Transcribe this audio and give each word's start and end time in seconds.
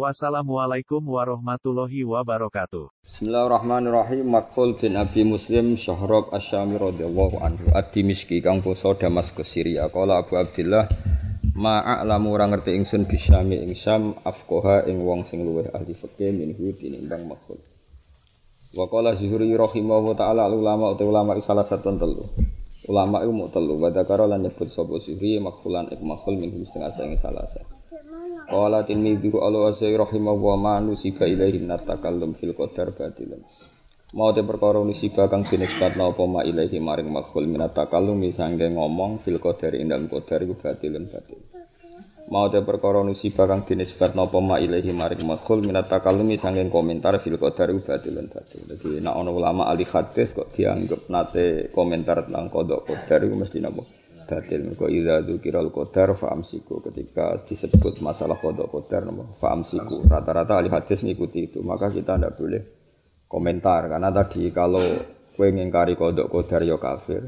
Wassalamualaikum 0.00 1.04
warahmatullahi 1.04 2.08
wabarakatuh. 2.08 3.04
Bismillahirrahmanirrahim. 3.04 4.32
Makul 4.32 4.72
bin 4.72 4.96
Abi 4.96 5.28
Muslim 5.28 5.76
Syahrob 5.76 6.32
Asyami 6.32 6.80
radhiyallahu 6.80 7.36
anhu 7.44 7.68
Ad-Dimishki 7.76 8.40
kang 8.40 8.64
poso 8.64 8.96
Damaskus 8.96 9.44
Syria. 9.44 9.92
Qala 9.92 10.24
Abu 10.24 10.40
Abdullah 10.40 10.88
Ma'a'lamu 11.52 12.32
ora 12.32 12.48
ngerti 12.48 12.80
ingsun 12.80 13.04
bisyami 13.04 13.60
ing 13.60 13.76
Syam 13.76 14.16
afqaha 14.24 14.88
ing 14.88 15.04
wong 15.04 15.20
sing 15.28 15.44
luwih 15.44 15.68
ahli 15.68 15.92
fikih 15.92 16.32
minhu 16.32 16.72
tinimbang 16.80 17.28
makul. 17.28 17.60
Wa 18.72 18.88
qala 18.88 19.12
Zuhri 19.12 19.52
rahimahu 19.52 20.16
ta'ala 20.16 20.48
ulama 20.48 20.96
utawa 20.96 21.20
ulama 21.20 21.36
salah 21.44 21.68
satu 21.68 21.92
telu. 22.00 22.24
Ulama 22.88 23.20
iku 23.20 23.52
telu 23.52 23.76
wa 23.76 23.92
dzakara 23.92 24.24
lan 24.24 24.48
nyebut 24.48 24.64
sapa 24.64 24.96
Zuhri 24.96 25.36
makhulan 25.44 25.92
ik 25.92 26.00
makhul 26.00 26.40
minhu 26.40 26.64
setengah 26.64 26.88
sing 26.88 27.12
salah 27.20 27.44
satu. 27.44 27.79
Qala 28.50 28.82
Tirmidzi 28.82 29.30
Allah 29.38 29.70
azza 29.70 29.86
rahimahullah 29.86 30.58
ma 30.58 30.74
nusiba 30.82 31.22
ilaihi 31.22 31.62
min 31.62 31.70
takallum 31.78 32.34
fil 32.34 32.50
qadar 32.58 32.90
batilan. 32.90 33.38
Mau 34.18 34.34
te 34.34 34.42
perkara 34.42 34.82
nusiba 34.82 35.30
kang 35.30 35.46
dinisbatna 35.46 36.10
apa 36.10 36.26
ma 36.26 36.42
ilaihi 36.42 36.82
maring 36.82 37.14
makhul 37.14 37.46
min 37.46 37.62
takallum 37.70 38.18
sangge 38.34 38.66
ngomong 38.66 39.22
fil 39.22 39.38
qadar 39.38 39.78
ing 39.78 39.86
dalem 39.86 40.10
qadar 40.10 40.42
iku 40.42 40.58
batilan 40.58 41.06
batil. 41.06 41.38
Mau 42.26 42.50
te 42.50 42.58
perkara 42.66 43.06
nusiba 43.06 43.46
kang 43.46 43.62
dinisbatna 43.62 44.26
apa 44.26 44.38
ma 44.42 44.58
ilaihi 44.58 44.90
maring 44.98 45.22
makhul 45.30 45.62
min 45.62 45.78
takallum 45.86 46.34
sangge 46.34 46.66
komentar 46.74 47.22
fil 47.22 47.38
qadar 47.38 47.70
iku 47.70 47.86
batilan 47.86 48.26
batil. 48.34 48.66
Dadi 48.66 48.98
nek 48.98 49.14
ana 49.14 49.30
ulama 49.30 49.70
ahli 49.70 49.86
hadis 49.86 50.34
kok 50.34 50.50
dianggap 50.50 51.06
nate 51.06 51.70
komentar 51.70 52.26
tentang 52.26 52.50
kodok 52.50 52.82
qadar 52.82 53.30
iku 53.30 53.38
mesti 53.38 53.62
napa? 53.62 53.99
Batil 54.30 54.70
mergo 54.70 54.86
idza 54.86 55.26
dzikiral 55.26 55.74
qadar 55.74 56.14
fa 56.14 56.30
amsiku 56.30 56.78
ketika 56.78 57.42
disebut 57.42 57.98
masalah 57.98 58.38
kodok 58.38 58.70
qadar 58.70 59.10
fa 59.34 59.58
amsiku 59.58 60.06
rata-rata 60.06 60.62
ahli 60.62 60.70
hadis 60.70 61.02
ngikuti 61.02 61.50
itu. 61.50 61.58
Maka 61.66 61.90
kita 61.90 62.14
tidak 62.14 62.38
boleh 62.38 62.62
komentar. 63.26 63.90
Karena 63.90 64.14
tadi 64.14 64.46
kalau 64.54 64.82
kue 65.34 65.50
ngingkari 65.50 65.98
kodok 65.98 66.30
qadar 66.30 66.62
ya 66.62 66.78
kafir. 66.78 67.26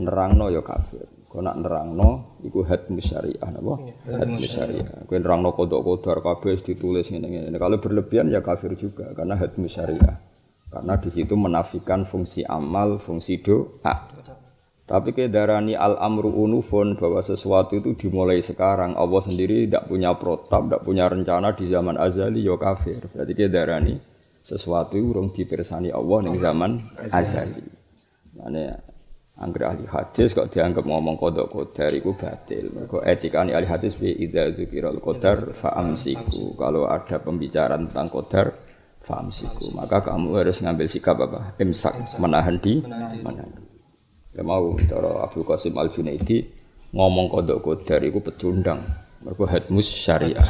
Nerangno 0.00 0.48
ya 0.48 0.64
kafir. 0.64 1.04
Kau 1.28 1.44
nak 1.44 1.60
nerangno 1.60 2.40
iku 2.40 2.64
hadmu 2.64 2.96
syariah 2.96 3.48
napa? 3.52 3.74
Hadmu 4.08 4.40
syariah. 4.40 5.04
kue 5.04 5.20
nerangno 5.20 5.52
kodok 5.52 5.84
qadar 5.84 6.24
kabeh 6.24 6.56
ditulis 6.56 7.12
ngene 7.12 7.28
ngene 7.28 7.58
kalau 7.60 7.76
berlebihan 7.76 8.32
ya 8.32 8.40
kafir 8.40 8.72
juga 8.72 9.12
karena 9.12 9.36
hadmu 9.36 9.68
syariah. 9.68 10.16
Karena 10.66 10.98
di 10.98 11.08
situ 11.12 11.38
menafikan 11.38 12.02
fungsi 12.02 12.42
amal 12.42 12.98
fungsi 12.98 13.38
doa 13.38 13.94
tapi 14.86 15.10
kedarani 15.10 15.74
al-amru 15.74 16.30
unufun 16.30 16.94
bahwa 16.94 17.18
sesuatu 17.18 17.74
itu 17.74 17.98
dimulai 17.98 18.38
sekarang. 18.38 18.94
Allah 18.94 19.18
sendiri 19.18 19.66
tidak 19.66 19.90
punya 19.90 20.14
protap, 20.14 20.70
tidak 20.70 20.82
punya 20.86 21.10
rencana 21.10 21.50
di 21.58 21.66
zaman 21.66 21.98
azali, 21.98 22.46
ya 22.46 22.54
kafir. 22.54 23.02
Berarti 23.10 23.34
kedarani 23.34 23.94
sesuatu 24.46 24.94
urung 24.94 25.34
dipersani 25.34 25.90
Allah 25.90 26.30
di 26.30 26.38
zaman 26.38 26.70
azali. 27.10 27.66
Mana 28.38 28.78
angger 29.42 29.74
ahli 29.74 29.90
hadis 29.90 30.38
kok 30.38 30.54
dianggap 30.54 30.86
ngomong 30.86 31.18
kodok 31.18 31.50
kodar 31.50 31.90
itu 31.90 32.14
batil. 32.14 32.86
Kok 32.86 33.02
etika 33.02 33.42
ahli 33.42 33.66
hadis 33.66 33.98
bi 33.98 34.14
idza 34.14 34.54
zukiral 34.54 35.02
kodar 35.02 35.50
faamsiku. 35.50 36.54
Kalau 36.54 36.86
ada 36.86 37.18
pembicaraan 37.18 37.90
tentang 37.90 38.06
kodar 38.06 38.54
faamsiku, 39.02 39.74
maka 39.74 39.98
kamu 39.98 40.46
harus 40.46 40.62
ngambil 40.62 40.86
sikap 40.86 41.18
apa? 41.18 41.58
Imsak, 41.58 42.06
menahan 42.22 42.54
di 42.62 42.86
menahan. 42.86 43.65
Ya 44.36 44.44
mau 44.44 44.76
cara 44.84 45.24
Abdul 45.24 45.48
Qasim 45.48 45.72
Al 45.80 45.88
Junaidi 45.88 46.44
ngomong 46.92 47.32
kodok 47.32 47.58
kodar 47.64 48.04
itu 48.04 48.20
pecundang. 48.20 48.84
Mereka 49.24 49.48
hadmus 49.48 49.88
syariah. 49.88 50.44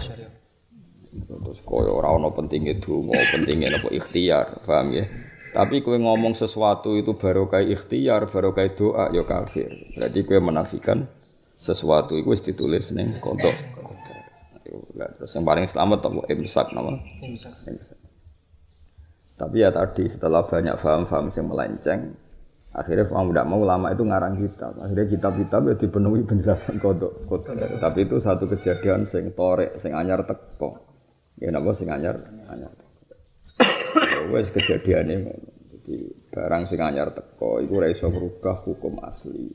Terus 1.16 1.62
koyo 1.62 1.96
ora 1.96 2.10
ono 2.12 2.34
pentingnya 2.34 2.76
mau 2.90 3.14
pentingnya 3.14 3.72
apa 3.72 3.88
ikhtiar, 3.94 4.66
paham 4.66 4.90
ya? 4.92 5.06
Tapi 5.54 5.80
kue 5.80 5.96
ngomong 5.96 6.36
sesuatu 6.36 6.92
itu 6.98 7.16
baru 7.16 7.48
kayak 7.48 7.72
ikhtiar, 7.72 8.28
baru 8.28 8.52
kayak 8.52 8.76
doa, 8.76 9.08
ya 9.14 9.24
kafir. 9.24 9.70
Berarti 9.96 10.20
kue 10.28 10.36
menafikan 10.42 11.06
sesuatu 11.56 12.18
itu 12.18 12.28
ditulis 12.52 12.92
nih 12.92 13.16
kodok. 13.22 13.56
Terus 14.96 15.32
yang 15.32 15.44
paling 15.46 15.64
selamat 15.64 16.04
apa 16.04 16.20
imsak 16.34 16.66
nama? 16.74 16.92
Imsak. 17.24 17.96
Tapi 19.36 19.56
ya 19.60 19.70
tadi 19.72 20.04
setelah 20.08 20.44
banyak 20.44 20.76
faham-faham 20.76 21.28
yang 21.28 21.46
melenceng, 21.48 22.00
Akhirnya 22.76 23.08
mau 23.08 23.24
tidak 23.32 23.46
mau 23.48 23.62
lama 23.64 23.88
itu 23.88 24.04
ngarang 24.04 24.36
kitab. 24.36 24.76
Akhirnya 24.76 25.08
kitab-kitab 25.08 25.60
ya 25.64 25.74
dipenuhi 25.80 26.20
penjelasan 26.28 26.76
kodok 26.76 27.24
kodok. 27.24 27.56
Tapi 27.80 28.04
itu 28.04 28.20
satu 28.20 28.44
kejadian 28.44 29.08
sing 29.08 29.32
torek, 29.32 29.80
sing 29.80 29.96
anyar 29.96 30.28
teko. 30.28 30.76
Ya 31.40 31.48
napa 31.48 31.72
sing 31.72 31.88
anyar 31.88 32.20
anyar. 32.52 32.68
Ya 33.96 34.20
wes 34.28 34.52
kejadian 34.52 35.08
ini. 35.08 35.32
Jadi 35.72 35.96
barang 36.36 36.68
sing 36.68 36.84
anyar 36.84 37.16
teko 37.16 37.64
itu 37.64 37.80
iso 37.88 38.12
merubah 38.12 38.60
hukum 38.60 39.00
asli. 39.08 39.48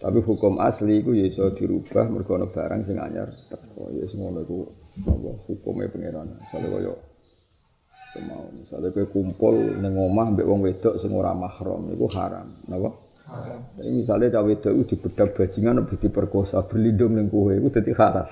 Tapi 0.00 0.24
hukum 0.24 0.64
asli 0.64 1.04
itu 1.04 1.12
ya 1.12 1.28
iso 1.28 1.52
dirubah 1.52 2.08
mergo 2.08 2.40
barang 2.40 2.80
sing 2.88 2.96
anyar 2.96 3.28
teko. 3.52 3.92
Ya 4.00 4.08
semono 4.08 4.40
iku 4.40 4.64
apa 5.04 5.30
hukumnya 5.44 5.92
pangeran. 5.92 6.40
Soale 6.48 6.72
koyo 6.72 7.09
mau 8.18 8.50
misalnya 8.50 8.90
kayak 8.90 9.14
kumpul 9.14 9.54
neng 9.54 9.94
omah 9.94 10.34
mbek 10.34 10.42
wong 10.42 10.66
wedok 10.66 10.98
sing 10.98 11.14
ora 11.14 11.30
mahram 11.30 11.86
itu 11.94 12.10
haram. 12.10 12.50
Napa? 12.66 12.90
Haram. 13.30 13.60
Tapi 13.78 13.90
misalnya 13.94 14.34
cawe 14.34 14.46
wedok 14.50 14.72
itu 14.74 14.84
dibedak 14.98 15.38
bajingan 15.38 15.78
lebih 15.78 15.96
diperkosa 16.02 16.66
berlindung 16.66 17.14
neng 17.14 17.30
kowe 17.30 17.54
itu 17.54 17.70
dadi 17.70 17.94
haram. 17.94 18.26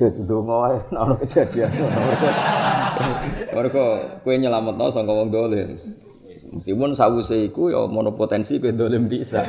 Donga 0.00 0.54
wae 0.64 0.78
ana 0.96 1.14
kejadian. 1.20 1.68
Mergo 3.60 3.84
kowe 4.24 4.34
nyelametno 4.40 4.88
sangka 4.88 5.12
wong 5.12 5.28
dolim. 5.28 5.68
Meskipun 6.50 6.96
sawuse 6.96 7.44
iku 7.44 7.68
ya 7.68 7.84
monopotensi 7.84 8.56
kowe 8.56 8.72
dolim 8.72 9.04
bisa. 9.04 9.44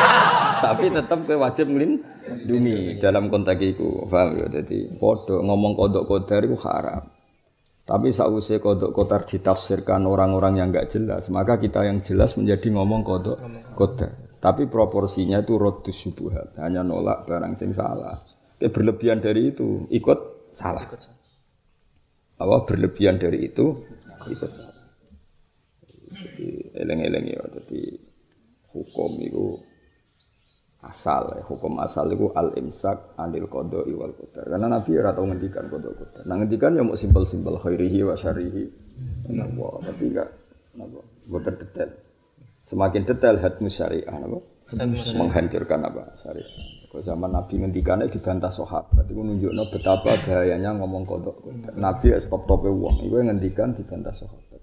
Tapi 0.64 0.92
tetap 0.92 1.24
kowe 1.24 1.40
wajib 1.40 1.72
nglindungi 1.72 3.00
dalam 3.00 3.32
konteks 3.32 3.64
iku 3.64 4.04
paham 4.12 4.36
ya? 4.36 4.44
Dadi 4.52 4.92
padha 5.00 5.40
ngomong 5.40 5.72
kodok 5.72 6.04
kodar 6.04 6.44
iku 6.44 6.60
haram 6.68 7.15
tapi 7.86 8.10
sausai 8.10 8.58
kodok 8.58 8.90
kotar 8.90 9.22
ditafsirkan 9.22 10.10
orang-orang 10.10 10.58
yang 10.58 10.74
nggak 10.74 10.90
jelas, 10.90 11.30
maka 11.30 11.54
kita 11.62 11.86
yang 11.86 12.02
jelas 12.02 12.34
menjadi 12.34 12.74
ngomong 12.74 13.06
kodok 13.06 13.38
kotar. 13.78 14.10
Tapi 14.42 14.66
proporsinya 14.66 15.38
itu 15.38 15.54
rotus 15.54 15.94
subuhat, 15.94 16.58
hanya 16.58 16.82
nolak 16.82 17.24
barang 17.30 17.54
sing 17.54 17.70
salah. 17.70 18.18
Kayak 18.58 18.74
berlebihan 18.74 19.18
dari 19.22 19.54
itu 19.54 19.86
ikut 19.86 20.50
salah. 20.50 20.82
Apa 22.36 22.56
berlebihan 22.66 23.22
dari 23.22 23.46
itu 23.46 23.86
ikut 24.26 24.50
salah. 24.50 24.74
Jadi 26.10 26.74
eleng-eleng 26.74 27.26
ya, 27.32 27.42
jadi 27.54 28.02
hukum 28.74 29.10
itu 29.22 29.62
asal 30.86 31.28
ya. 31.34 31.42
hukum 31.42 31.82
asal 31.82 32.06
itu 32.14 32.30
al 32.32 32.54
imsak 32.54 33.18
anil 33.18 33.50
kodo 33.50 33.82
iwal 33.84 34.14
qadar. 34.14 34.46
Karena 34.46 34.66
nabi 34.70 34.90
ya 34.94 35.10
tau 35.10 35.26
ngendikan 35.26 35.66
kodo 35.66 35.90
qadar. 35.98 36.22
Nah 36.30 36.34
ngendikan 36.38 36.78
ya 36.78 36.82
mau 36.86 36.94
simpel 36.94 37.26
simpel 37.26 37.58
khairihi 37.58 38.06
wa 38.06 38.14
syarihi. 38.14 38.64
Napa? 39.34 39.82
Tapi 39.82 40.04
enggak 40.08 40.28
napa? 40.78 41.00
Buat 41.26 41.50
detail 41.58 41.90
semakin 42.66 43.02
detail 43.06 43.36
hadmu 43.42 43.68
syariah 43.70 44.14
napa? 44.14 44.38
Menghancurkan 45.18 45.80
apa 45.86 46.02
syariah. 46.18 46.50
Kalau 46.90 47.02
zaman 47.02 47.30
nabi 47.34 47.54
ngendikannya 47.60 48.06
dibantah 48.08 48.50
sahabat 48.50 49.04
itu 49.06 49.20
nunjukno 49.20 49.68
betapa 49.68 50.16
bahayanya 50.24 50.74
ngomong 50.78 51.02
kodok 51.04 51.36
qadar. 51.42 51.74
Nabi 51.74 52.14
ya 52.14 52.18
stop 52.22 52.46
tope 52.46 52.70
uang 52.70 53.04
itu 53.04 53.14
ngendikan 53.18 53.74
dibantah 53.74 54.14
sahabat. 54.14 54.62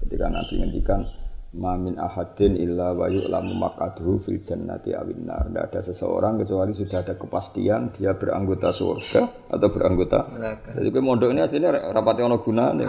Ketika 0.00 0.26
nabi 0.32 0.64
ngendikan 0.64 1.00
Mamin 1.48 1.96
ahadin 1.96 2.60
illa 2.60 2.92
wa 2.92 3.08
yu'lamu 3.08 3.56
maqaduhu 3.56 4.20
fil 4.20 4.44
jannati 4.44 4.92
awin 4.92 5.24
nar. 5.24 5.48
Tidak 5.48 5.64
ada 5.64 5.80
seseorang 5.80 6.36
kecuali 6.44 6.76
sudah 6.76 7.00
ada 7.00 7.16
kepastian 7.16 7.88
dia 7.88 8.12
beranggota 8.12 8.68
surga 8.68 9.48
atau 9.48 9.68
beranggota 9.72 10.28
neraka. 10.28 10.76
Jadi 10.76 10.88
kowe 10.92 11.00
mondok 11.00 11.32
ini 11.32 11.40
aslinya 11.40 11.88
rapati 11.88 12.20
ono 12.20 12.36
gunane 12.44 12.84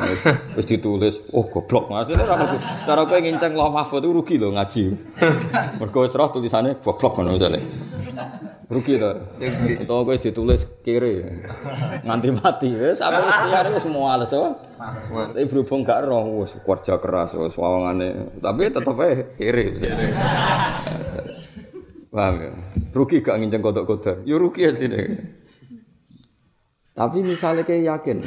wis 0.60 0.68
ditulis. 0.68 1.32
Oh 1.32 1.48
goblok 1.48 1.88
aslinya 1.96 2.28
ora 2.28 2.36
ono. 2.36 2.58
Cara 2.84 3.02
kowe 3.08 3.20
nginceng 3.24 3.56
loh 3.56 3.72
mahfud 3.72 4.04
rugi 4.04 4.36
loh 4.36 4.52
ngaji. 4.52 4.84
Mergo 5.80 6.04
wis 6.04 6.20
roh 6.20 6.28
tulisannya 6.28 6.84
goblok 6.84 7.16
ngono 7.16 7.40
misale. 7.40 7.60
Rugi 8.70 9.02
to. 9.02 9.10
Utawa 9.82 10.06
kowe 10.06 10.18
ditulis 10.18 10.62
kiri 10.86 11.26
nganti 12.06 12.30
mati 12.30 12.70
wis 12.70 13.02
aku 13.02 13.18
ikhtiar 13.18 13.66
wis 13.74 13.86
muales 13.90 14.30
wae. 14.30 14.54
Tapi 15.34 15.46
berhubung 15.50 15.82
gak 15.82 16.06
roh 16.06 16.46
wis 16.46 16.54
kerja 16.62 17.02
keras 17.02 17.34
wis 17.34 17.58
wawangane 17.58 18.38
tapi 18.38 18.70
tetep 18.70 18.94
ae 19.02 19.26
kiri. 19.42 19.66
Paham 22.10 22.36
ya? 22.42 22.52
Rugi 22.94 23.22
gak 23.22 23.38
nginceng 23.42 23.62
kodok 23.62 23.86
kodar. 23.86 24.18
Ya 24.26 24.38
rugi 24.38 24.66
ya 24.66 24.74
sini. 24.74 25.02
Tapi 26.98 27.24
misalnya 27.24 27.64
kayak 27.64 27.86
yakin, 27.86 28.18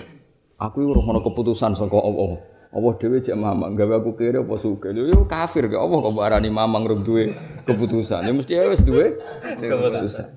aku 0.56 0.86
itu 0.86 0.90
roh 0.96 1.04
keputusan 1.22 1.76
sangka 1.76 1.98
Allah. 1.98 2.51
Allah 2.72 2.92
dewe 2.96 3.20
cek 3.20 3.36
mamang, 3.36 3.76
gawe 3.76 4.00
aku 4.00 4.16
kira 4.16 4.40
apa 4.40 4.56
suka. 4.56 4.96
Yo 4.96 5.28
kafir 5.28 5.68
ke 5.68 5.76
Allah 5.76 5.98
kok 6.08 6.16
barani 6.16 6.48
mamang 6.48 6.88
rum 6.88 7.04
duwe 7.04 7.36
keputusan. 7.68 8.24
Ya 8.24 8.32
mesti 8.32 8.56
wis 8.56 8.80
duwe 8.80 9.20
keputusan. 9.44 10.28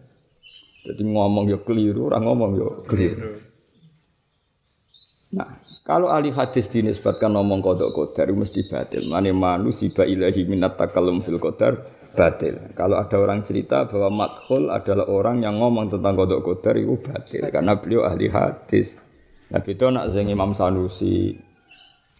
Jadi 0.83 1.01
ngomong 1.01 1.47
yo 1.47 1.63
keliru, 1.63 2.11
orang 2.11 2.23
ngomong 2.27 2.51
yo 2.59 2.67
keliru. 2.83 3.39
Nah, 5.31 5.47
kalau 5.87 6.11
ahli 6.11 6.31
hadis 6.35 6.67
dinisbatkan 6.67 7.31
ngomong 7.31 7.63
kodok 7.63 7.95
kodar 7.95 8.27
mesti 8.35 8.67
batil. 8.67 9.07
Mane 9.07 9.31
manusia 9.31 10.03
ilahi 10.03 10.43
minat 10.43 10.75
takalum 10.75 11.23
fil 11.23 11.39
kodar 11.39 11.87
batil. 12.15 12.71
Kalau 12.75 12.99
ada 12.99 13.15
orang 13.15 13.47
cerita 13.47 13.87
bahwa 13.87 14.27
makhul 14.27 14.75
adalah 14.75 15.07
orang 15.07 15.39
yang 15.39 15.55
ngomong 15.55 15.87
tentang 15.87 16.19
kodok 16.19 16.43
kodar 16.43 16.75
itu 16.75 16.99
batil 16.99 17.47
karena 17.47 17.79
beliau 17.79 18.03
ahli 18.03 18.27
hadis. 18.27 18.99
Nah 19.51 19.61
itu 19.61 19.85
nak 19.87 20.09
zeng 20.09 20.27
Imam 20.31 20.57
Sanusi, 20.57 21.37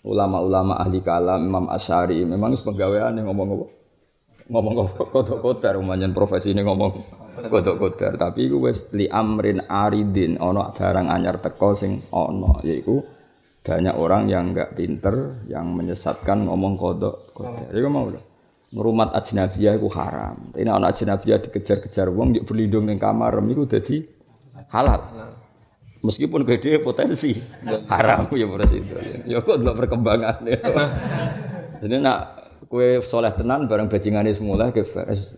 ulama-ulama 0.05 0.77
ahli 0.77 1.01
kalam, 1.01 1.41
Imam 1.41 1.65
Asyari, 1.67 2.21
memang 2.23 2.53
pegawaian 2.61 3.17
yang 3.17 3.33
ngomong 3.33 3.49
apa? 3.57 3.67
ngomong 4.45 4.73
kodok 5.09 5.41
kodar, 5.41 5.73
umayan 5.81 6.13
profesi 6.13 6.53
ini 6.53 6.61
ngomong 6.61 6.93
kodok 7.49 7.75
kodar. 7.81 8.13
Tapi 8.13 8.45
itu 8.45 8.61
wes 8.61 8.93
li 8.93 9.09
amrin 9.09 9.65
aridin, 9.65 10.37
ono 10.37 10.69
barang 10.69 11.09
anyar 11.09 11.41
teko 11.41 11.73
sing 11.73 11.97
ono, 12.13 12.61
yaitu 12.61 13.01
banyak 13.65 13.97
orang 13.97 14.29
yang 14.29 14.53
enggak 14.53 14.77
pinter, 14.77 15.41
yang 15.49 15.73
menyesatkan 15.73 16.45
ngomong 16.45 16.77
kodok 16.77 17.33
kodar. 17.33 17.73
Itu 17.73 17.89
mau 17.89 18.05
lah 18.05 18.21
ngerumat 18.75 19.15
ajnabiyah 19.15 19.73
itu 19.79 19.87
haram. 19.95 20.35
Ini 20.51 20.69
anak 20.69 20.99
ajnabiyah 20.99 21.39
dikejar-kejar 21.47 22.11
wong 22.11 22.35
yuk 22.35 22.45
berlindung 22.45 22.91
ning 22.91 22.99
kamar 22.99 23.39
itu 23.47 23.63
jadi 23.65 24.03
halal. 24.67 25.01
Meskipun 26.05 26.45
gede 26.45 26.79
potensi 26.79 27.33
haram 27.89 28.29
ya 28.31 28.45
pada 28.45 28.65
situ. 28.69 28.93
Ya 29.25 29.41
kok 29.41 29.57
delok 29.57 29.85
perkembangan 29.85 30.45
ya. 30.45 30.59
Jadi 31.81 31.95
nak 31.99 32.19
kue 32.69 33.01
soleh 33.01 33.33
tenan 33.33 33.69
bareng 33.69 33.89
bajingane 33.89 34.33
semula 34.33 34.73
ke 34.73 34.81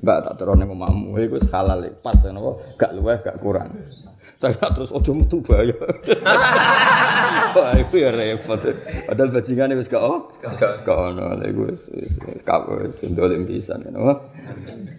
mbak 0.01 0.19
tak 0.23 0.33
terus 0.39 0.55
ning 0.55 0.71
omahmu 0.71 1.19
iku 1.19 1.37
halal 1.51 1.83
pas 1.99 2.17
napa 2.27 2.51
gak 2.79 2.91
luweh 2.95 3.17
gak 3.19 3.37
kurang. 3.39 3.71
Tapi 4.37 4.53
terus 4.53 4.93
ojo 4.93 5.11
metu 5.17 5.41
bahaya. 5.41 5.73
Wah, 7.57 7.73
itu 7.73 8.05
ya 8.05 8.13
repot. 8.13 8.61
Padahal 9.09 9.33
bajingan 9.33 9.73
wis 9.73 9.89
gak 9.89 10.03
oh. 10.05 10.29
Gak 10.45 10.85
ono 10.85 11.33
lha 11.33 11.45
iku 11.49 11.73
wis 11.73 11.89
kap 12.45 12.69
wis 12.69 13.01
ndolim 13.09 13.49
pisan 13.49 13.81
ngono. 13.81 14.13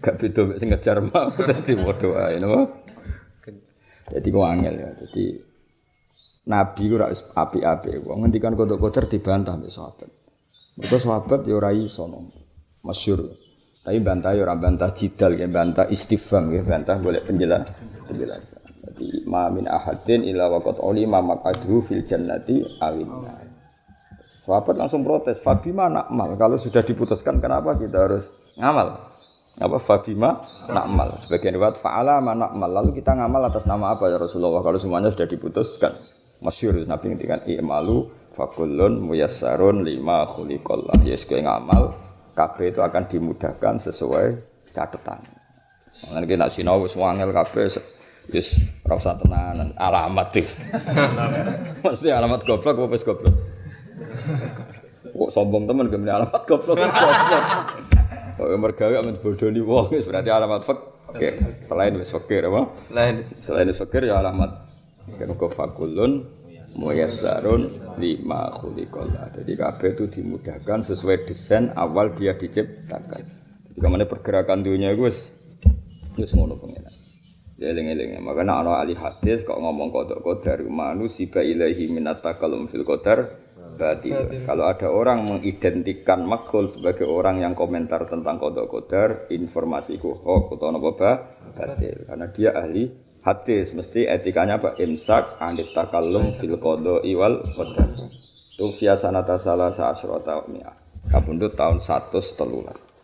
Gak 0.03 0.19
beda 0.19 0.43
mek 0.43 0.59
sing 0.59 0.75
ngejar 0.75 0.99
mau 1.07 1.31
dadi 1.49 1.73
padha 1.79 2.07
wae 2.11 2.37
ngono. 2.43 2.61
Jadi 4.11 4.27
kok 4.27 4.43
angel 4.43 4.75
ya. 4.75 4.91
Jadi 5.07 5.25
Nabi 6.49 6.83
ku 6.89 6.97
rak 6.97 7.13
api-api. 7.37 8.09
Wong 8.09 8.25
ngendikan 8.25 8.57
kodok-kodok 8.57 9.05
dibantah 9.05 9.61
mbek 9.61 9.69
sahabat. 9.69 10.09
Mergo 10.81 10.97
sahabat 10.97 11.45
ya 11.45 11.55
ora 11.61 11.77
iso 11.77 12.09
Masyhur. 12.81 13.21
Tapi 13.85 14.01
bantah 14.01 14.33
ya 14.33 14.49
ora 14.49 14.57
bantah 14.57 14.91
jidal 14.97 15.37
ya, 15.37 15.49
bantah 15.49 15.89
istifham 15.93 16.49
ya, 16.53 16.65
bantah 16.65 16.97
golek 17.01 17.29
penjelas 17.29 17.69
penjelasan. 18.09 18.63
Jadi 18.89 19.29
ma 19.29 19.53
min 19.53 19.69
ahadin 19.69 20.25
illa 20.25 20.49
waqad 20.49 20.81
ulima 20.81 21.21
maqaduhu 21.21 21.85
fil 21.85 22.03
jannati 22.05 22.65
awin. 22.81 23.09
Sahabat 24.41 24.81
langsung 24.81 25.05
protes, 25.05 25.45
Fabima 25.45 25.93
nakmal. 25.93 26.33
Kalau 26.41 26.57
sudah 26.57 26.81
diputuskan 26.81 27.37
kenapa 27.37 27.77
kita 27.77 28.09
harus 28.09 28.33
ngamal? 28.57 28.97
Apa 29.61 29.77
Fabima 29.77 30.49
nakmal? 30.73 31.21
Sebagian 31.21 31.53
riwayat 31.61 31.77
fa'ala 31.77 32.25
ma 32.25 32.33
nakmal. 32.33 32.73
Lalu 32.73 32.97
kita 32.97 33.13
ngamal 33.13 33.45
atas 33.53 33.69
nama 33.69 33.93
apa 33.93 34.09
ya 34.09 34.17
Rasulullah? 34.17 34.65
Kalau 34.65 34.81
semuanya 34.81 35.13
sudah 35.13 35.29
diputuskan. 35.29 35.93
Masyur 36.39 36.79
Nabi 36.87 37.11
ngendikan 37.11 37.43
i'malu 37.51 38.07
fakullun 38.31 39.03
muyassarun 39.03 39.83
lima 39.83 40.23
khuliqallah. 40.23 41.03
Yes 41.03 41.27
kowe 41.27 41.35
ngamal, 41.35 41.91
kabeh 42.39 42.71
itu 42.71 42.79
akan 42.79 43.11
dimudahkan 43.11 43.75
sesuai 43.83 44.27
catatan. 44.71 45.19
Mungkin 46.15 46.39
nak 46.39 46.55
sinau 46.55 46.79
wis 46.87 46.95
wangel 46.95 47.35
kabeh 47.35 47.67
Yes, 48.29 48.61
rasa 48.85 49.17
tenanan. 49.17 49.73
Alamat 49.81 50.29
deh. 50.37 50.45
Mesti 51.83 52.13
alamat 52.13 52.45
goblok 52.45 52.77
apa 52.77 52.93
wis 52.93 53.01
goblok? 53.01 53.33
Kok 55.17 55.33
sombong 55.33 55.65
temen 55.65 55.89
gemene 55.89 56.13
alamat 56.13 56.45
goblok 56.45 56.77
goblok. 56.77 57.13
Kok 58.37 58.49
mergawe 58.61 58.95
amen 59.01 59.17
bodoni 59.17 59.65
wong 59.65 59.97
wis 59.97 60.05
berarti 60.05 60.29
alamat 60.29 60.61
fak. 60.61 60.79
Oke, 61.09 61.41
selain 61.65 61.97
wis 61.97 62.13
fakir 62.13 62.45
apa? 62.53 62.69
Selain 62.93 63.17
selain 63.41 63.67
wis 63.73 63.81
fakir 63.81 64.05
ya 64.05 64.21
alamat 64.21 64.68
kan 65.19 65.35
fakulun 65.35 66.25
muyassarun 66.79 67.67
lima 67.97 68.53
khuliqallah. 68.55 69.33
Jadi 69.35 69.53
kabeh 69.57 69.91
itu 69.97 70.05
dimudahkan 70.07 70.85
sesuai 70.85 71.25
desain 71.25 71.73
awal 71.75 72.13
dia 72.13 72.37
diciptakan. 72.37 73.25
Jadi 73.73 73.79
ke 73.79 73.87
mana 73.89 74.05
pergerakan 74.05 74.63
dunia 74.63 74.93
gue 74.93 75.09
wis 75.09 75.33
wis 76.21 76.33
ngono 76.37 76.55
pengen. 76.61 76.87
Ya 77.59 77.75
eling-eling. 77.75 78.23
Makanya 78.23 78.63
ana 78.63 78.79
ahli 78.79 78.95
hadis 78.95 79.43
kok 79.43 79.59
ngomong 79.59 79.91
kodok 79.91 80.23
kodar 80.23 80.63
manusia 80.63 81.43
ilahi 81.43 81.91
minat 81.91 82.23
takalum 82.23 82.71
fil 82.71 82.87
kodar 82.87 83.27
batil. 83.79 84.19
Kalau 84.47 84.67
ada 84.67 84.91
orang 84.91 85.23
mengidentikan 85.23 86.27
makhluk 86.27 86.67
sebagai 86.67 87.07
orang 87.07 87.43
yang 87.43 87.55
komentar 87.55 88.03
tentang 88.11 88.43
kodok 88.43 88.67
kodar, 88.67 89.27
informasiku 89.31 90.19
hoax 90.19 90.59
atau 90.59 90.75
apa 90.75 91.11
batil. 91.53 92.05
Karena 92.09 92.27
dia 92.29 92.51
ahli 92.53 92.89
hadis, 93.25 93.73
mesti 93.73 94.09
etikanya 94.09 94.61
apa? 94.61 94.77
Imsak 94.81 95.41
anit 95.41 95.73
takalum 95.73 96.33
fil 96.37 96.57
kodo 96.61 97.01
iwal 97.05 97.43
kodar. 97.57 97.89
Itu 98.59 98.75
via 98.75 98.99
sanata 98.99 99.39
salah 99.39 99.71
sa'asrota 99.71 100.49
mi'ah. 100.51 100.75
Kabundut 101.09 101.55
tahun 101.55 101.79
113. 101.79 102.99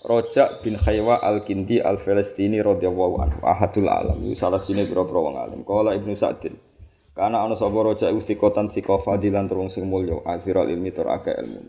Rojak 0.00 0.64
bin 0.64 0.80
Khaywa 0.80 1.20
al-Kindi 1.20 1.76
al-Falastini 1.84 2.64
radhiyallahu 2.64 3.20
anhu 3.20 3.38
ahadul 3.44 3.84
alam 3.84 4.24
salah 4.32 4.56
sini 4.56 4.88
boro-boro 4.88 5.28
wong 5.28 5.36
alim 5.36 5.60
kala 5.60 5.92
Ibnu 5.92 6.16
Sa'din 6.16 6.56
karena 7.10 7.42
ana 7.42 7.58
sapa 7.58 7.74
rojak 7.74 8.14
ustikotan 8.14 8.70
sika 8.70 8.96
fadilan 8.96 9.50
turung 9.50 9.66
sing 9.66 9.84
mulya 9.90 10.22
azirul 10.24 10.70
ilmi 10.70 10.94
tur 10.94 11.10
akeh 11.10 11.34
ilmu. 11.34 11.60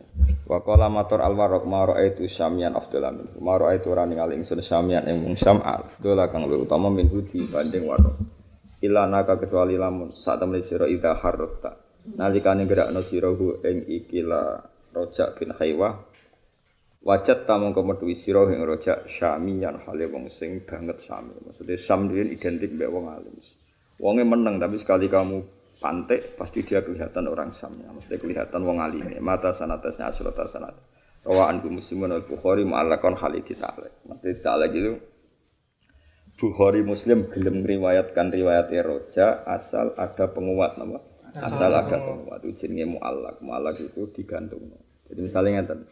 Wa 0.45 0.61
qala 0.61 0.87
matur 0.87 1.19
al 1.25 1.33
waraq 1.33 1.65
ma 1.65 1.87
raaitu 1.87 2.29
syamian 2.29 2.77
afdal 2.77 3.09
min 3.15 3.27
ma 3.41 3.57
raaitu 3.57 3.89
ora 3.89 4.05
ningali 4.05 4.37
ingsun 4.37 4.61
syamian 4.61 5.03
ing 5.09 5.23
mung 5.23 5.33
syam 5.33 5.59
afdal 5.63 6.21
kang 6.29 6.45
luwih 6.45 6.67
utama 6.67 6.93
min 6.93 7.09
hudi 7.09 7.49
banding 7.49 7.89
waraq 7.89 8.15
ila 8.85 9.05
naka 9.09 9.37
kecuali 9.37 9.77
lamun 9.77 10.13
sak 10.13 10.41
temene 10.41 10.65
sira 10.65 10.89
ida 10.89 11.13
harrata 11.13 11.77
nalikane 12.17 12.65
gerakno 12.65 13.01
sira 13.05 13.29
ing 13.65 13.85
ikila 13.85 14.61
rojak 14.91 15.37
bin 15.37 15.53
Khaywa 15.53 15.89
Wajat 17.01 17.49
tamu 17.49 17.73
kemetuwi 17.73 18.13
sira 18.13 18.45
ing 18.53 18.61
rojak 18.61 19.09
syamiyan 19.09 19.81
hale 19.89 20.05
wong 20.05 20.29
sing 20.29 20.61
banget 20.61 21.01
sami. 21.01 21.33
Maksudnya 21.33 21.73
sam 21.73 22.13
identik 22.13 22.77
mbek 22.77 22.93
wong 22.93 23.09
alim. 23.09 23.33
Wonge 24.01 24.25
meneng 24.25 24.57
tapi 24.57 24.81
sekali 24.81 25.05
kamu 25.05 25.45
pantek 25.77 26.25
pasti 26.41 26.65
dia 26.65 26.81
kelihatan 26.81 27.29
orang 27.29 27.53
sam. 27.53 27.77
Maksudnya 27.77 28.17
kelihatan 28.17 28.61
wong 28.65 28.81
alim. 28.81 29.05
Mata 29.21 29.53
sanatasnya 29.53 30.09
asrat 30.09 30.33
sanat. 30.49 30.73
Rawaan 31.29 31.61
bu 31.61 31.69
muslimun 31.69 32.09
al 32.09 32.25
bukhari 32.25 32.65
mu'allakon 32.65 33.13
haliti 33.13 33.53
ta'ala. 33.53 33.85
Maksudnya 34.09 34.41
ta'ala 34.41 34.65
gitu. 34.73 34.97
Bukhari 36.41 36.81
Muslim 36.81 37.29
gelem 37.29 37.61
riwayatkan 37.61 38.33
riwayat 38.33 38.73
roja 38.81 39.45
asal 39.45 39.93
ada 39.93 40.25
penguat 40.33 40.81
nama. 40.81 40.97
Asal 41.37 41.69
ada 41.69 42.01
penguat 42.01 42.41
itu 42.41 42.65
jenenge 42.65 42.97
mu'allak. 42.97 43.37
Mu'allak 43.45 43.77
itu 43.77 44.09
digantung. 44.09 44.65
Jadi 45.05 45.21
misalnya 45.21 45.61
ngeten 45.61 45.85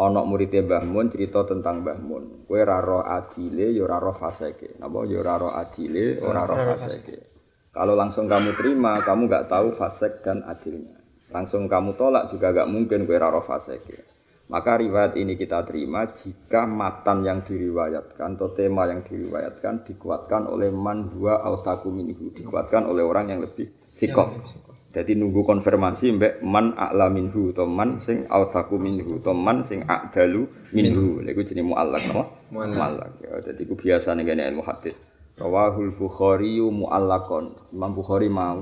ana 0.00 0.24
muridé 0.24 0.64
Mbah 0.64 0.84
Mun 0.88 1.08
cerita 1.12 1.44
tentang 1.48 1.80
Mbah 1.80 1.98
Mun. 2.00 2.24
Kowe 2.44 2.60
ora 2.60 2.80
ro 2.80 3.00
adile 3.04 3.72
ya 3.72 3.84
ora 3.84 3.96
ro 3.96 4.12
faseke. 4.12 4.76
Napa 4.80 5.04
ya 5.08 5.20
ora 5.20 5.34
ro 5.36 5.48
adile, 5.52 6.20
ora 6.24 6.44
faseke. 6.48 7.29
Kalau 7.70 7.94
langsung 7.94 8.26
kamu 8.26 8.50
terima, 8.58 8.98
kamu 8.98 9.30
nggak 9.30 9.46
tahu 9.46 9.70
fasek 9.70 10.26
dan 10.26 10.42
adilnya. 10.42 10.98
Langsung 11.30 11.70
kamu 11.70 11.94
tolak 11.94 12.26
juga 12.26 12.50
nggak 12.50 12.66
mungkin 12.66 13.06
kowe 13.06 13.14
ora 13.14 13.30
ro 13.30 13.38
faseke. 13.38 14.10
Maka 14.50 14.82
riwayat 14.82 15.14
ini 15.14 15.38
kita 15.38 15.62
terima 15.62 16.10
jika 16.10 16.66
matan 16.66 17.22
yang 17.22 17.46
diriwayatkan 17.46 18.34
atau 18.34 18.50
tema 18.50 18.90
yang 18.90 19.06
diriwayatkan 19.06 19.86
dikuatkan 19.86 20.50
oleh 20.50 20.74
man 20.74 21.06
dua 21.14 21.38
ausaku 21.46 21.94
minhu, 21.94 22.34
dikuatkan 22.34 22.90
oleh 22.90 23.06
orang 23.06 23.30
yang 23.30 23.38
lebih 23.38 23.70
sikok. 23.94 24.42
Jadi 24.90 25.14
nunggu 25.14 25.46
konfirmasi 25.46 26.18
mbek 26.18 26.34
man 26.42 26.74
a'la 26.74 27.06
minhu 27.06 27.54
to 27.54 27.62
man 27.62 28.02
sing 28.02 28.26
awsaku 28.26 28.74
minhu 28.74 29.22
to 29.22 29.30
man 29.30 29.62
sing 29.62 29.86
a'dalu 29.86 30.50
minhu. 30.74 31.22
Lha 31.22 31.30
iku 31.30 31.46
jenenge 31.46 31.70
mu'allaq 31.70 32.10
apa? 32.10 32.24
Mu'allaq. 32.50 33.10
Ya 33.22 33.38
dadi 33.38 33.62
ku 33.70 33.78
biasa 33.78 34.18
ning 34.18 34.26
ilmu 34.26 34.66
hadis. 34.66 34.98
Rawahul 35.40 35.96
Bukhari 35.96 36.60
mu'allaqon. 36.60 37.72
Imam 37.72 37.96
Bukhari 37.96 38.28
mau 38.28 38.60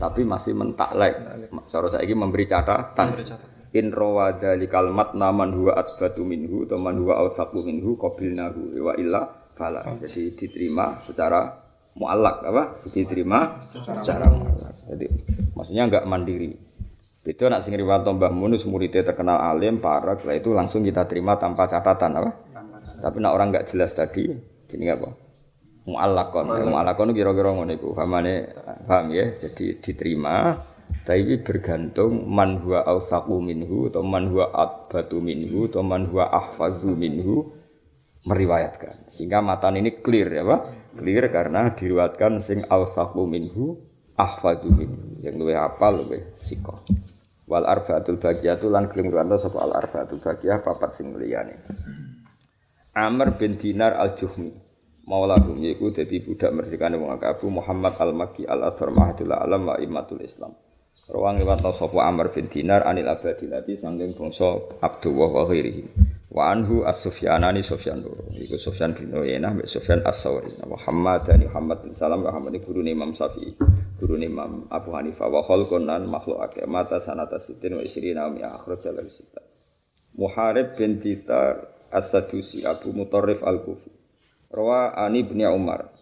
tapi 0.00 0.24
masih 0.24 0.56
mentaklek. 0.56 1.20
Cara 1.68 1.86
saiki 1.92 2.16
memberi 2.16 2.48
catatan. 2.48 3.12
In 3.76 3.92
rawada 3.92 4.56
li 4.56 4.64
kalmat 4.64 5.12
naman 5.12 5.52
huwa 5.52 5.76
asbatu 5.76 6.24
minhu 6.24 6.64
to 6.64 6.80
man 6.80 6.96
huwa 6.96 7.20
awsaku 7.20 7.68
minhu 7.68 8.00
qabilnahu 8.00 8.80
wa 8.80 8.96
illa 8.96 9.28
bala. 9.52 9.84
Jadi 9.84 10.32
diterima 10.32 10.96
secara 10.96 11.44
muallak 11.92 12.48
apa? 12.48 12.72
Diterima 12.72 13.52
secara 13.52 14.24
muallak. 14.32 14.72
Jadi 14.72 15.06
maksudnya 15.52 15.84
enggak 15.84 16.08
mandiri. 16.08 16.56
Beda 17.20 17.52
nak 17.52 17.60
sing 17.60 17.76
riwayat 17.76 18.08
Mbah 18.08 18.32
Munus 18.32 18.64
muridnya 18.64 19.04
terkenal 19.04 19.36
alim, 19.36 19.84
parek, 19.84 20.24
lah 20.24 20.32
itu 20.32 20.56
langsung 20.56 20.80
kita 20.80 21.04
terima 21.04 21.36
tanpa 21.36 21.68
catatan 21.68 22.24
apa? 22.24 22.30
Tapi 23.04 23.16
nak 23.20 23.36
orang 23.36 23.52
enggak 23.52 23.68
jelas 23.68 23.92
tadi, 23.92 24.32
jadi 24.64 24.96
apa? 24.96 25.12
Muallakon. 25.88 26.52
Muallakon 26.68 27.16
kira-kira 27.16 27.56
ngono 27.56 27.72
iku. 27.72 27.96
Pamane 27.96 28.44
paham 28.84 29.08
ya? 29.16 29.32
Jadi 29.32 29.80
diterima 29.80 30.52
tapi 31.04 31.40
bergantung 31.44 32.28
man 32.28 32.64
huwa 32.64 32.84
awsaqu 32.84 33.40
minhu 33.44 33.92
atau 33.92 34.04
man 34.04 34.28
huwa 34.32 34.48
atbatu 34.56 35.20
minhu 35.20 35.68
atau 35.68 35.84
man 35.84 36.08
huwa 36.08 36.28
ahfazu 36.28 36.92
minhu 36.92 37.48
meriwayatkan. 38.28 38.92
Sehingga 38.92 39.40
matan 39.40 39.80
ini 39.80 40.04
clear 40.04 40.28
ya 40.32 40.44
Pak 40.44 40.60
clear 41.00 41.28
karena 41.32 41.72
diriwayatkan 41.72 42.40
sing 42.44 42.64
awsaqu 42.68 43.24
minhu 43.24 43.80
ahfazu 44.16 44.68
minhu. 44.68 45.24
Yang 45.24 45.34
luwe 45.40 45.54
apal 45.56 45.98
luwe 46.04 46.20
siko 46.36 46.84
wal 47.48 47.64
arbaatul 47.64 48.20
bagiyatu 48.20 48.68
lan 48.68 48.92
klim 48.92 49.08
ruwanto 49.08 49.40
sapa 49.40 49.64
al 49.64 49.72
arbaatul 49.72 50.20
bagiyah 50.20 50.60
papat 50.60 50.92
sing 50.92 51.16
liyane 51.16 51.56
Amr 52.92 53.40
bin 53.40 53.56
Dinar 53.56 53.96
al-Juhmi 53.96 54.67
maulahum 55.08 55.56
yaiku 55.56 55.88
dadi 55.88 56.20
budak 56.20 56.52
merdekane 56.52 57.00
wong 57.00 57.16
Abu 57.24 57.48
Muhammad 57.48 57.96
al-Makki 57.96 58.44
al-Asr 58.44 58.92
Mahadul 58.92 59.32
Alam 59.32 59.72
wa 59.72 59.80
Imatul 59.80 60.20
Islam 60.20 60.52
Rawang 61.08 61.40
liwat 61.40 61.60
sapa 61.64 62.04
Amr 62.04 62.32
bin 62.32 62.48
Dinar 62.48 62.84
anil 62.84 63.08
Abadilati 63.08 63.76
sangking 63.76 64.16
bangsa 64.16 64.56
Abdullah 64.80 65.28
wa 65.28 65.44
ghairihi. 65.44 65.84
Wa 66.32 66.52
anhu 66.52 66.84
as-Sufyanani 66.84 67.64
Sufyan 67.64 68.00
loro. 68.04 68.28
Iku 68.32 68.60
Sufyan 68.60 68.92
bin 68.92 69.12
Uyainah 69.12 69.56
mbek 69.56 69.68
Sufyan 69.68 70.04
as-Sawri. 70.04 70.48
Muhammad 70.68 71.24
dan 71.28 71.44
Muhammad 71.44 71.84
bin 71.84 71.92
Salam 71.96 72.24
Muhammad 72.24 72.60
guru 72.60 72.84
Imam 72.84 73.12
Syafi'i. 73.12 73.56
Guru 74.00 74.20
Imam 74.20 74.48
Abu 74.68 74.92
Hanifah 74.92 75.28
wa 75.28 75.40
khalqun 75.44 75.88
makhluk 75.88 76.40
akeh 76.44 76.64
mata 76.68 77.00
sanata 77.00 77.40
sitin 77.40 77.76
wa 77.76 77.82
isrina 77.84 78.28
mi 78.32 78.44
akhraj 78.44 78.88
al. 78.92 79.00
Muharib 80.16 80.72
bin 80.76 81.00
Tithar 81.00 81.68
as-Sadusi 81.92 82.64
Abu 82.68 82.92
Mutarrif 82.96 83.44
al-Kufi. 83.44 83.97
Rawa 84.48 84.96
Ani 84.96 85.28
bin 85.28 85.44
Umar. 85.44 85.92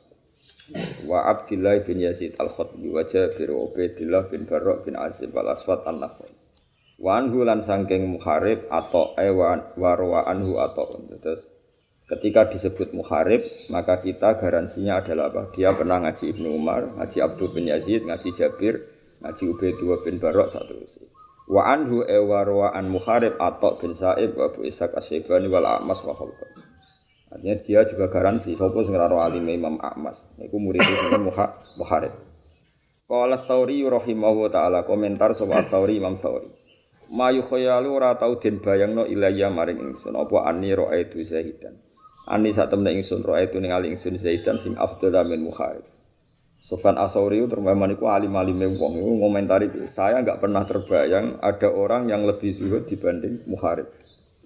Wa 1.02 1.26
Abdullah 1.26 1.82
bin 1.82 1.98
Yazid 1.98 2.38
al-Khatmi 2.38 2.94
wa 2.94 3.02
Jabir 3.02 3.50
wa 3.50 3.66
Ubaidillah 3.66 4.30
bin 4.30 4.46
Barok 4.46 4.86
bin 4.86 4.94
Azib 4.94 5.34
al 5.34 5.50
Aswad 5.50 5.82
an 5.86 5.98
Nafai 5.98 6.30
wa 6.96 7.18
anhu 7.20 7.44
lan 7.44 7.60
sangking 7.60 8.06
muharib 8.06 8.70
atau 8.72 9.18
ewan 9.18 9.74
warwa 9.76 10.30
anhu 10.30 10.62
atau. 10.62 10.86
Terus 11.18 11.50
ketika 12.06 12.46
disebut 12.46 12.94
muharib 12.94 13.42
maka 13.74 13.98
kita 13.98 14.38
garansinya 14.38 15.02
adalah 15.02 15.30
apa? 15.34 15.50
Dia 15.50 15.74
pernah 15.74 16.06
ngaji 16.06 16.24
Ibnu 16.30 16.48
Umar 16.54 16.86
ngaji 17.02 17.18
Abdul 17.26 17.50
bin 17.50 17.66
Yazid 17.66 18.06
ngaji 18.06 18.30
Jabir 18.30 18.78
ngaji 19.26 19.44
Ubaidillah 19.58 19.98
bin 20.06 20.22
Barok 20.22 20.54
satu 20.54 20.78
wa 21.46 21.62
anhu 21.66 22.02
ewarwa 22.06 22.74
an 22.74 22.90
muharib 22.90 23.38
atau 23.38 23.78
bin 23.78 23.94
Sa'ib 23.94 24.34
wa 24.34 24.50
Abu 24.50 24.66
Ishaq 24.66 24.98
Asyibani 24.98 25.46
wal 25.46 25.66
Amas 25.66 26.02
wa 26.02 26.10
Khalqan 26.10 26.55
Artinya 27.26 27.56
dia 27.59 27.83
juga 27.83 28.06
garansi 28.06 28.54
sapa 28.54 28.78
sing 28.87 28.95
ora 28.95 29.26
alim 29.26 29.42
Imam 29.50 29.83
Ahmad. 29.83 30.14
Iku 30.38 30.56
murid 30.62 30.78
sing 30.83 31.26
Muha 31.26 31.50
Bukhari. 31.75 32.11
Qala 33.06 33.38
Tsauri 33.38 33.83
rahimahu 33.83 34.47
taala 34.47 34.87
komentar 34.87 35.35
sapa 35.35 35.66
Tsauri 35.66 35.99
Imam 35.99 36.14
Tsauri. 36.14 36.47
Ma 37.11 37.30
yukhayalu 37.35 37.88
ora 37.90 38.14
tau 38.18 38.38
den 38.38 38.62
bayangno 38.62 39.06
ilayya 39.06 39.50
maring 39.50 39.78
ingsun 39.78 40.14
apa 40.14 40.47
ani 40.47 40.75
raaitu 40.75 41.23
zahidan. 41.23 41.78
Ani 42.26 42.50
sak 42.50 42.75
temne 42.75 42.95
ingsun 42.95 43.23
raaitu 43.23 43.59
ningali 43.59 43.90
ingsun 43.90 44.14
zahidan 44.18 44.59
sing 44.59 44.78
afdal 44.78 45.26
min 45.26 45.42
Bukhari. 45.47 45.83
Sofan 46.56 46.99
Asauri 46.99 47.38
terutama 47.47 47.87
niku 47.87 48.11
alim-alime 48.11 48.75
wong 48.75 48.99
iku 48.99 49.12
ngomentari 49.23 49.71
saya 49.87 50.18
nggak 50.25 50.42
pernah 50.42 50.66
terbayang 50.66 51.38
ada 51.38 51.71
orang 51.71 52.11
yang 52.11 52.26
lebih 52.26 52.50
zuhud 52.50 52.90
dibanding 52.90 53.47
Muharib. 53.47 53.87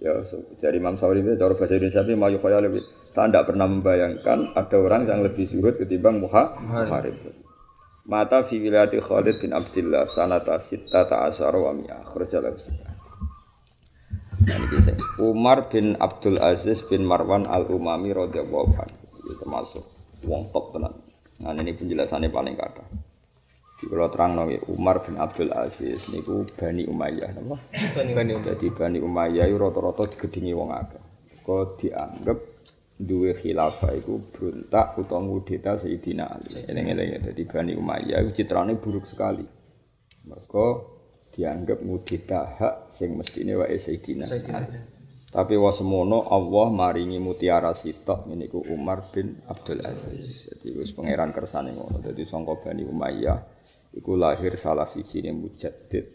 Ya, 0.01 0.17
dari 0.57 0.81
Imam 0.81 0.97
Sawri 0.97 1.21
itu, 1.21 1.37
cara 1.37 1.53
bahasa 1.53 1.77
Indonesia 1.77 2.01
itu, 2.01 2.17
mayu 2.17 2.41
khaya 2.41 2.57
lebih. 2.57 2.81
Saya 3.13 3.29
tidak 3.29 3.53
pernah 3.53 3.69
membayangkan 3.69 4.57
ada 4.57 4.77
orang 4.81 5.05
yang 5.05 5.21
lebih 5.21 5.45
zuhud 5.45 5.77
ketimbang 5.77 6.17
muha, 6.17 6.57
muharib. 6.57 7.21
Mata 8.09 8.41
fi 8.41 8.57
wilayati 8.57 8.97
Khalid 8.97 9.37
bin 9.37 9.53
Abdullah 9.53 10.09
sanata 10.09 10.57
sita 10.57 11.05
ta'asara 11.05 11.53
wa 11.53 11.69
mi'ah 11.77 12.01
khurja 12.01 12.41
lahu 12.41 12.57
sita. 12.57 12.89
Umar 15.21 15.69
bin 15.69 15.93
Abdul 16.01 16.41
Aziz 16.41 16.81
bin 16.89 17.05
Marwan 17.05 17.45
al-Umami 17.45 18.09
radhiyallahu 18.09 18.73
anhu. 18.73 19.05
Termasuk 19.37 19.85
wong 20.25 20.49
top 20.49 20.73
tenan. 20.73 20.97
Nah 21.45 21.53
ini 21.53 21.77
penjelasannya 21.77 22.33
paling 22.33 22.57
kata. 22.57 23.10
Di 23.81 23.89
kalau 23.89 24.13
terang 24.13 24.37
nabi 24.37 24.61
Umar 24.69 25.01
bin 25.01 25.17
Abdul 25.17 25.49
Aziz 25.57 26.05
niku 26.13 26.45
Bani 26.53 26.85
Umayyah 26.85 27.33
napa? 27.33 27.57
Bani 27.97 28.13
Umayyah. 28.13 28.53
Jadi 28.53 28.67
Bani 28.69 29.01
Umayyah 29.01 29.49
itu 29.49 29.57
rata-rata 29.57 30.05
digedingi 30.05 30.53
wong 30.53 30.69
akeh. 30.69 31.01
Kok 31.41 31.81
dianggap 31.81 32.37
duwe 33.01 33.33
khilafah 33.33 33.97
iku 33.97 34.29
berontak 34.29 35.01
utawa 35.01 35.25
ngudeta 35.25 35.73
Sayyidina 35.81 36.29
Ali. 36.29 36.61
Eling-eling 36.69 37.25
dadi 37.25 37.41
Bani 37.49 37.73
Umayyah 37.73 38.21
itu 38.21 38.45
citrane 38.45 38.77
buruk 38.77 39.09
sekali. 39.09 39.41
Mereka 40.29 40.65
dianggap 41.33 41.81
ngudeta 41.81 42.61
hak 42.61 42.93
sing 42.93 43.17
mestine 43.17 43.57
wae 43.57 43.81
Sayyidina 43.81 44.29
Ali. 44.29 44.77
Tapi 45.33 45.57
wa 45.57 45.73
semono 45.73 46.29
Allah 46.29 46.69
maringi 46.69 47.17
mutiara 47.17 47.73
sitok 47.73 48.29
niku 48.29 48.61
Umar 48.69 49.09
bin 49.09 49.41
Abdul 49.49 49.81
Aziz. 49.89 50.53
Jadi 50.53 50.77
wis 50.77 50.93
pangeran 50.93 51.33
kersane 51.33 51.73
ngono. 51.73 51.97
Dadi 51.97 52.21
sangka 52.29 52.61
Bani 52.61 52.85
Umayyah 52.85 53.60
iku 53.95 54.15
lahir 54.15 54.55
salah 54.55 54.87
sisi 54.87 55.19
ini 55.19 55.31
mujaddid. 55.35 56.07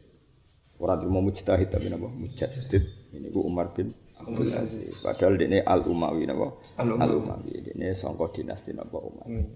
Orang 0.76 1.09
mau 1.09 1.25
mujtahid 1.25 1.73
tapi 1.73 1.88
napa? 1.88 2.09
Mujaddid. 2.09 2.85
Ini 3.16 3.33
ku 3.33 3.49
Umar 3.49 3.73
bin 3.73 3.88
Abdul 4.16 4.52
Aziz. 4.52 5.04
Padahal 5.04 5.40
ini 5.40 5.61
al 5.64 5.80
Umawi 5.85 6.28
napa? 6.28 6.56
Al 6.80 6.92
Umawi 6.97 7.73
ini 7.73 7.92
sangka 7.97 8.28
dinasti 8.33 8.76
napa 8.76 9.00
Umawi. 9.00 9.33
Hmm. 9.33 9.49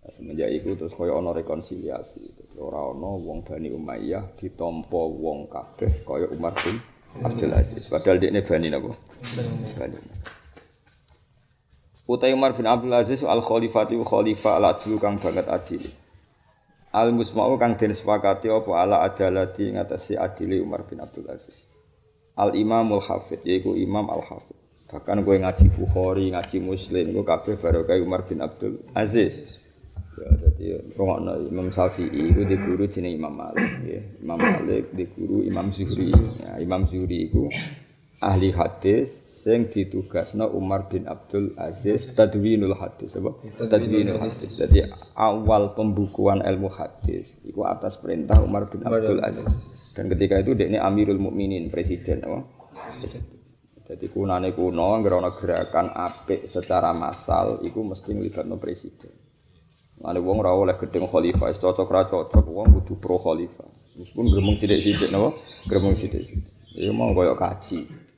Nah, 0.00 0.08
semenjak 0.08 0.48
itu 0.48 0.72
terus 0.76 0.96
kaya 0.96 1.12
ana 1.12 1.36
rekonsiliasi. 1.36 2.56
Ora 2.60 2.92
ana 2.92 3.10
wong 3.20 3.44
Bani 3.44 3.68
Umayyah 3.72 4.32
ditampa 4.36 5.00
wong 5.00 5.48
kabeh 5.48 6.04
kaya 6.04 6.28
Umar 6.32 6.56
bin 6.60 6.76
Abdul 7.24 7.52
Aziz. 7.52 7.88
Padahal 7.88 8.20
ini 8.20 8.40
Bani 8.40 8.68
napa? 8.68 8.92
Bani 9.76 9.96
Utai 12.10 12.34
Umar 12.34 12.56
bin 12.58 12.66
Abdul 12.66 12.90
Aziz 12.90 13.22
al 13.22 13.38
khalifati 13.38 13.94
khalifah 14.00 14.58
al 14.58 14.74
adlu 14.74 14.98
kang 14.98 15.14
banget 15.14 15.46
adil 15.46 15.84
Al 16.90 17.14
musma'u 17.14 17.54
kang 17.54 17.78
den 17.78 17.94
sepakati 17.94 18.50
apa 18.50 18.70
ala 18.82 19.06
adalati 19.06 19.70
ngatasi 19.70 20.18
adili 20.18 20.58
Umar 20.58 20.82
bin 20.90 20.98
Abdul 20.98 21.30
Aziz. 21.30 21.70
Al 22.34 22.58
Imamul 22.58 22.98
Hafid 22.98 23.46
yaiku 23.46 23.78
Imam 23.78 24.10
Al 24.10 24.26
Hafid. 24.26 24.58
Bahkan 24.90 25.22
gue 25.22 25.36
ngaji 25.38 25.66
Bukhari, 25.70 26.34
ngaji 26.34 26.58
Muslim, 26.66 27.14
gue 27.14 27.22
kabeh 27.22 27.54
barokah 27.62 27.94
Umar 28.02 28.26
bin 28.26 28.42
Abdul 28.42 28.82
Aziz. 28.90 29.62
Ya, 30.18 30.34
jadi 30.34 30.82
rongokno 30.98 31.46
Imam 31.46 31.70
Syafi'i 31.70 32.34
itu 32.34 32.42
di 32.42 32.58
guru 32.58 32.84
jeneng 32.90 33.14
Imam 33.22 33.38
Malik, 33.38 33.70
ya. 33.86 34.02
Imam 34.20 34.36
Malik 34.36 34.90
di 34.92 35.06
guru 35.14 35.46
Imam 35.46 35.70
Zuhri. 35.70 36.10
Ya, 36.42 36.58
Imam 36.58 36.84
Zuhri 36.90 37.30
itu 37.30 37.46
ahli 38.18 38.50
hadis 38.50 39.29
sing 39.40 39.72
ditugasno 39.72 40.52
Umar 40.52 40.92
bin 40.92 41.08
Abdul 41.08 41.56
Aziz 41.56 42.12
Tadwinul 42.12 42.76
Hadis 42.76 43.16
apa? 43.16 43.32
Tadwinul 43.64 44.20
Hadis. 44.20 44.52
Jadi 44.52 44.84
awal 45.16 45.72
pembukuan 45.72 46.44
ilmu 46.44 46.68
hadis 46.68 47.40
itu 47.48 47.64
atas 47.64 47.96
perintah 48.04 48.36
Umar 48.44 48.68
bin 48.68 48.84
Abdul 48.84 49.24
Aziz. 49.24 49.48
Dan 49.96 50.12
ketika 50.12 50.36
itu 50.36 50.52
dia 50.52 50.68
ini 50.68 50.76
Amirul 50.76 51.16
Mukminin, 51.16 51.72
presiden 51.72 52.20
apa? 52.20 52.44
Jadi 53.90 54.06
kunane 54.12 54.52
kuno 54.52 55.00
ngerono 55.00 55.34
gerakan 55.34 55.90
apik 55.90 56.44
secara 56.46 56.92
massal 56.92 57.64
itu 57.64 57.80
mesti 57.80 58.12
ngelibatno 58.14 58.60
presiden. 58.60 59.10
Ada 60.00 60.16
wong 60.16 60.40
ora 60.40 60.56
oleh 60.56 60.76
gedeng 60.80 61.04
khalifah, 61.04 61.52
cocok 61.52 61.88
ra 61.92 62.08
cocok 62.08 62.46
wong 62.48 62.72
kudu 62.80 62.96
pro 62.96 63.20
khalifah. 63.20 63.68
Meskipun 64.00 64.32
gremeng 64.32 64.56
sithik-sithik 64.56 65.12
napa? 65.12 65.36
Gremeng 65.68 65.92
sithik-sithik. 65.92 66.46
Ya 66.80 66.94
mau 66.94 67.12
koyo 67.12 67.36
kaji. 67.36 68.09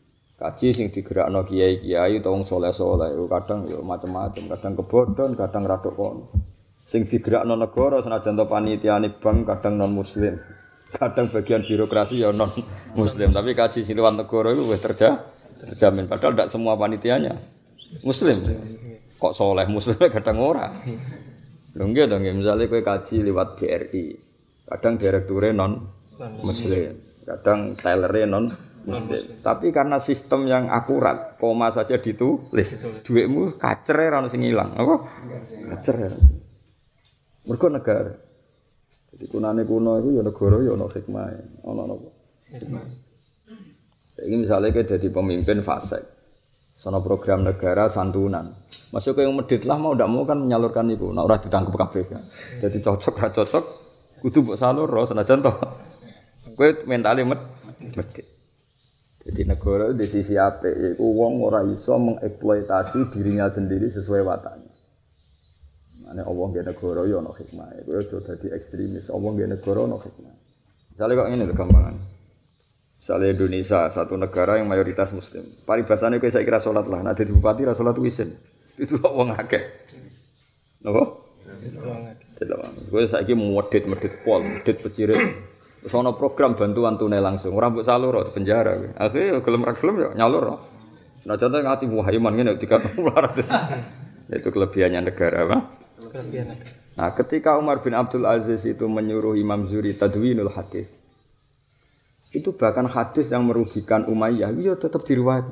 Kaji 0.43 0.75
sing 0.75 0.87
digerakno 0.91 1.47
kiai-kiai 1.47 2.19
utawa 2.19 2.35
wong 2.35 2.43
saleh-saleh 2.43 3.15
kadang 3.31 3.71
yo 3.71 3.79
macam-macam, 3.87 4.43
kadang 4.59 4.73
kebodhon, 4.75 5.31
kadang 5.39 5.63
radok 5.63 5.95
kono. 5.95 6.25
Sing 6.83 7.07
digerakno 7.07 7.55
negara 7.55 8.03
senajan 8.03 8.35
to 8.35 8.45
panitiane 8.51 9.15
bank 9.23 9.47
kadang 9.47 9.79
non 9.79 9.95
muslim. 9.95 10.35
Kadang 10.93 11.25
bagian 11.25 11.65
birokrasi 11.65 12.21
ya 12.21 12.37
non 12.37 12.53
muslim, 12.93 13.33
tapi 13.33 13.57
kaji 13.57 13.81
sing 13.81 13.97
liwat 13.97 14.13
negara 14.13 14.53
itu 14.53 14.61
wis 14.69 14.77
terja 14.77 15.25
terjamin 15.57 16.05
padahal 16.05 16.37
tidak 16.37 16.53
semua 16.53 16.77
panitianya 16.77 17.33
muslim. 18.05 18.37
Kok 19.17 19.33
soleh 19.33 19.65
muslim 19.73 19.97
kadang 20.21 20.37
ora. 20.37 20.69
To 21.73 21.81
nggih 21.89 22.37
misale 22.37 22.69
kowe 22.69 22.85
kaji 22.85 23.25
liwat 23.25 23.57
BRI. 23.57 24.05
Kadang 24.69 25.01
direkture 25.01 25.49
non 25.57 25.81
muslim, 26.45 26.93
kadang 27.25 27.73
telere 27.73 28.29
non 28.29 28.53
muslim. 28.87 29.21
Tapi 29.43 29.71
karena 29.71 29.97
sistem 30.03 30.47
yang 30.47 30.71
akurat, 30.71 31.39
koma 31.39 31.71
saja 31.71 31.99
ditulis. 31.99 32.69
Duitmu 33.07 33.57
kacer 33.59 33.97
ya 33.97 34.09
ora 34.13 34.29
sing 34.29 34.43
ilang. 34.43 34.75
Apa? 34.75 34.95
Kacer 35.75 35.97
ya. 35.99 36.11
Mergo 37.51 37.67
negara. 37.71 38.13
Jadi 39.13 39.25
kunane 39.29 39.63
kuno 39.69 40.01
itu 40.01 40.17
ya 40.17 40.23
negara 40.25 40.57
ya 40.63 40.73
hikmah. 40.73 41.25
Ono 41.69 41.81
apa? 41.85 42.09
Hikmah. 42.57 42.85
Ini 44.23 44.37
misalnya 44.39 44.71
kayak 44.71 44.87
jadi 44.87 45.09
pemimpin 45.09 45.65
fase, 45.65 45.99
sono 46.77 47.03
program 47.03 47.43
negara 47.43 47.89
santunan. 47.91 48.45
Masuk 48.93 49.19
ke 49.19 49.25
yang 49.25 49.35
medit 49.35 49.65
lah 49.65 49.81
mau 49.81 49.97
tidak 49.97 50.09
mau 50.13 50.23
kan 50.29 50.37
menyalurkan 50.37 50.85
itu. 50.93 51.11
Nah 51.11 51.25
udah 51.25 51.41
ditangkap 51.41 51.75
KPK. 51.75 52.13
Jadi 52.61 52.79
cocok 52.85 53.15
gak 53.19 53.33
cocok, 53.35 53.65
kudu 54.21 54.53
buat 54.53 54.61
salur 54.61 54.87
roh 54.87 55.03
senajan 55.09 55.41
toh. 55.41 55.57
Kue 56.55 56.77
mentalnya 56.85 57.25
med 57.25 57.41
medit. 57.97 58.27
Jadi 59.23 59.47
negara 59.47 59.95
di 59.95 60.03
sisi 60.03 60.35
apa? 60.35 60.67
Yaitu 60.67 60.99
uang 60.99 61.47
ora 61.47 61.63
iso 61.63 61.95
mengeksploitasi 61.95 63.15
dirinya 63.15 63.47
sendiri 63.47 63.87
sesuai 63.87 64.27
wataknya. 64.27 64.73
Mana 66.03 66.27
Allah 66.27 66.47
gak 66.51 66.67
negara 66.75 67.07
ya 67.07 67.23
no 67.23 67.31
hikmah. 67.31 67.87
Kue 67.87 68.03
udah 68.03 68.21
jadi 68.35 68.47
ekstremis. 68.59 69.07
Allah 69.15 69.31
gak 69.39 69.51
negara 69.55 69.87
no 69.87 70.03
hikmah. 70.03 70.35
Misalnya 70.93 71.15
kok 71.15 71.29
ini 71.31 71.45
gampangan. 71.55 71.95
Misalnya 73.03 73.29
Indonesia, 73.35 73.81
satu 73.91 74.15
negara 74.15 74.63
yang 74.63 74.71
mayoritas 74.71 75.11
muslim. 75.11 75.43
Paribasannya 75.67 76.23
kayak 76.23 76.35
saya 76.39 76.47
kira 76.47 76.63
sholat 76.63 76.87
lah. 76.87 77.03
Nah, 77.03 77.15
jadi 77.15 77.35
bupati 77.35 77.67
lah 77.67 77.75
sholat 77.75 77.99
wisin. 77.99 78.31
Itu 78.79 78.99
kok 78.99 79.11
wong 79.11 79.35
akeh. 79.35 79.63
Napa? 80.87 81.03
Tidak. 82.39 82.59
Gue 82.91 83.03
saya 83.07 83.23
kira 83.23 83.39
medit 83.39 83.87
medit 83.87 84.15
pol, 84.23 84.43
medit 84.43 84.79
pecirit. 84.83 85.19
Terus 85.83 85.95
ono 85.99 86.15
program 86.15 86.55
bantuan 86.55 86.95
tunai 86.95 87.19
langsung. 87.19 87.59
Orang 87.59 87.75
buat 87.75 87.87
salur 87.87 88.23
di 88.23 88.31
penjara. 88.31 88.79
Akhirnya 88.95 89.43
gelem 89.43 89.67
ra 89.67 89.75
gelem 89.75 89.95
ya 89.99 90.09
nyalur. 90.15 90.63
Nah 91.27 91.35
contohnya 91.35 91.75
ngati 91.75 91.85
muhaiman 91.91 92.39
ini 92.39 92.55
tiga 92.59 92.79
ratus. 92.79 93.51
Itu 94.31 94.55
kelebihannya 94.55 95.11
negara. 95.11 95.43
Kelebihan 95.99 96.55
negara. 96.55 96.83
Nah, 96.93 97.09
ketika 97.17 97.57
Umar 97.57 97.81
bin 97.81 97.97
Abdul 97.97 98.29
Aziz 98.29 98.69
itu 98.69 98.85
menyuruh 98.85 99.33
Imam 99.33 99.65
Zuri 99.65 99.97
tadwinul 99.97 100.53
hadis, 100.53 100.93
itu 102.37 102.53
bahkan 102.53 102.85
hadis 102.85 103.33
yang 103.33 103.49
merugikan 103.49 104.05
Umayyah, 104.05 104.53
iya 104.61 104.77
tetap 104.77 105.05
diriwayat. 105.09 105.49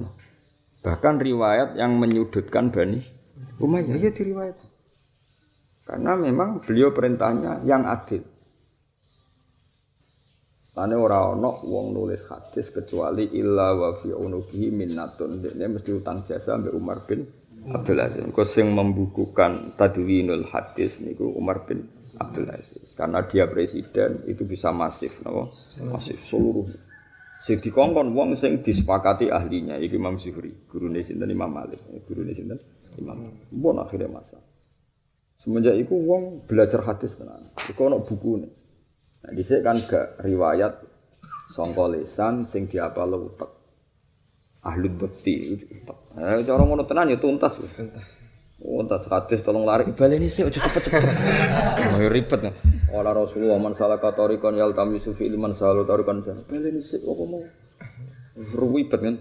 Bahkan 0.85 1.15
riwayat 1.21 1.81
yang 1.81 1.97
menyudutkan 1.97 2.69
Bani 2.73 3.01
Umayyah, 3.57 3.97
iya 3.97 4.13
diriwayat. 4.13 4.57
Karena 5.89 6.13
memang 6.17 6.61
beliau 6.61 6.93
perintahnya 6.93 7.65
yang 7.65 7.89
adil. 7.89 8.21
Lane 10.71 10.95
ora 10.95 11.35
ana 11.35 11.51
wong 11.67 11.91
nulis 11.91 12.31
hadis 12.31 12.71
kecuali 12.71 13.35
illa 13.35 13.75
wa 13.75 13.91
fi 13.91 14.15
unubihi 14.15 14.71
minnatun. 14.71 15.43
Dene 15.43 15.67
mesti 15.67 15.91
utang 15.91 16.23
jasa 16.23 16.55
mbek 16.55 16.75
Umar 16.75 17.03
bin 17.11 17.27
Abdul 17.75 17.99
Aziz. 17.99 18.23
Kau 18.31 18.47
sing 18.47 18.71
membukukan 18.71 19.75
tadwinul 19.75 20.47
hadis 20.47 21.03
niku 21.03 21.27
Umar 21.35 21.67
bin 21.67 21.91
Abdul 22.23 22.49
Aziz. 22.55 22.95
Karena 22.95 23.27
dia 23.27 23.51
presiden 23.51 24.25
itu 24.31 24.47
bisa 24.47 24.71
masif, 24.71 25.27
no? 25.27 25.51
masif 25.91 26.23
seluruh. 26.23 26.65
Sing 27.41 27.57
dikongkon 27.57 28.13
wong 28.13 28.37
sing 28.37 28.61
disepakati 28.61 29.33
ahlinya, 29.33 29.81
iki 29.81 29.97
Imam 29.97 30.21
Zuhri, 30.21 30.53
gurune 30.69 31.01
sinten 31.01 31.29
Imam 31.33 31.49
Malik, 31.49 31.81
gurune 32.05 32.37
sinten 32.37 32.61
Imam. 33.01 33.17
Bon 33.49 33.75
akhirnya 33.81 34.13
masa. 34.13 34.37
Semenjak 35.41 35.73
itu 35.81 35.97
wong 35.97 36.45
belajar 36.45 36.85
hadis 36.85 37.17
tenan. 37.17 37.41
Iku 37.73 37.89
ana 37.89 37.97
bukune. 37.97 38.53
Nah, 39.21 39.31
dhisik 39.37 39.61
kan 39.61 39.77
gak 39.77 40.25
riwayat 40.25 40.81
sangka 41.51 41.85
lisan 41.93 42.49
sing 42.49 42.65
diapal 42.71 43.11
utek. 43.13 43.51
Ahli 44.65 44.89
bekti. 44.93 45.57
Eh 46.21 46.45
cara 46.45 46.63
ngono 46.65 46.85
tenan 46.89 47.13
ya 47.13 47.21
tuntas. 47.21 47.61
Tuntas 48.61 49.09
hadis 49.09 49.41
tolong 49.41 49.65
lari 49.65 49.89
baleni 49.93 50.29
sik 50.29 50.53
aja 50.53 50.61
cepet-cepet. 50.69 51.01
Oh 51.81 52.01
ribet 52.13 52.41
nih. 52.45 52.55
Wala 52.93 53.17
Rasulullah 53.17 53.57
man 53.57 53.73
salah 53.73 53.97
katorikon 53.97 54.57
yal 54.57 54.77
tamisu 54.77 55.17
fi 55.17 55.33
liman 55.33 55.57
salu 55.57 55.89
tarikon 55.89 56.21
jan. 56.21 56.45
Baleni 56.45 56.81
sik 56.85 57.01
kok 57.01 57.17
mau. 57.25 57.41
Ribet 58.37 59.01
kan. 59.01 59.17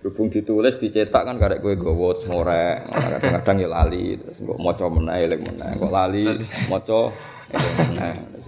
Berhubung 0.00 0.32
ditulis 0.32 0.80
dicetak 0.80 1.28
kan 1.28 1.36
karek 1.36 1.60
kowe 1.60 1.76
gowo 1.76 2.16
ngorek, 2.16 2.88
kadang-kadang 2.88 3.56
ya 3.60 3.68
lali, 3.68 4.16
terus 4.16 4.40
kok 4.40 4.56
maca 4.56 4.88
meneh 4.88 5.28
eling 5.28 5.44
meneh, 5.44 5.76
kok 5.76 5.92
lali 5.92 6.24
maca. 6.72 7.12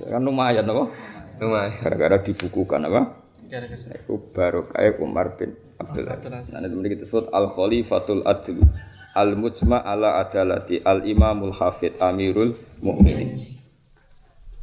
Kan 0.08 0.22
lumayan 0.22 0.66
apa? 0.66 0.84
Lumayan. 1.42 1.72
Gara-gara 1.82 2.16
dibukukan 2.22 2.80
apa? 2.86 3.00
Gara-gara. 3.50 3.94
Iku 3.98 4.14
baru 4.32 4.66
kayak 4.70 5.02
Umar 5.02 5.36
bin 5.36 5.52
Abdul 5.82 6.06
Aziz. 6.08 6.54
Nah, 6.54 6.62
itu 6.62 6.74
memiliki 6.78 7.02
disebut 7.02 7.34
Al 7.34 7.50
Khalifatul 7.50 8.22
Adl, 8.22 8.62
Al 9.18 9.34
Mujma 9.34 9.82
ala 9.82 10.22
Adalati, 10.22 10.78
Al 10.86 11.02
Imamul 11.04 11.52
Hafid, 11.52 11.98
Amirul 11.98 12.54
Mukminin. 12.80 13.52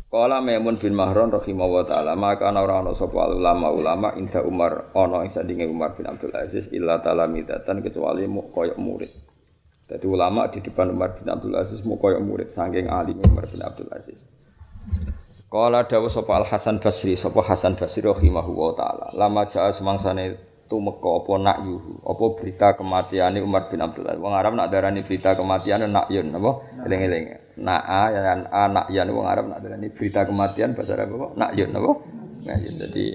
Kala 0.10 0.42
Maimun 0.42 0.74
bin 0.82 0.98
Mahron 0.98 1.30
rahimahullah 1.30 1.86
taala 1.86 2.18
maka 2.18 2.50
ana 2.50 2.66
ora 2.66 2.82
ana 2.82 2.98
sapa 2.98 3.30
ulama-ulama 3.30 4.18
inda 4.18 4.42
Umar 4.42 4.90
ana 4.98 5.22
ing 5.22 5.30
sandinge 5.30 5.70
Umar 5.70 5.94
bin 5.94 6.10
Abdul 6.10 6.34
Aziz 6.34 6.74
illa 6.74 6.98
talamidatan 6.98 7.86
kecuali 7.86 8.26
mu 8.26 8.42
koyok 8.50 8.74
murid. 8.82 9.29
Jadi 9.90 10.06
ulama 10.06 10.46
di 10.54 10.62
depan 10.62 10.94
Umar 10.94 11.18
bin 11.18 11.26
Abdul 11.26 11.58
Aziz 11.58 11.82
mu 11.82 11.98
koyok 11.98 12.22
murid 12.22 12.50
saking 12.54 12.94
alim 12.94 13.18
Umar 13.26 13.50
bin 13.50 13.58
Abdul 13.66 13.90
Aziz. 13.90 14.22
Kala 15.50 15.82
dawuh 15.82 16.14
sapa 16.14 16.38
Al 16.38 16.46
Hasan 16.46 16.78
Basri, 16.78 17.18
sapa 17.18 17.42
Hasan 17.42 17.74
Basri 17.74 18.06
rahimahullah 18.06 18.70
taala. 18.78 19.06
Lama 19.18 19.50
jaa 19.50 19.74
semangsane 19.74 20.38
tumeka 20.70 21.10
apa 21.10 21.34
nakyuhu, 21.42 22.06
apa 22.06 22.26
berita 22.38 22.78
kematiane 22.78 23.42
Umar 23.42 23.66
bin 23.66 23.82
Abdul 23.82 24.06
Aziz. 24.06 24.22
Wong 24.22 24.38
Arab 24.38 24.54
nak 24.54 24.70
darani 24.70 25.02
berita 25.02 25.34
kematian 25.34 25.90
nakyun 25.90 26.38
apa? 26.38 26.52
Eling-eling. 26.86 27.26
Na'a 27.60 28.14
yan 28.14 28.46
anak 28.46 28.94
yan 28.94 29.10
wong 29.10 29.26
Arab 29.26 29.50
nak 29.50 29.66
darani 29.66 29.90
berita 29.90 30.22
kematian 30.22 30.78
bahasa 30.78 31.02
Arab 31.02 31.18
apa? 31.18 31.28
Nakyun 31.34 31.74
apa? 31.74 31.92
Nakyun. 32.46 32.76
Jadi 32.78 33.06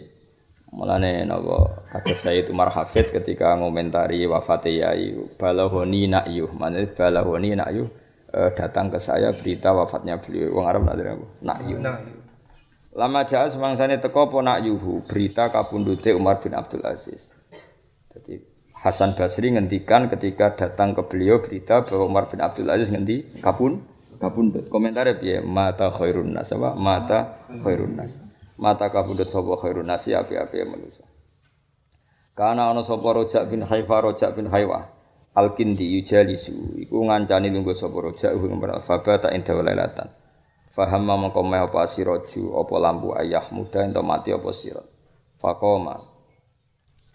Mulane 0.75 1.23
napa 1.23 1.87
kados 1.95 2.19
Sayyid 2.19 2.51
Umar 2.51 2.75
Hafid 2.75 3.15
ketika 3.15 3.55
ngomentari 3.55 4.27
wafat 4.27 4.67
Yai 4.67 5.15
balahoni 5.39 6.11
na'yuh, 6.11 6.51
maknane 6.51 6.91
balahoni 6.91 7.55
na'yuh 7.55 7.87
eh, 8.35 8.51
datang 8.59 8.91
ke 8.91 8.99
saya 8.99 9.31
berita 9.31 9.71
wafatnya 9.71 10.19
beliau. 10.19 10.59
Wong 10.59 10.67
Arab 10.67 10.83
nak 10.83 10.99
apa? 10.99 11.27
Na'yuh. 11.47 11.79
Lama 12.95 13.23
jaa 13.23 13.47
semangsane 13.47 14.03
teko 14.03 14.27
apa 14.27 14.39
nak 14.43 14.59
yuhu 14.67 15.07
berita 15.07 15.47
kapundute 15.55 16.11
Umar 16.11 16.43
bin 16.43 16.59
Abdul 16.59 16.83
Aziz. 16.83 17.39
Jadi 18.11 18.43
Hasan 18.83 19.15
Basri 19.15 19.55
ngendikan 19.55 20.11
ketika 20.11 20.59
datang 20.59 20.95
ke 20.99 21.07
beliau 21.07 21.39
berita 21.39 21.87
bahwa 21.87 22.11
Umar 22.11 22.27
bin 22.35 22.43
Abdul 22.43 22.67
Aziz 22.67 22.91
ngendi 22.91 23.39
kapun 23.39 23.79
kapundut. 24.19 24.67
Komentarnya 24.67 25.19
piye? 25.23 25.39
Mata 25.39 25.95
khairun 25.95 26.35
nas 26.35 26.51
apa? 26.51 26.75
Mata 26.75 27.39
khairun 27.63 27.95
nas. 27.95 28.34
Mata 28.55 28.87
kapundut 28.91 29.27
sapa 29.27 29.53
khairun 29.59 29.87
nas 29.87 30.07
ya 30.07 30.23
api-api 30.23 30.63
manusia. 30.67 31.07
Karena 32.35 32.71
ana 32.71 32.83
sapa 32.83 33.07
Rojak 33.15 33.51
bin 33.51 33.63
Haifa 33.63 34.03
Rojak 34.03 34.35
bin 34.35 34.51
Haiwa 34.51 34.91
Al-Kindi 35.35 35.99
yujalisu 35.99 36.79
iku 36.83 37.07
ngancani 37.07 37.51
lungguh 37.51 37.75
sapa 37.75 37.99
Rojak 37.99 38.35
ing 38.35 38.59
faba 38.83 39.19
ta 39.19 39.31
inda. 39.35 39.55
Faham 40.75 41.07
mongko 41.07 41.47
meh 41.47 41.63
apa 41.63 41.87
siraju 41.87 42.59
apa 42.59 42.75
lampu 42.83 43.15
ayah 43.15 43.47
muda 43.55 43.87
ento 43.87 44.03
mati 44.03 44.35
apa 44.35 44.51
sirat. 44.51 44.83
Fakoma. 45.39 46.03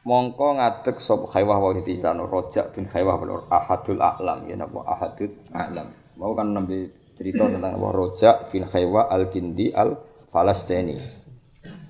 Mongko 0.07 0.55
ngadeg 0.55 0.95
sop 1.03 1.27
khaywah 1.27 1.59
wa 1.59 1.75
ditilano 1.75 2.23
rojak 2.23 2.71
bin 2.71 2.87
khaywah 2.87 3.19
belur 3.19 3.51
ahadul 3.51 3.99
a'lam 3.99 4.47
ya 4.47 4.55
napa 4.55 4.79
ahadul 4.87 5.35
a'lam. 5.51 5.91
Mau 6.15 6.31
kan 6.39 6.55
nembe 6.55 6.87
cerita 7.19 7.51
tentang 7.51 7.75
apa 7.75 7.87
rojak 7.91 8.47
bin 8.47 8.63
khaywah 8.63 9.11
al 9.11 9.27
kindi 9.27 9.75
al 9.75 9.99
falastini. 10.31 10.95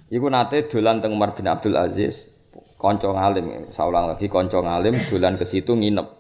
Iku 0.10 0.26
nate 0.26 0.66
dolan 0.66 1.06
teng 1.06 1.14
Umar 1.14 1.38
bin 1.38 1.46
Abdul 1.46 1.78
Aziz, 1.78 2.34
kanca 2.82 3.14
ngalim, 3.14 3.70
saulang 3.70 4.10
lagi 4.10 4.26
kanca 4.26 4.58
ngalim 4.58 4.98
dolan 5.06 5.38
ke 5.38 5.46
situ 5.46 5.78
nginep. 5.78 6.18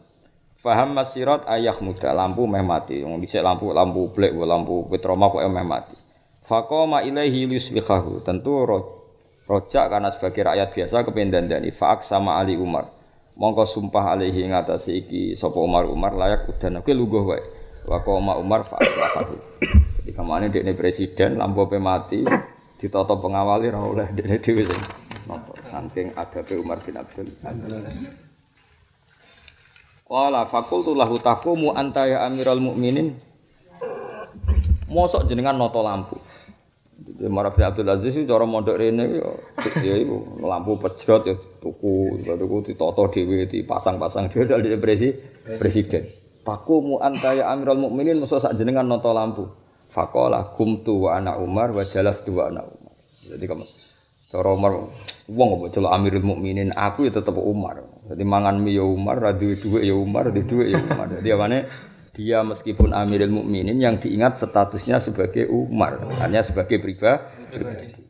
Faham 0.62 0.94
masirat 0.94 1.50
ayah 1.50 1.74
muda 1.82 2.14
lampu 2.14 2.46
meh 2.46 2.62
mati. 2.62 3.02
Wong 3.02 3.18
dhisik 3.18 3.42
lampu 3.42 3.74
lampu 3.74 4.14
blek 4.14 4.36
lampu 4.38 4.86
petroma 4.94 5.34
kok 5.34 5.42
meh 5.42 5.66
mati. 5.66 5.98
Faqama 6.46 7.02
ilaihi 7.02 7.50
yuslihahu. 7.50 8.22
Tentu 8.22 8.68
ro, 8.68 8.80
rojak 9.50 9.90
karena 9.90 10.14
sebagai 10.14 10.46
rakyat 10.46 10.70
biasa 10.70 10.96
kependan 11.08 11.50
dani 11.50 11.74
faak 11.74 12.06
sama 12.06 12.38
Ali 12.38 12.62
Umar. 12.62 12.86
Mongko 13.40 13.64
sumpah 13.66 14.14
alaihi 14.14 14.52
ngatasi 14.52 14.92
iki 15.02 15.22
sapa 15.34 15.58
Umar 15.64 15.88
Umar 15.90 16.14
layak 16.14 16.46
udan 16.46 16.84
oke 16.84 16.92
luguh 16.94 17.24
wae. 17.24 17.42
Wa 17.88 18.04
qoma 18.06 18.38
Umar 18.38 18.68
fa'alahu. 18.68 19.34
Jadi 20.04 20.12
ke 20.12 20.22
mana 20.22 20.46
dekne 20.52 20.76
presiden 20.76 21.40
lampu 21.40 21.66
pe 21.66 21.80
mati 21.80 22.22
ditata 22.80 23.14
pengawali 23.20 23.68
ora 23.68 23.84
oleh 23.84 24.08
dekne 24.16 24.40
dhewe 24.40 24.64
sing 24.64 24.82
napa 25.28 25.52
saking 25.62 26.16
adabe 26.16 26.54
Umar 26.56 26.80
bin 26.80 26.96
Abdul 26.96 27.28
Aziz. 27.44 28.18
Wala 30.10 30.48
fakultu 30.50 30.98
lahu 30.98 31.22
taqumu 31.22 31.76
anta 31.76 32.10
ya 32.10 32.26
amiral 32.26 32.58
mukminin. 32.58 33.14
Mosok 34.90 35.30
jenengan 35.30 35.54
noto 35.54 35.86
lampu. 35.86 36.18
Ya 37.22 37.30
Umar 37.30 37.54
bin 37.54 37.68
Abdul 37.68 37.92
Aziz 37.94 38.18
cara 38.26 38.48
mondok 38.48 38.80
rene 38.80 39.22
ya 39.22 39.30
ya 39.86 39.96
iku 40.00 40.42
lampu 40.42 40.82
pejrot 40.82 41.30
ya 41.30 41.36
tuku, 41.62 42.18
tuku 42.18 42.58
ditoto 42.66 43.12
dhewe 43.12 43.46
dipasang-pasang 43.46 44.32
dhewe 44.32 44.50
dari 44.50 44.80
presi 44.82 45.14
presiden. 45.60 46.08
Takumu 46.42 46.98
anta 47.04 47.36
ya 47.36 47.52
Amirul 47.54 47.78
Mukminin 47.78 48.18
mesti 48.24 48.40
sak 48.40 48.56
jenengan 48.58 48.88
noto 48.88 49.14
lampu. 49.14 49.46
Faqala 49.90 50.54
kumtu 50.54 51.10
wa 51.10 51.18
ana 51.18 51.34
Umar 51.42 51.74
wa 51.74 51.82
jalastu 51.82 52.38
wa 52.38 52.46
ana 52.46 52.62
Umar. 52.62 52.94
Jadi 53.26 53.44
kamu 53.50 53.66
cara 54.30 54.50
Umar 54.54 54.72
wong 55.30 55.50
apa 55.58 55.66
celok 55.74 55.92
Amirul 55.94 56.26
Mukminin 56.26 56.70
aku 56.78 57.10
ya 57.10 57.12
tetep 57.14 57.34
Umar. 57.34 57.82
Jadi 58.06 58.22
mangan 58.26 58.62
mie 58.62 58.78
ya 58.78 58.86
Umar, 58.86 59.18
ra 59.22 59.34
duwe 59.34 59.82
ya 59.86 59.94
Umar, 59.98 60.30
di 60.34 60.42
dhuwit 60.46 60.74
ya 60.74 60.78
Umar. 60.82 61.10
Jadi 61.22 61.30
apane 61.30 61.58
dia 62.14 62.42
meskipun 62.46 62.94
Amirul 62.94 63.34
Mukminin 63.34 63.78
yang 63.78 63.98
diingat 63.98 64.38
statusnya 64.38 65.02
sebagai 65.02 65.50
Umar, 65.50 66.06
hanya 66.22 66.42
sebagai 66.46 66.78
pribadi. 66.82 68.10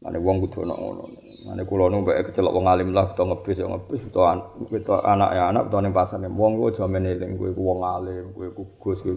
Mane 0.00 0.16
wong 0.16 0.40
kudu 0.48 0.64
ana 0.64 0.72
ngono. 0.72 1.04
Mane 1.44 1.62
kula 1.68 1.92
nu 1.92 2.00
mbek 2.00 2.32
kecelok 2.32 2.56
wong 2.56 2.66
alim 2.72 2.88
lah 2.96 3.12
utawa 3.12 3.36
ngebis 3.36 3.60
ya 3.60 3.68
ngebis 3.68 4.00
utawa 4.08 4.26
an- 4.32 4.46
utawa 4.64 5.04
anak 5.04 5.30
ya 5.36 5.42
anak 5.52 5.62
utawa 5.68 5.80
ning 5.84 5.92
pasar 5.92 6.24
wong 6.24 6.56
ku 6.56 6.72
aja 6.72 6.88
men 6.88 7.04
eling 7.04 7.36
kowe 7.36 7.52
ku 7.52 7.62
wong 7.68 7.80
alim, 7.84 8.32
kowe 8.32 8.48
ku 8.48 8.62
Gus, 8.80 9.04
kowe. 9.04 9.12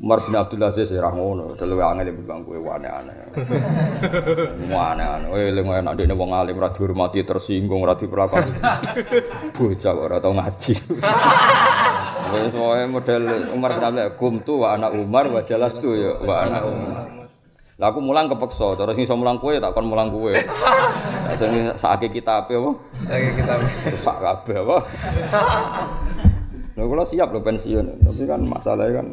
Umar 0.00 0.24
bin 0.24 0.32
Abdul 0.32 0.64
Aziz 0.64 0.88
ya 0.88 1.04
ra 1.04 1.12
ngono, 1.12 1.52
delu 1.52 1.76
angel 1.84 2.16
bukan 2.16 2.40
kowe 2.48 2.56
wane 2.56 2.88
aneh. 2.88 3.12
Wane 4.72 5.04
aneh. 5.04 5.28
Kowe 5.28 5.42
eling 5.52 5.68
wae 5.68 5.84
nek 5.84 5.94
dene 6.00 6.16
wong 6.16 6.32
alim 6.32 6.56
ra 6.56 6.72
dihormati 6.72 7.20
tersinggung 7.20 7.84
ra 7.84 7.92
diperakani. 7.92 8.56
Bocah 9.56 9.92
ora 9.92 10.16
tau 10.16 10.32
ngaji. 10.32 10.74
Wis 12.32 12.54
wae 12.56 12.88
model 12.88 13.52
Umar 13.52 13.76
bin 13.76 13.84
Abdul 13.84 14.00
Aziz 14.00 14.16
kumtu 14.16 14.64
wa 14.64 14.80
anak 14.80 14.96
Umar 14.96 15.28
wa 15.28 15.44
jalastu 15.44 15.92
ya 15.92 16.16
wa 16.24 16.34
anak 16.40 16.62
Umar. 16.64 17.04
Lah 17.76 17.90
aku 17.90 17.98
mulang 17.98 18.30
kepeksa, 18.32 18.78
terus 18.78 18.96
iso 18.96 19.12
mulang 19.18 19.42
kowe 19.42 19.52
tak 19.58 19.76
kon 19.76 19.90
mulang 19.90 20.08
kowe. 20.08 20.32
Sing 21.36 21.52
sakake 21.80 22.14
kitabe 22.16 22.56
apa? 22.56 22.70
Lagi 23.12 23.28
kita 23.36 23.54
Rusak 23.92 24.16
kabeh 24.22 24.56
apa? 24.62 24.76
Lha 26.72 26.88
kula 26.88 27.04
siap 27.04 27.28
lho 27.36 27.44
pensiun, 27.44 28.00
tapi 28.00 28.24
kan 28.24 28.40
masalahnya 28.48 29.04
kan 29.04 29.06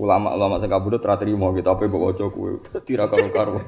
ulama-ulama 0.00 0.56
sing 0.56 0.72
kabudut 0.72 1.04
ra 1.04 1.20
trimo 1.20 1.52
kitabe 1.52 1.84
mbok 1.84 2.08
waca 2.08 2.24
kowe 2.32 2.56
dadi 2.56 2.92
ra 2.96 3.04
karo-karo. 3.04 3.60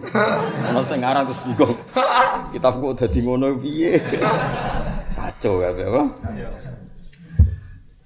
Ono 0.72 0.80
sing 0.80 1.04
ngarang 1.04 1.28
terus 1.28 1.44
bingung. 1.44 1.76
Kitab 2.56 2.80
kok 2.80 2.96
dadi 3.04 3.20
ngono 3.20 3.52
piye? 3.60 4.00
Kacau 5.20 5.60
kabeh 5.60 5.84
apa? 5.92 6.02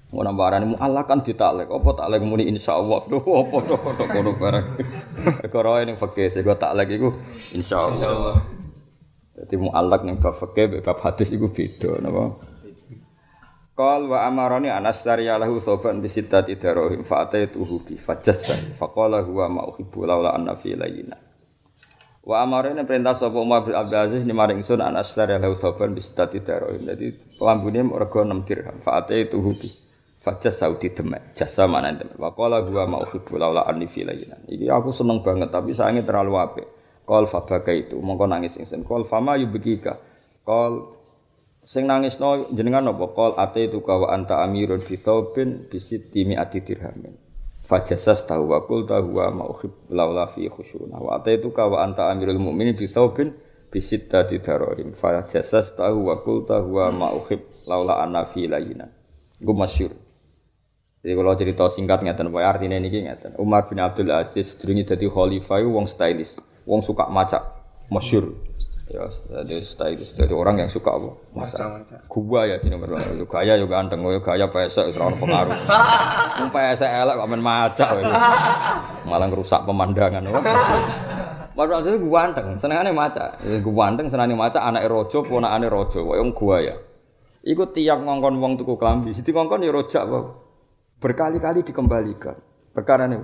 Mau 0.08 0.24
nambah 0.24 0.46
arani 0.48 0.74
Allah 0.82 1.06
kan 1.06 1.22
ditaklek, 1.22 1.70
apa 1.70 1.90
taklek 1.94 2.24
muni 2.26 2.50
insyaallah. 2.50 3.06
Duh, 3.06 3.22
apa 3.22 3.56
to 3.62 3.76
to 3.76 4.04
kono 4.10 4.32
bareng. 4.34 4.66
Karo 5.54 5.78
ning 5.86 5.94
fikih 5.94 6.26
sing 6.34 6.42
taklek 6.42 6.98
iku 6.98 7.14
insyaallah. 7.54 8.42
Jadi 9.38 9.54
mu'allak 9.54 10.02
ning 10.02 10.18
bab 10.18 10.34
fikih 10.34 10.82
bab 10.82 10.98
hadis 10.98 11.30
iku 11.30 11.46
beda 11.46 12.02
napa? 12.02 12.34
Qal 13.78 14.10
wa 14.10 14.26
amarani 14.26 14.74
anas 14.74 15.06
tariya 15.06 15.38
lahu 15.38 15.62
thoban 15.62 16.02
bi 16.02 16.10
sittati 16.10 16.58
darahim 16.58 17.06
fa 17.06 17.22
ataituhu 17.22 17.86
bi 17.86 17.94
fajassa 17.94 18.58
fa 18.74 18.90
qala 18.90 19.22
huwa 19.22 19.46
ma 19.46 19.62
laula 20.02 20.34
anna 20.34 20.58
fi 20.58 20.74
layina. 20.74 21.14
Wa 22.26 22.42
amarani 22.42 22.82
perintah 22.82 23.14
sapa 23.14 23.38
Umar 23.38 23.62
bin 23.62 23.78
Abdul 23.78 24.02
Aziz 24.02 24.26
ni 24.26 24.34
maring 24.34 24.66
sun 24.66 24.82
anas 24.82 25.14
tariya 25.14 25.38
lahu 25.38 25.54
thoban 25.54 25.94
bi 25.94 26.02
sittati 26.02 26.42
darahim. 26.42 26.90
Dadi 26.90 27.14
lambune 27.38 27.86
rega 27.86 28.26
6 28.26 28.50
dirham 28.50 28.76
fa 28.82 28.98
ataituhu 28.98 29.54
bi 29.54 29.70
fajassa 30.26 30.74
di 30.74 30.90
demek. 30.90 31.38
Jasa 31.38 31.70
mana 31.70 31.94
demek. 31.94 32.18
Wa 32.18 32.34
qala 32.34 32.66
huwa 32.66 32.82
ma 32.82 32.96
uhibbu 32.98 33.38
laula 33.38 33.62
anni 33.62 33.86
fi 33.86 34.02
layina. 34.02 34.42
Aku 34.74 34.90
seneng 34.90 35.22
banget 35.22 35.54
tapi 35.54 35.70
sayangnya 35.70 36.02
terlalu 36.02 36.34
apik. 36.34 36.66
Qal 37.06 37.30
fa 37.30 37.46
baka 37.46 37.70
itu 37.70 37.94
mongko 37.94 38.26
nangis 38.26 38.58
ingsun. 38.58 38.82
Qal 38.82 39.06
fama 39.06 39.38
yubkika. 39.38 40.02
Qal 40.42 40.82
sing 41.68 41.84
nangisno 41.84 42.48
jenengan 42.56 42.88
apa? 42.88 43.12
Qol 43.12 43.36
ate 43.36 43.68
itu 43.68 43.84
ka 43.84 44.00
wa 44.00 44.08
anta 44.16 44.40
amirun 44.40 44.80
fi 44.80 44.96
thawbin 44.96 45.68
bi 45.68 45.76
sitti 45.76 46.24
mi'ati 46.24 46.64
dirhamin. 46.64 47.12
Fajasas 47.60 48.24
tahu 48.24 48.56
wa 48.56 48.64
qul 48.64 48.88
tahu 48.88 49.20
wa 49.20 49.28
ma 49.28 49.44
uhib 49.44 49.92
laula 49.92 50.24
fi 50.32 50.48
khusyuna. 50.48 50.96
Wa 50.96 51.20
ate 51.20 51.36
itu 51.36 51.52
ka 51.52 51.68
wa 51.68 51.84
anta 51.84 52.08
amirul 52.08 52.40
mukminin 52.40 52.72
bi 52.72 52.88
thawbin 52.88 53.36
bi 53.68 53.84
sittati 53.84 54.40
darahim 54.40 54.96
fajasas 54.96 55.76
tahu 55.76 56.08
wa 56.08 56.24
qul 56.24 56.48
tahu 56.48 56.80
wa 56.80 56.88
ma 56.88 57.08
uhib 57.12 57.44
laula 57.68 58.00
anna 58.00 58.24
fi 58.24 58.48
layina. 58.48 58.88
Iku 59.36 59.52
jadi 60.98 61.14
kalau 61.14 61.38
cerita 61.38 61.70
singkat 61.70 62.02
ngeten 62.02 62.32
wae 62.34 62.42
artine 62.42 62.80
niki 62.82 63.06
ngeten. 63.06 63.38
Umar 63.38 63.70
bin 63.70 63.78
Abdul 63.78 64.10
Aziz 64.10 64.56
sedurunge 64.56 64.82
dadi 64.82 65.06
khalifah 65.06 65.62
wong 65.62 65.86
stylish 65.86 66.42
wong 66.66 66.82
suka 66.82 67.06
macak. 67.06 67.44
Masyhur 67.88 68.34
ya 68.88 69.04
jadi 69.44 69.60
stylish 69.60 70.16
jadi 70.16 70.32
orang 70.32 70.64
yang 70.64 70.70
suka 70.72 70.96
apa 70.96 71.12
macam-macam. 71.36 71.98
gua 72.08 72.48
ya 72.48 72.56
sini 72.56 72.72
nomor 72.72 72.96
yo 73.20 73.28
gaya 73.28 73.60
yo 73.60 73.68
ganteng 73.68 74.00
yo 74.00 74.16
gaya 74.24 74.48
pesek 74.48 74.88
wis 74.88 74.96
ora 74.96 75.12
pengaruh 75.12 75.52
wong 76.40 76.48
pesek 76.48 76.88
elek 76.88 77.14
kok 77.20 77.28
men 77.28 77.42
macak 77.44 77.88
wae. 78.00 78.08
malah 79.04 79.28
ngerusak 79.28 79.60
pemandangan 79.68 80.24
wah 80.32 80.44
Baru 81.58 81.74
asli 81.74 81.98
gua 81.98 82.30
ganteng, 82.30 82.54
senengane 82.54 82.94
maca. 82.94 83.34
Ya 83.42 83.58
gua 83.58 83.90
ganteng 83.90 84.06
senengane 84.06 84.38
maca 84.38 84.62
anake 84.62 84.86
raja, 84.86 85.18
ponakane 85.26 85.66
raja, 85.66 85.98
kaya 86.06 86.22
wong 86.22 86.30
gua 86.30 86.62
ya. 86.62 86.78
Iku 87.42 87.74
tiap 87.74 87.98
ngongkon 87.98 88.38
wong 88.38 88.62
tuku 88.62 88.78
klambi, 88.78 89.10
siti 89.10 89.34
ngongkon 89.34 89.66
ya 89.66 89.74
rojak 89.74 90.06
wae. 90.06 90.22
Berkali-kali 91.02 91.66
dikembalikan. 91.66 92.38
Perkara 92.70 93.10
ini, 93.10 93.18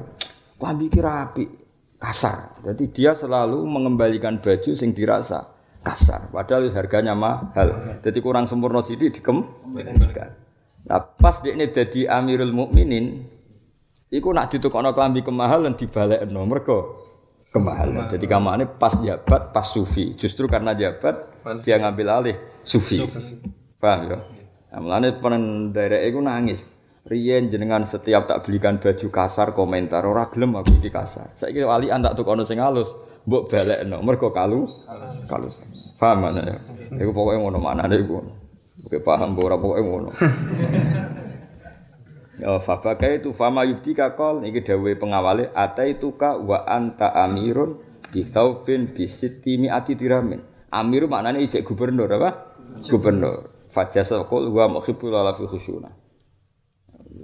klambi 0.58 0.90
ki 0.90 0.98
rapi, 0.98 1.46
kasar. 1.94 2.58
Jadi 2.66 2.90
dia 2.90 3.14
selalu 3.14 3.62
mengembalikan 3.70 4.42
baju 4.42 4.74
sing 4.74 4.90
dirasa 4.90 5.53
kasar. 5.84 6.32
Padahal 6.32 6.72
harganya 6.72 7.12
mahal. 7.12 8.00
Jadi 8.00 8.18
kurang 8.24 8.48
sempurna 8.48 8.80
sidik 8.80 9.12
dikembalikan. 9.20 10.32
Nah 10.88 11.00
pas 11.00 11.38
dia 11.44 11.52
ini 11.52 11.68
jadi 11.68 12.08
Amirul 12.08 12.52
Mukminin, 12.52 13.24
Iku 14.14 14.30
nak 14.30 14.46
ditukokno 14.54 14.94
klambi 14.94 15.26
kemahalan 15.26 15.74
dibalekno 15.74 16.46
mergo 16.46 17.02
kemahalan. 17.50 18.06
Jadi 18.06 18.30
kamane 18.30 18.70
pas 18.78 18.94
jabat, 19.02 19.50
pas 19.50 19.66
sufi. 19.66 20.14
Justru 20.14 20.46
karena 20.46 20.70
jabat 20.70 21.18
dia 21.66 21.82
ngambil 21.82 22.22
alih 22.22 22.36
sufi. 22.62 23.02
Paham 23.82 24.06
ya? 24.06 24.18
Nah, 24.70 24.78
mulane 24.78 25.18
penderek 25.18 26.02
iku 26.06 26.22
nangis. 26.22 26.70
Riyen 27.04 27.50
jenengan 27.50 27.82
setiap 27.82 28.30
tak 28.30 28.46
belikan 28.46 28.78
baju 28.80 29.06
kasar 29.12 29.52
komentar 29.52 30.06
ora 30.06 30.30
gelem 30.30 30.56
aku 30.56 30.78
iki 30.78 30.94
kasar. 30.94 31.34
Saiki 31.34 31.60
walian 31.66 32.00
tak 32.00 32.14
tukono 32.16 32.46
sing 32.46 32.62
halus, 32.62 32.96
mbok 33.24 33.48
balekno 33.48 34.00
mergo 34.04 34.28
kalu 34.30 34.68
kalus. 35.28 35.64
Paham 35.96 36.28
mana 36.28 36.44
ya? 36.44 36.56
Iku 37.00 37.10
pokoke 37.16 37.40
ngono 37.40 37.58
manane 37.60 37.96
iku. 38.00 38.20
Oke 38.84 38.98
paham 39.00 39.32
mbok 39.32 39.44
ora 39.48 39.56
pokoke 39.56 39.80
ngono. 39.82 40.10
Ya 42.34 42.58
fafaka 42.58 43.08
itu 43.14 43.30
fama 43.30 43.62
yubdika 43.62 44.18
kol 44.18 44.42
iki 44.42 44.60
dawuhe 44.60 44.98
pengawale 44.98 45.54
ataituka 45.54 46.34
wa 46.36 46.66
anta 46.66 47.14
amirun 47.14 47.78
bi 48.10 48.26
thaubin 48.26 48.90
bi 48.90 49.06
sitti 49.06 49.56
mi'ati 49.56 49.94
dirhamin. 49.94 50.42
Amir 50.74 51.06
maknane 51.06 51.38
ijek 51.46 51.62
gubernur 51.62 52.10
apa? 52.10 52.58
Gubernur. 52.90 53.46
Fajasa 53.70 54.26
qul 54.26 54.50
wa 54.50 54.66
muhibbul 54.66 55.14
la 55.14 55.30
fi 55.30 55.46
khusyuna. 55.46 55.86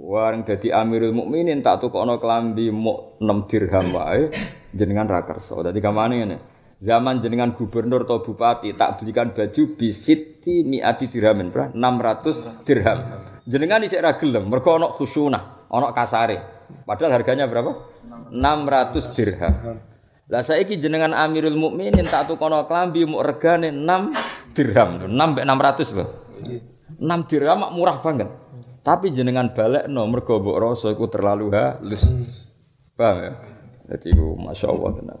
Warang 0.01 0.47
dadi 0.47 0.71
Amirul 0.71 1.11
Mukminin 1.11 1.59
tak 1.59 1.83
tukokno 1.83 2.15
klambi 2.15 2.71
muk 2.71 3.19
6 3.19 3.51
dirham 3.51 3.91
wae 3.91 4.31
jenengan 4.71 5.07
ra 5.07 5.23
kersa. 5.23 5.59
Dadi 5.61 5.79
kamane. 5.79 6.39
Zaman 6.81 7.21
jenengan 7.21 7.53
gubernur 7.53 8.09
atau 8.09 8.25
bupati 8.25 8.73
tak 8.73 8.97
belikan 8.97 9.29
baju 9.29 9.77
bisiti 9.77 10.65
miati 10.65 11.05
dirhamin, 11.05 11.53
bro. 11.53 11.69
600 11.77 12.65
dirham. 12.65 12.99
Jenengan 13.45 13.85
isik 13.85 14.01
ra 14.01 14.17
gelem 14.17 14.49
mergo 14.49 14.81
ana 14.81 14.89
khusyunah, 14.89 15.69
kasare. 15.93 16.41
Padahal 16.81 17.21
harganya 17.21 17.45
berapa? 17.45 17.85
600 18.33 19.13
dirham. 19.13 19.53
Lah 20.31 20.41
saiki 20.41 20.79
jenengan 20.81 21.13
Amirul 21.13 21.53
Mukminin 21.53 22.07
tak 22.09 22.31
tukono 22.31 22.65
klambi 22.65 23.05
muk 23.05 23.29
regane 23.29 23.69
6 23.69 24.57
dirham. 24.57 25.05
6 25.05 25.11
mbek 25.11 25.45
600 25.45 25.97
lho. 26.01 26.05
6 26.97 27.29
dirham 27.29 27.57
mak 27.61 27.71
murah 27.77 28.01
banget. 28.01 28.31
Tapi 28.81 29.13
jenengan 29.13 29.53
balekno 29.53 30.01
mergo 30.09 30.41
mbok 30.41 30.57
rasa 30.57 30.97
terlalu 30.97 31.53
halus. 31.53 32.09
Paham 32.97 33.17
ya? 33.21 33.50
Jadi 33.91 34.15
iku 34.15 34.39
masyaallah 34.39 34.91
tenan. 34.95 35.19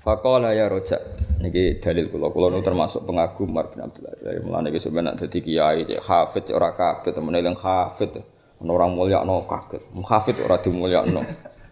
Faqala 0.00 0.56
ya 0.56 0.66
rojak 0.66 0.98
niki 1.44 1.78
dalil 1.78 2.08
kula 2.10 2.32
kula 2.32 2.50
nu 2.50 2.64
termasuk 2.64 3.04
pengagum 3.06 3.52
Umar 3.52 3.68
bin 3.70 3.84
Abdul 3.84 4.08
Aziz. 4.08 4.40
Mulane 4.42 4.72
iki 4.72 4.80
sampeyan 4.80 5.14
dadi 5.14 5.38
kiai 5.44 5.84
cek 5.84 6.00
hafid 6.00 6.44
ora 6.56 6.72
kabeh 6.72 7.12
temene 7.12 7.44
hafid. 7.52 8.24
Orang 8.62 8.94
mulia 8.96 9.20
no 9.26 9.44
kaget. 9.44 9.84
Hafid 10.06 10.38
ora 10.48 10.56
dimulyakno. 10.58 11.22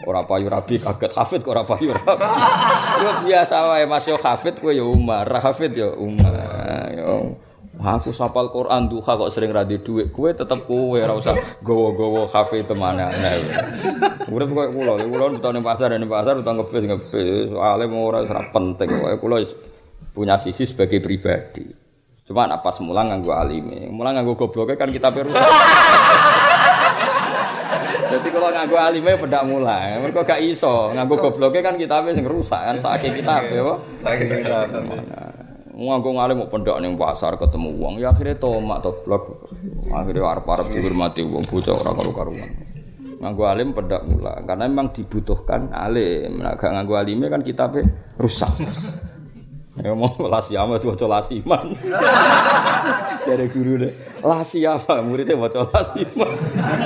Ora 0.05 0.27
payu 0.29 0.53
rabi 0.53 0.79
kaget 0.79 1.13
hafid 1.17 1.41
kok 1.43 1.53
ora 1.55 1.65
payu 1.65 1.97
rabi. 1.97 2.27
Yo 3.03 3.11
biasa 3.25 3.57
wae 3.73 3.85
Mas 3.89 4.05
yo 4.05 4.21
hafid 4.21 4.61
kowe 4.61 4.75
yo 4.75 4.93
Umar, 4.93 5.27
hafid 5.41 5.75
yo 5.75 5.97
Umar. 5.97 6.35
Yo 6.93 7.41
aku 7.81 8.13
sapal 8.13 8.53
Quran 8.53 8.93
duha 8.93 9.17
kok 9.17 9.33
sering 9.33 9.51
ra 9.51 9.65
duwe 9.65 9.81
duit. 9.81 10.07
Kowe 10.13 10.31
tetep 10.31 10.69
kowe 10.69 10.99
ora 11.01 11.17
usah 11.17 11.35
gowo-gowo 11.65 12.29
kafe 12.29 12.63
temane 12.63 13.09
aneh. 13.09 13.49
Urip 14.29 14.53
koyo 14.53 14.71
kula, 14.71 14.93
kula 15.01 15.25
utang 15.33 15.57
ning 15.57 15.65
pasar 15.65 15.97
ning 15.97 16.07
pasar 16.07 16.37
utang 16.39 16.61
ngebis 16.61 16.85
ngebis. 16.87 17.47
Soale 17.57 17.85
mau 17.89 18.07
ora 18.13 18.21
ora 18.23 18.45
penting 18.53 18.89
kowe 19.01 19.15
kula 19.17 19.41
wis 19.41 19.57
punya 20.13 20.37
sisi 20.37 20.69
sebagai 20.69 21.01
pribadi. 21.01 21.67
Cuma 22.29 22.47
nak 22.47 22.63
pas 22.63 22.79
mulang 22.79 23.11
nganggo 23.11 23.35
alime. 23.35 23.91
Mulang 23.91 24.15
nganggo 24.15 24.39
gobloke 24.39 24.79
kan 24.79 24.87
kita 24.93 25.11
rusak. 25.11 25.51
Jadi 28.11 28.29
kalau 28.31 28.51
nganggo 28.51 28.77
alime 28.79 29.13
pedak 29.19 29.43
mulai, 29.47 29.99
mereka 30.03 30.27
gak 30.27 30.43
iso 30.43 30.91
nganggo 30.95 31.19
gobloke 31.19 31.63
kan 31.63 31.79
kita 31.79 32.03
sing 32.15 32.27
rusak 32.27 32.59
kan 32.59 32.75
saking 32.79 33.19
kita 33.19 33.35
ya. 33.51 33.75
Saking 33.99 34.29
kita. 34.43 34.59
Nganggo 35.81 36.13
ngalim 36.13 36.45
mau 36.45 36.53
pendak 36.53 36.77
ning 36.85 36.93
pasar 37.01 37.41
ketemu 37.41 37.73
uang, 37.81 38.05
ya 38.05 38.13
akhirnya 38.13 38.37
tomak 38.37 38.85
to 38.85 38.93
blok. 39.01 39.49
Akhirnya 39.89 40.29
arep-arep 40.29 40.77
dihormati 40.77 41.25
wong 41.25 41.49
bocah 41.49 41.73
ora 41.73 41.97
karu-karuan. 41.97 42.51
Nganggo 43.25 43.45
alim 43.49 43.73
pedak 43.73 44.05
mula, 44.05 44.45
karena 44.45 44.69
memang 44.69 44.93
dibutuhkan 44.93 45.73
alim. 45.73 46.45
Nek 46.45 46.61
gak 46.61 46.77
nganggo 46.77 47.01
kan 47.33 47.41
kita 47.41 47.65
rusak. 48.21 48.53
Ya 49.81 49.97
mau 49.97 50.13
lasiama 50.29 50.77
waca 50.77 51.07
lasiman. 51.09 51.73
Jare 53.25 53.47
guru 53.49 53.81
deh. 53.81 53.93
Lasiama 54.21 55.01
muridnya 55.01 55.41
waca 55.41 55.65
lasiman. 55.73 56.37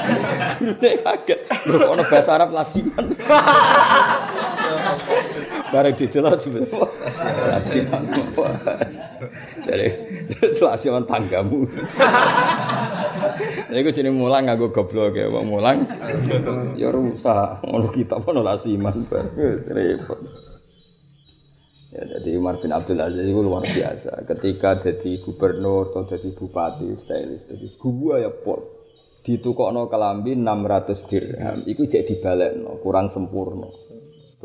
Guru 0.62 0.72
deh 0.78 1.02
kaget. 1.02 1.40
Lho 1.74 1.90
ono 1.90 2.06
bahasa 2.06 2.38
Arab 2.38 2.54
lasiman. 2.54 3.10
Bareng 5.70 5.94
didelok. 5.98 6.38
Lasiman. 7.50 8.02
Jare 9.64 9.88
lasiman 10.62 11.04
tanggamu. 11.04 11.66
Iku 13.74 13.90
jeneng 13.90 14.14
mulang 14.14 14.46
nganggo 14.46 14.70
goblok 14.70 15.18
ya, 15.18 15.26
wong 15.26 15.50
mulang. 15.50 15.82
Ya 16.78 16.94
rusak, 16.94 17.66
ngono 17.66 17.90
kitab 17.90 18.22
ono 18.22 18.40
lasiman. 18.44 18.94
Repot. 19.70 20.20
Ya, 21.94 22.02
jadi 22.18 22.42
Umar 22.42 22.58
Abdul 22.58 22.98
Aziz 22.98 23.22
itu 23.22 23.38
luar 23.38 23.62
biasa. 23.62 24.26
Ketika 24.26 24.82
jadi 24.82 25.14
gubernur 25.22 25.94
atau 25.94 26.02
jadi 26.02 26.34
bupati, 26.34 26.90
stylis, 26.98 27.46
jadi 27.46 27.70
gua 27.78 28.18
ya 28.18 28.34
pot. 28.34 28.82
Ditukokno 29.22 29.86
kelambi 29.86 30.34
600 30.34 31.06
dirham. 31.08 31.56
Iku 31.64 31.86
jadi 31.86 32.14
no, 32.60 32.82
kurang 32.82 33.14
sempurna. 33.14 33.70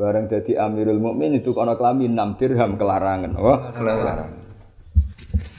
Bareng 0.00 0.32
jadi 0.32 0.56
Amirul 0.64 0.96
Mukmin 0.96 1.36
itu 1.36 1.52
kono 1.52 1.76
kelambi 1.76 2.08
6 2.08 2.40
dirham 2.40 2.80
kelarangan. 2.80 3.36
Wah, 3.36 3.68
kelarangan. 3.76 4.32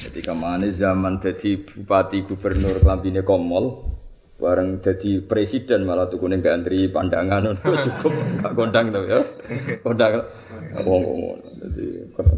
Jadi 0.01 0.19
ke 0.25 0.33
mana 0.33 0.65
zaman 0.73 1.21
jadi 1.21 1.61
bupati 1.61 2.25
gubernur 2.25 2.81
kelambine 2.81 3.21
komol, 3.21 3.85
bareng 4.41 4.81
jadi 4.81 5.21
presiden 5.29 5.85
malah 5.85 6.09
tuh 6.09 6.17
kuning 6.17 6.41
gak 6.41 6.57
antri 6.57 6.89
pandangan 6.89 7.53
cukup 7.85 8.13
gak 8.41 8.53
kondang 8.57 8.89
tuh 8.89 9.05
ya. 9.05 9.21
Kondang. 9.85 10.25
Wong 10.89 11.03
wong 11.05 11.37
jadi 11.61 11.85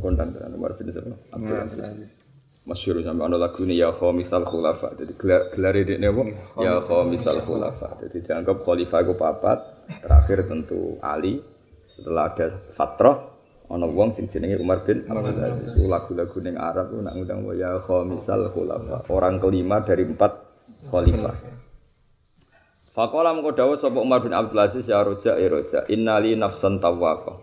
kondang 0.03 0.35
dengan 0.35 0.59
nomor 0.59 0.75
jenis 0.75 0.99
apa 0.99 1.15
Abdul 1.39 1.55
Aziz. 1.55 2.11
Masyur 2.67 2.99
sampai 2.99 3.31
lagu 3.31 3.63
ini 3.63 3.79
ya 3.79 3.95
misal 4.11 4.43
khulafa. 4.43 4.91
Jadi 4.99 5.15
gelar 5.15 5.47
gelar 5.55 5.75
ini 5.79 6.03
apa? 6.03 6.23
Ya 6.59 6.75
misal 7.07 7.39
khulafa. 7.47 7.95
Jadi 8.03 8.27
dianggap 8.27 8.59
khalifah 8.59 8.99
itu 9.07 9.13
papat. 9.15 9.59
Terakhir 10.03 10.47
tentu 10.47 10.99
Ali 10.99 11.52
setelah 11.93 12.33
ada 12.33 12.57
fatrah 12.73 13.29
ana 13.69 13.85
wong 13.85 14.09
sing 14.09 14.25
jenenge 14.25 14.57
Umar 14.57 14.81
bin 14.81 15.05
Abdul 15.05 15.45
Aziz 15.45 15.85
lagu-lagu 15.85 16.37
ning 16.41 16.57
Arab 16.57 16.89
nak 16.97 17.13
ngundang 17.13 17.45
ya 17.53 17.77
misal 18.09 18.49
khulafa 18.49 19.05
orang 19.13 19.37
kelima 19.37 19.85
dari 19.85 20.09
empat 20.09 20.33
khalifah 20.89 21.53
Fakola 22.93 23.33
mengko 23.33 23.57
dawuh 23.57 23.73
sapa 23.73 23.97
Umar 23.97 24.21
bin 24.21 24.37
Abdul 24.37 24.61
Aziz 24.61 24.85
ya 24.85 25.01
roja 25.01 25.33
ya 25.41 25.49
roja 25.49 25.81
innali 25.89 26.37
nafsan 26.37 26.77
tawwaqa. 26.77 27.41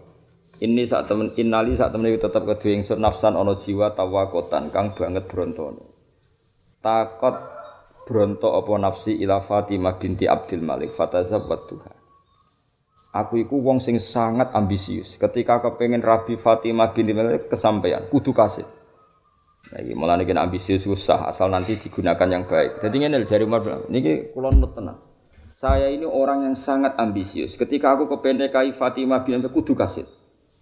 Ini 0.62 0.86
saat 0.86 1.10
temen 1.10 1.34
innali 1.34 1.74
saat 1.74 1.90
temen 1.90 2.14
tetap 2.14 2.46
kedua 2.46 2.70
ingsun 2.78 3.02
nafsan 3.02 3.34
ono 3.34 3.58
jiwa 3.58 3.90
tawakotan 3.90 4.70
kang 4.70 4.94
banget 4.94 5.26
brontone. 5.26 5.82
Takot 6.78 7.34
bronto 8.06 8.54
apa 8.54 8.72
nafsi 8.78 9.18
ila 9.18 9.42
Fatimah 9.42 9.98
binti 9.98 10.30
Abdul 10.30 10.62
Malik 10.62 10.94
fatazawwat 10.94 11.60
Tuhan. 11.66 11.99
Aku 13.10 13.42
iku 13.42 13.58
wong 13.58 13.82
sing 13.82 13.98
sangat 13.98 14.54
ambisius. 14.54 15.18
Ketika 15.18 15.58
kepengen 15.58 15.98
Rabi 15.98 16.38
Fatimah 16.38 16.94
binti 16.94 17.10
Malik 17.10 17.50
kesampaian, 17.50 18.06
kudu 18.06 18.30
kasih. 18.30 18.62
Lagi 19.70 19.94
malah 19.94 20.18
nih 20.18 20.34
ambisius 20.34 20.86
susah 20.86 21.30
asal 21.30 21.50
nanti 21.50 21.78
digunakan 21.78 22.26
yang 22.26 22.42
baik. 22.46 22.82
Jadi 22.82 22.96
ini 23.02 23.22
dari 23.22 23.42
Umar 23.42 23.62
bilang, 23.62 23.82
ini 23.90 24.30
kulon 24.30 24.62
tenang. 24.74 24.98
Saya 25.50 25.90
ini 25.90 26.06
orang 26.06 26.46
yang 26.46 26.54
sangat 26.54 26.94
ambisius. 26.98 27.58
Ketika 27.58 27.98
aku 27.98 28.06
ke 28.06 28.16
PNDKI 28.22 28.70
Fatimah 28.70 29.26
bin 29.26 29.42
kudu 29.42 29.74
kasih. 29.74 30.06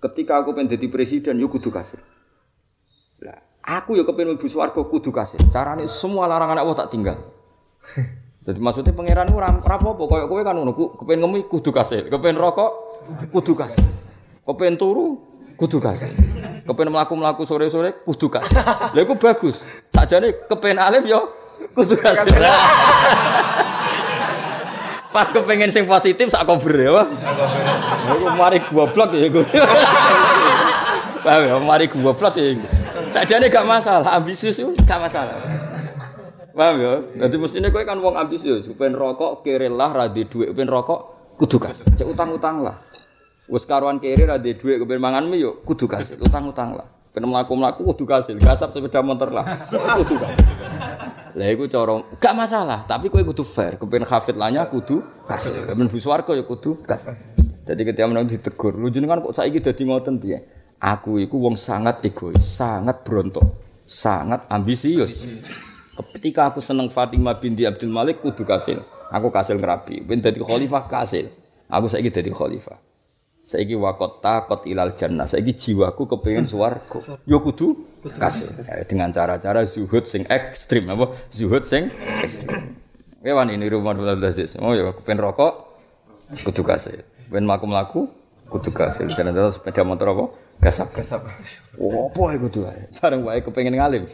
Ketika 0.01 0.41
aku 0.41 0.57
pengen 0.57 0.73
jadi 0.73 0.89
presiden, 0.89 1.37
yuk 1.37 1.61
kudu 1.61 1.69
kasih. 1.69 2.01
Lah, 3.21 3.37
aku 3.61 4.01
ya 4.01 4.09
kepengen 4.09 4.41
mlebu 4.41 4.49
swarga 4.49 4.81
kudu 4.81 5.13
kasih. 5.13 5.37
Carane 5.53 5.85
semua 5.85 6.25
larangan 6.25 6.65
Allah 6.65 6.77
tak 6.77 6.89
tinggal. 6.89 7.17
Jadi 8.49 8.65
maksudnya 8.65 8.97
pangeran 8.97 9.29
ora 9.29 9.53
apa-apa 9.53 10.09
koyo 10.09 10.25
kowe 10.25 10.41
kan 10.41 10.57
ngono 10.57 10.73
kepengen 10.73 11.21
ngemi 11.21 11.45
kudu 11.45 11.69
kasih. 11.69 12.09
Kepengen 12.09 12.41
rokok 12.41 13.05
kudu 13.29 13.53
kasih. 13.53 13.85
Kepengen 14.41 14.81
turu 14.81 15.21
kudu 15.61 15.77
kasih. 15.77 16.09
Kepengen 16.65 16.97
mlaku-mlaku 16.97 17.45
sore-sore 17.45 18.01
kudu 18.09 18.33
kasih. 18.33 18.57
Lha 18.97 19.05
iku 19.05 19.21
bagus. 19.21 19.61
Sakjane 19.93 20.49
kepengen 20.49 20.81
alim 20.81 21.05
yo 21.05 21.29
kudu 21.77 22.01
kasih. 22.01 22.33
Pas 25.13 25.29
kepengen 25.29 25.69
sing 25.69 25.85
positif 25.85 26.33
sak 26.33 26.49
cover 26.49 26.73
ya. 26.73 27.05
Aku 27.05 28.33
mari 28.33 28.65
goblok 28.65 29.13
ya 29.13 29.29
gue. 29.29 29.45
Paham 31.25 31.43
ya, 31.45 31.57
mari 31.61 31.85
goblok 31.85 32.33
ya. 32.41 32.57
Sajane 33.13 33.53
gak 33.53 33.69
masalah, 33.69 34.17
ambisius 34.17 34.57
itu 34.57 34.73
gak 34.89 35.01
masalah. 35.05 35.37
Paham 36.59 36.75
ya? 36.83 36.93
Jadi 37.23 37.39
mestinya 37.39 37.71
kowe 37.71 37.87
kan 37.87 38.03
wong 38.03 38.19
ambisius, 38.19 38.67
pengen 38.75 38.99
rokok 38.99 39.47
kere 39.47 39.71
lah 39.71 39.95
ra 39.95 40.11
di 40.11 40.27
dhuwit, 40.27 40.51
rokok 40.59 41.31
kudu 41.39 41.63
kas. 41.63 41.87
Cek 41.87 42.03
utang-utang 42.11 42.67
lah. 42.67 42.83
Wes 43.47 43.63
karuan 43.63 44.03
kere 44.03 44.27
ra 44.27 44.43
di 44.43 44.59
dhuwit 44.59 44.83
mangan 44.99 45.31
mie 45.31 45.39
yo 45.39 45.63
kudu 45.63 45.87
kas, 45.87 46.19
utang-utang 46.19 46.75
lah. 46.75 46.99
Pengen 47.15 47.31
mlaku-mlaku 47.31 47.87
kudu 47.95 48.11
kasil, 48.11 48.35
gasap 48.43 48.75
sepeda 48.75 49.07
motor 49.07 49.31
lah. 49.31 49.47
Kudu 49.71 50.19
kas. 50.19 50.35
Lah 51.39 51.47
iku 51.47 51.71
cara 51.71 52.03
gak 52.19 52.35
masalah, 52.35 52.83
tapi 52.91 53.07
kowe 53.07 53.23
kudu 53.23 53.47
fair. 53.47 53.79
Kepen 53.79 54.03
hafid 54.03 54.35
lanya 54.35 54.67
kudu 54.67 54.99
kasih. 55.31 55.63
Kepen 55.63 55.87
bu 55.87 55.99
swarga 56.03 56.35
ya 56.35 56.43
kudu 56.43 56.83
kasih. 56.83 57.15
Jadi 57.71 57.87
ketika 57.87 58.11
menang 58.11 58.27
ditegur, 58.27 58.75
lu 58.75 58.91
jenengan 58.91 59.23
kok 59.23 59.31
saiki 59.31 59.63
dadi 59.63 59.87
ngoten 59.87 60.19
piye? 60.19 60.43
Aku 60.83 61.23
iku 61.23 61.39
wong 61.39 61.55
sangat 61.55 62.03
egois, 62.03 62.43
sangat 62.43 63.07
brontok, 63.07 63.47
sangat 63.87 64.51
ambisius. 64.51 65.15
Ketika 65.99 66.55
aku 66.55 66.63
seneng 66.63 66.87
Fatimah 66.95 67.43
binti 67.43 67.67
Abdul 67.67 67.91
Malik 67.91 68.23
kudu 68.23 68.47
kasil. 68.47 68.79
Aku 69.11 69.35
kasil 69.35 69.59
ngerapi. 69.59 70.05
Ben 70.05 70.23
dadi 70.23 70.39
khalifah 70.39 70.87
kasil. 70.87 71.27
Aku 71.67 71.91
saiki 71.91 72.13
dadi 72.15 72.31
khalifah. 72.31 72.79
Saiki 73.43 73.75
wakot 73.75 74.21
takot 74.21 74.69
ilal 74.69 74.93
jannah. 74.93 75.25
Saiki 75.25 75.57
jiwaku 75.57 76.05
kepengen 76.07 76.45
swarga. 76.45 77.01
Yo 77.25 77.41
kudu 77.41 77.75
kasih 78.21 78.69
eh, 78.69 78.85
dengan 78.85 79.11
cara-cara 79.11 79.65
zuhud 79.65 80.05
sing 80.05 80.29
ekstrim 80.29 80.87
apa? 80.93 81.17
Zuhud 81.33 81.65
sing 81.65 81.89
ekstrim. 82.21 82.77
Kewan 83.25 83.51
ini 83.51 83.67
rumah 83.67 83.97
dulu 83.97 84.15
Aziz. 84.23 84.55
Oh 84.61 84.77
ya 84.77 84.93
kepengen 84.93 85.25
rokok 85.25 85.53
kudu 86.45 86.63
kasih. 86.63 87.01
Kepengen 87.27 87.49
maku-maku 87.49 88.07
kudu 88.53 88.71
kasih. 88.71 89.09
Jalan-jalan 89.11 89.51
sepeda 89.51 89.83
motor 89.83 90.13
apa? 90.13 90.25
Gasap. 90.61 90.93
Gasap. 90.93 91.23
Oh, 91.81 92.11
apa 92.13 92.23
ya 92.35 92.39
kudu 92.43 92.61
Bareng 93.01 93.25
wae 93.25 93.41
kepengen 93.41 93.81
ngalim. 93.81 94.05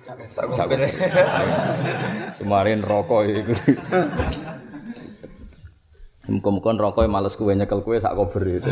Sampai. 0.00 0.88
Semarin 2.32 2.80
rokok 2.80 3.20
itu. 3.28 3.52
Muka-muka 6.32 6.72
rokok 6.72 7.04
males 7.04 7.36
kue 7.36 7.52
nyekel 7.52 7.84
kue 7.84 8.00
sak 8.00 8.16
kober 8.16 8.44
itu. 8.48 8.70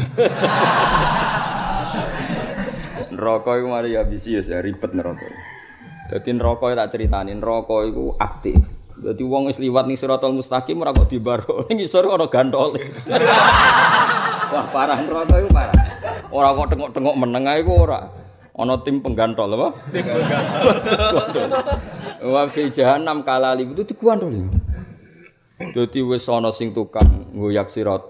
rokok 3.19 3.55
itu 3.61 3.67
mari 3.69 3.93
ya 3.99 4.09
bisi 4.09 4.41
ya 4.41 4.65
ribet 4.65 4.97
nerokok. 4.97 5.33
Jadi 6.09 6.29
rokok 6.41 6.73
tak 6.73 6.97
ceritain 6.97 7.41
rokok 7.45 7.81
itu 7.85 8.05
aktif. 8.17 8.57
Jadi 8.99 9.23
wong 9.23 9.53
wis 9.53 9.61
liwat 9.61 9.87
ning 9.87 10.01
siratal 10.01 10.33
mustaqim 10.33 10.81
ora 10.81 10.97
kok 10.97 11.13
dibaro. 11.13 11.69
Ning 11.69 11.85
isor 11.85 12.09
ana 12.09 12.25
gantol. 12.33 12.73
Wah 14.49 14.67
parah 14.73 14.97
rokok 15.05 15.37
itu 15.45 15.49
parah. 15.53 15.85
Ora 16.33 16.57
kok 16.57 16.73
tengok-tengok 16.73 17.15
meneng 17.21 17.45
ae 17.53 17.61
ku 17.61 17.77
ora. 17.85 18.18
Ana 18.59 18.75
tim 18.83 18.99
penggantol 18.99 19.55
apa? 19.55 19.69
Penggantol. 19.95 21.47
Wa 22.27 22.51
fi 22.51 22.67
jahannam 22.75 23.23
kalali 23.23 23.63
itu 23.63 23.87
digantol. 23.87 24.51
Dadi 25.59 26.03
wis 26.03 26.27
ana 26.27 26.51
sing 26.51 26.75
tukang 26.75 27.31
ngoyak 27.39 27.71
sirat. 27.71 28.03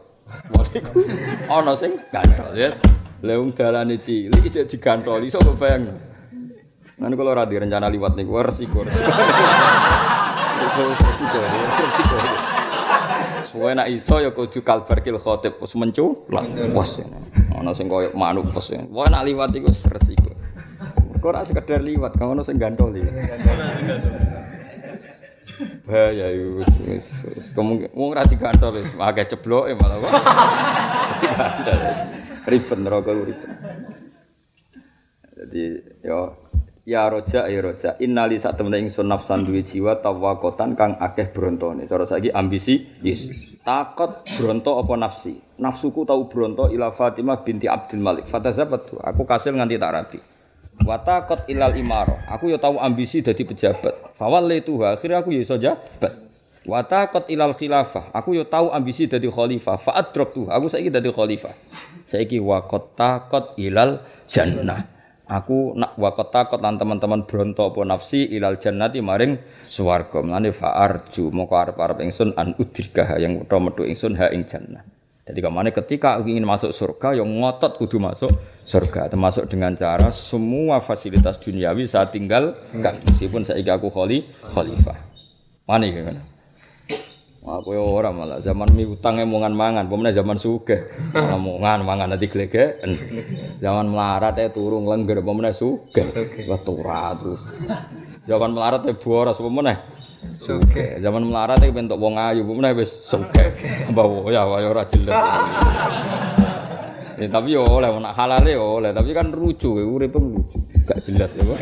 Ana 1.53 1.77
sing 1.77 2.01
gantol, 2.09 2.57
yes. 2.57 2.81
Lah 3.21 3.37
wong 3.37 3.53
dalane 3.53 4.01
cilik 4.01 4.41
iki 4.41 4.65
digantoli 4.65 5.29
iso 5.29 5.37
bayang. 5.61 5.93
Nanti 6.97 7.15
kalau 7.15 7.37
radi 7.37 7.61
rencana 7.61 7.93
liwat 7.93 8.17
nih, 8.17 8.25
gue 8.33 8.41
resiko, 8.43 8.81
resiko, 8.83 9.13
resiko, 11.05 11.41
Semua 13.59 13.75
nak 13.75 13.91
iso 13.91 14.23
ya 14.23 14.31
kudu 14.31 14.63
kalbar 14.63 15.03
kil 15.03 15.19
khotib 15.19 15.59
wis 15.59 15.75
mencu, 15.75 16.15
pos. 16.71 17.03
Ono 17.59 17.75
sing 17.75 17.91
koyo 17.91 18.15
manuk 18.15 18.55
pos. 18.55 18.71
Wah 18.95 19.11
nak 19.11 19.27
liwat 19.27 19.51
iku 19.51 19.67
resiko. 19.75 20.31
Kok 21.19 21.27
ora 21.27 21.43
sekedar 21.43 21.83
liwat, 21.83 22.15
kang 22.15 22.39
ono 22.39 22.47
sing 22.47 22.55
gantol 22.55 22.95
iki. 22.95 23.11
Bahaya 25.91 26.31
iku 26.31 26.63
wis 26.63 26.71
wis 27.35 27.51
wong 27.59 28.15
ra 28.15 28.23
digantol 28.31 28.79
wis 28.79 28.95
akeh 28.95 29.27
cebloke 29.27 29.75
malah 29.75 30.07
kok. 30.07 30.13
Ribet 32.47 32.79
neraka 32.79 33.11
ribet. 33.11 33.43
Jadi 35.35 35.63
yo 36.07 36.31
ya 36.89 37.05
roja 37.13 37.45
ya 37.45 37.61
roja 37.61 38.01
innali 38.01 38.41
sak 38.41 38.57
temene 38.57 38.81
ingsun 38.81 39.05
nafsan 39.05 39.45
duwe 39.45 39.61
jiwa 39.61 40.01
tawakotan 40.01 40.73
kang 40.73 40.97
akeh 40.97 41.29
brontone. 41.37 41.85
Cara 41.85 42.09
saiki 42.09 42.33
ambisi 42.33 42.81
yes. 43.05 43.61
Takot 43.61 44.25
bronto 44.41 44.81
apa 44.81 44.97
nafsi? 44.97 45.37
Nafsuku 45.61 46.09
tau 46.09 46.25
bronto 46.33 46.73
ila 46.73 46.89
Fatimah 46.89 47.45
binti 47.45 47.69
Abdul 47.69 48.01
Malik. 48.01 48.25
Fatazabat 48.25 48.89
aku 49.05 49.29
kasil 49.29 49.53
nganti 49.53 49.77
tak 49.77 49.93
rapi. 49.93 50.19
Wa 50.81 50.97
takot 51.05 51.45
ilal 51.53 51.77
imaro. 51.77 52.25
Aku 52.25 52.49
yo 52.49 52.57
tau 52.57 52.81
ambisi 52.81 53.21
dadi 53.21 53.45
pejabat. 53.45 54.17
Fawallaitu 54.17 54.81
akhirnya 54.81 55.21
aku 55.21 55.37
yo 55.37 55.45
iso 55.45 55.61
jabat. 55.61 56.17
Wa 56.65 56.81
takot 56.89 57.29
ilal 57.29 57.53
khilafah. 57.53 58.17
Aku 58.17 58.33
yo 58.33 58.49
tau 58.49 58.73
ambisi 58.73 59.05
dadi 59.05 59.29
khalifah. 59.29 59.77
Fa 59.77 59.93
adraktu 60.01 60.49
aku 60.49 60.73
saiki 60.73 60.89
dadi 60.89 61.13
khalifah. 61.13 61.53
Saiki 62.09 62.41
wa 62.41 62.65
takot 62.97 63.61
ilal 63.61 64.01
jannah 64.25 64.98
Aku 65.29 65.77
nak 65.77 65.93
wakot 66.01 66.33
takot 66.33 66.57
lan 66.57 66.81
teman-teman 66.81 67.29
bronto 67.29 67.69
apa 67.69 67.85
nafsi 67.85 68.25
ilal 68.33 68.57
jannati 68.57 69.05
maring 69.05 69.37
swarga. 69.69 70.25
Mulane 70.25 70.57
fa 70.57 70.73
arju 70.73 71.29
moko 71.29 71.53
arep-arep 71.61 72.01
ingsun 72.01 72.33
an 72.33 72.57
udrikah 72.57 73.21
yang 73.21 73.45
utawa 73.45 73.69
metu 73.69 73.85
ingsun 73.85 74.17
ha 74.17 74.33
ing 74.33 74.49
jannah. 74.49 74.81
Jadi 75.29 75.45
ke 75.45 75.51
mana 75.53 75.69
ketika 75.69 76.17
ingin 76.25 76.49
masuk 76.49 76.73
surga, 76.73 77.21
yang 77.21 77.29
ngotot 77.29 77.77
kudu 77.77 78.01
masuk 78.01 78.33
surga, 78.57 79.13
termasuk 79.13 79.45
dengan 79.45 79.77
cara 79.77 80.09
semua 80.09 80.81
fasilitas 80.81 81.37
duniawi 81.37 81.85
saya 81.85 82.09
tinggalkan, 82.09 82.97
meskipun 83.05 83.45
saya 83.45 83.61
aku 83.77 83.93
kholi, 83.93 84.25
khalifah. 84.49 84.97
Mana 85.69 85.85
ya 85.85 86.17
kan? 87.43 87.63
Aku 87.63 87.73
ya 87.73 87.81
ora 87.81 88.11
malah 88.11 88.43
zaman 88.43 88.69
mi 88.75 88.85
utang 88.85 89.17
emongan 89.23 89.55
mangan, 89.55 89.85
pemene 89.87 90.11
zaman 90.11 90.37
sugih. 90.37 90.79
Malah 91.15 91.41
mongan 91.41 91.81
mangan 91.87 92.07
nanti 92.13 92.27
glege. 92.27 92.83
Zaman 93.63 93.89
melarat 93.89 94.37
ya 94.37 94.51
turun 94.51 94.85
lengger 94.85 95.23
pemene 95.23 95.55
sugih. 95.55 96.05
Wah 96.51 96.61
turat. 96.61 97.19
Zaman 98.27 98.51
melarat 98.53 98.85
ya 98.85 98.95
boros 98.99 99.39
pemene. 99.41 99.75
Sugih. 100.19 100.99
Zaman 100.99 101.23
melarat 101.25 101.63
ya 101.63 101.71
bentuk 101.71 101.97
wong 101.97 102.19
ayu 102.19 102.43
pemene 102.43 102.75
wis 102.77 102.91
sugih. 103.07 103.55
Bawa 103.95 104.29
ya 104.29 104.43
ya 104.45 104.69
ora 104.69 104.85
jelas. 104.85 105.17
Ya, 107.19 107.27
tapi 107.27 107.51
yo 107.51 107.67
oleh 107.67 107.91
nak 107.99 108.15
halal 108.15 108.47
yo 108.47 108.79
oleh, 108.79 108.95
tapi 108.95 109.11
kan 109.11 109.35
lucu, 109.35 109.75
urip 109.75 110.15
lucu. 110.15 110.63
Gak 110.87 111.03
jelas 111.03 111.35
ya, 111.35 111.43
Pak. 111.43 111.59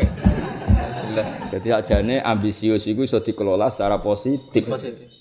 Jelas. 1.09 1.29
Jadi 1.49 1.67
ajane 1.73 2.15
ambisius 2.21 2.85
iku 2.85 3.01
iso 3.01 3.17
dikelola 3.25 3.65
secara 3.73 3.97
positif. 3.97 4.69
Positif. 4.69 5.16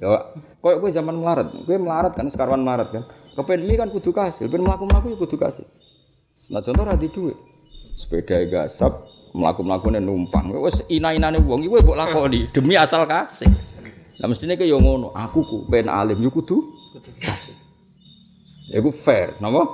Ya, 0.00 0.32
koyo 0.64 0.80
kowe 0.80 0.88
zaman 0.88 1.12
melarat, 1.12 1.52
kowe 1.52 1.76
melarat 1.76 2.16
kan 2.16 2.24
sekarwan 2.32 2.64
melarat 2.64 2.88
kan. 2.88 3.04
Kepen 3.36 3.68
mi 3.68 3.76
kan 3.76 3.92
kudu 3.92 4.16
kasil, 4.16 4.48
ben 4.48 4.64
mlaku-mlaku 4.64 5.12
ya 5.12 5.16
kudu. 5.20 5.36
Nah 6.48 6.64
contoh 6.64 6.84
ra 6.88 6.96
di 6.96 7.12
dhuwit. 7.12 7.36
Sepeda 8.00 8.40
gasap, 8.48 8.96
mlaku-mlakune 9.36 10.00
numpang. 10.00 10.56
Wis 10.56 10.80
ina-inane 10.88 11.36
wong 11.44 11.68
iki 11.68 11.84
mbok 11.84 12.00
lakoni 12.00 12.48
demi 12.48 12.80
asal 12.80 13.04
kasil. 13.04 13.52
Lah 14.16 14.24
mestine 14.24 14.56
ke 14.56 14.64
yo 14.64 14.80
ngono, 14.80 15.12
aku 15.12 15.44
ku 15.44 15.56
ben 15.68 15.92
alim 15.92 16.16
yo 16.16 16.32
kudu 16.32 16.64
kasil. 17.20 17.60
Ya 18.72 18.80
ku 18.80 18.96
fair, 18.96 19.36
napa? 19.36 19.68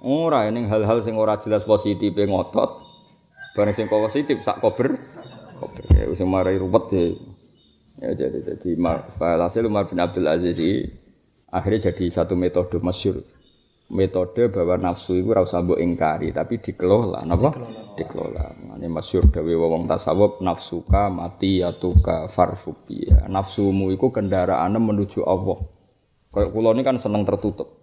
Ora 0.00 0.48
ning 0.48 0.64
hal-hal 0.64 1.04
sing 1.04 1.12
ora 1.20 1.36
jelas 1.36 1.60
positif 1.68 2.16
ngotot. 2.16 2.88
Bareng 3.52 3.76
sing 3.76 3.84
positif 3.84 4.40
sak 4.40 4.64
kober. 4.64 4.96
Kober 5.60 5.84
ya 5.92 6.08
wis 6.08 6.24
marai 6.24 6.56
ruwet 6.56 6.88
ya. 6.88 7.04
Ya 7.98 8.14
jadi 8.14 8.38
jadi 8.46 8.78
hasil 9.18 9.66
Umar 9.66 9.90
bin 9.90 9.98
Abdul 9.98 10.30
Aziz 10.30 10.54
ini 10.62 10.86
akhirnya 11.50 11.90
jadi 11.90 12.04
satu 12.14 12.38
metode 12.38 12.78
masyur. 12.78 13.22
Metode 13.88 14.52
bahwa 14.52 14.76
nafsu 14.76 15.16
itu 15.16 15.32
rasa 15.32 15.64
mbok 15.64 15.80
ingkari 15.80 16.28
tapi 16.28 16.60
dikelola, 16.60 17.24
napa? 17.24 17.56
Dikelola. 17.96 18.76
Ini 18.76 18.84
masyur 18.84 19.32
dawe 19.32 19.48
wong 19.48 19.88
tasawuf 19.88 20.44
nafsuka 20.44 21.08
mati 21.08 21.64
atuka 21.64 22.28
farfubia. 22.28 23.32
Nafsumu 23.32 23.88
itu 23.88 24.12
kendaraan 24.12 24.76
menuju 24.76 25.24
Allah. 25.24 25.58
Kayak 26.28 26.52
kula 26.52 26.76
ini 26.76 26.84
kan 26.84 27.00
seneng 27.00 27.24
tertutup. 27.24 27.80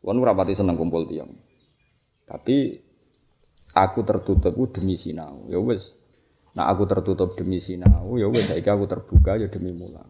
Kulo 0.00 0.20
rapati 0.24 0.56
seneng 0.56 0.80
kumpul 0.80 1.04
tiang. 1.04 1.28
Tapi 2.24 2.80
aku 3.76 4.00
tertutup 4.00 4.56
demi 4.72 4.96
sinau. 4.96 5.44
Ya 5.52 5.60
wis, 5.60 5.92
Nah 6.54 6.70
aku 6.70 6.86
tertutup 6.86 7.34
demi 7.34 7.58
sinau, 7.58 8.14
ya 8.14 8.30
wes 8.30 8.46
saiki 8.46 8.70
aku 8.70 8.86
terbuka 8.86 9.34
ya 9.34 9.50
demi 9.50 9.74
mulang. 9.74 10.06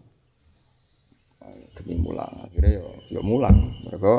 Demi 1.81 1.97
mulang, 2.05 2.33
akhirnya 2.45 2.81
ya 2.81 2.85
ya 3.17 3.21
mulang. 3.25 3.57
Mereka 3.89 4.15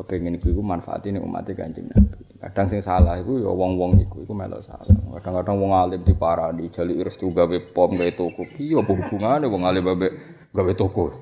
kepengen 0.00 0.40
iku 0.40 0.56
iku 0.56 0.62
manfaatin 0.64 1.20
umat 1.20 1.44
Kanjeng 1.52 1.92
Nabi. 1.92 2.16
Kadang 2.40 2.66
sing 2.72 2.80
salah 2.80 3.20
iku 3.20 3.36
ya 3.36 3.52
wong-wong 3.52 4.00
iku 4.00 4.24
iku 4.24 4.32
melok 4.32 4.64
salah. 4.64 4.88
Kadang-kadang 5.20 5.60
wong 5.60 5.72
alim 5.76 6.00
diparani 6.00 6.72
jali 6.72 6.96
restu 7.04 7.28
gawe 7.28 7.56
pom 7.76 7.92
gawe 7.92 8.12
toko. 8.16 8.48
Iya 8.56 8.80
apa 8.80 8.92
hubungane 8.96 9.44
wong 9.44 9.62
alim 9.68 9.84
gawe 9.84 10.08
gawe 10.56 10.72
toko. 10.72 11.20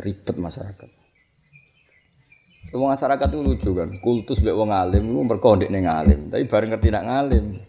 Ribet 0.00 0.36
masyarakat. 0.40 0.90
Wong 2.72 2.88
masyarakat 2.88 3.28
itu 3.28 3.40
lucu 3.44 3.70
kan, 3.76 4.00
kultus 4.00 4.40
mbek 4.40 4.56
wong 4.56 4.72
alim 4.72 5.04
iku 5.12 5.20
mergo 5.28 5.50
ndek 5.60 5.68
alim, 5.84 6.32
tapi 6.32 6.48
bareng 6.48 6.72
ngerti 6.72 6.88
nak 6.88 7.04
ngalim. 7.04 7.60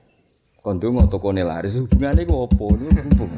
Kondo 0.63 0.95
mau 0.95 1.04
toko 1.12 1.36
laris 1.36 1.76
hubungannya 1.76 2.23
ku 2.23 2.47
apa? 2.47 2.63
Hubung. 2.71 3.32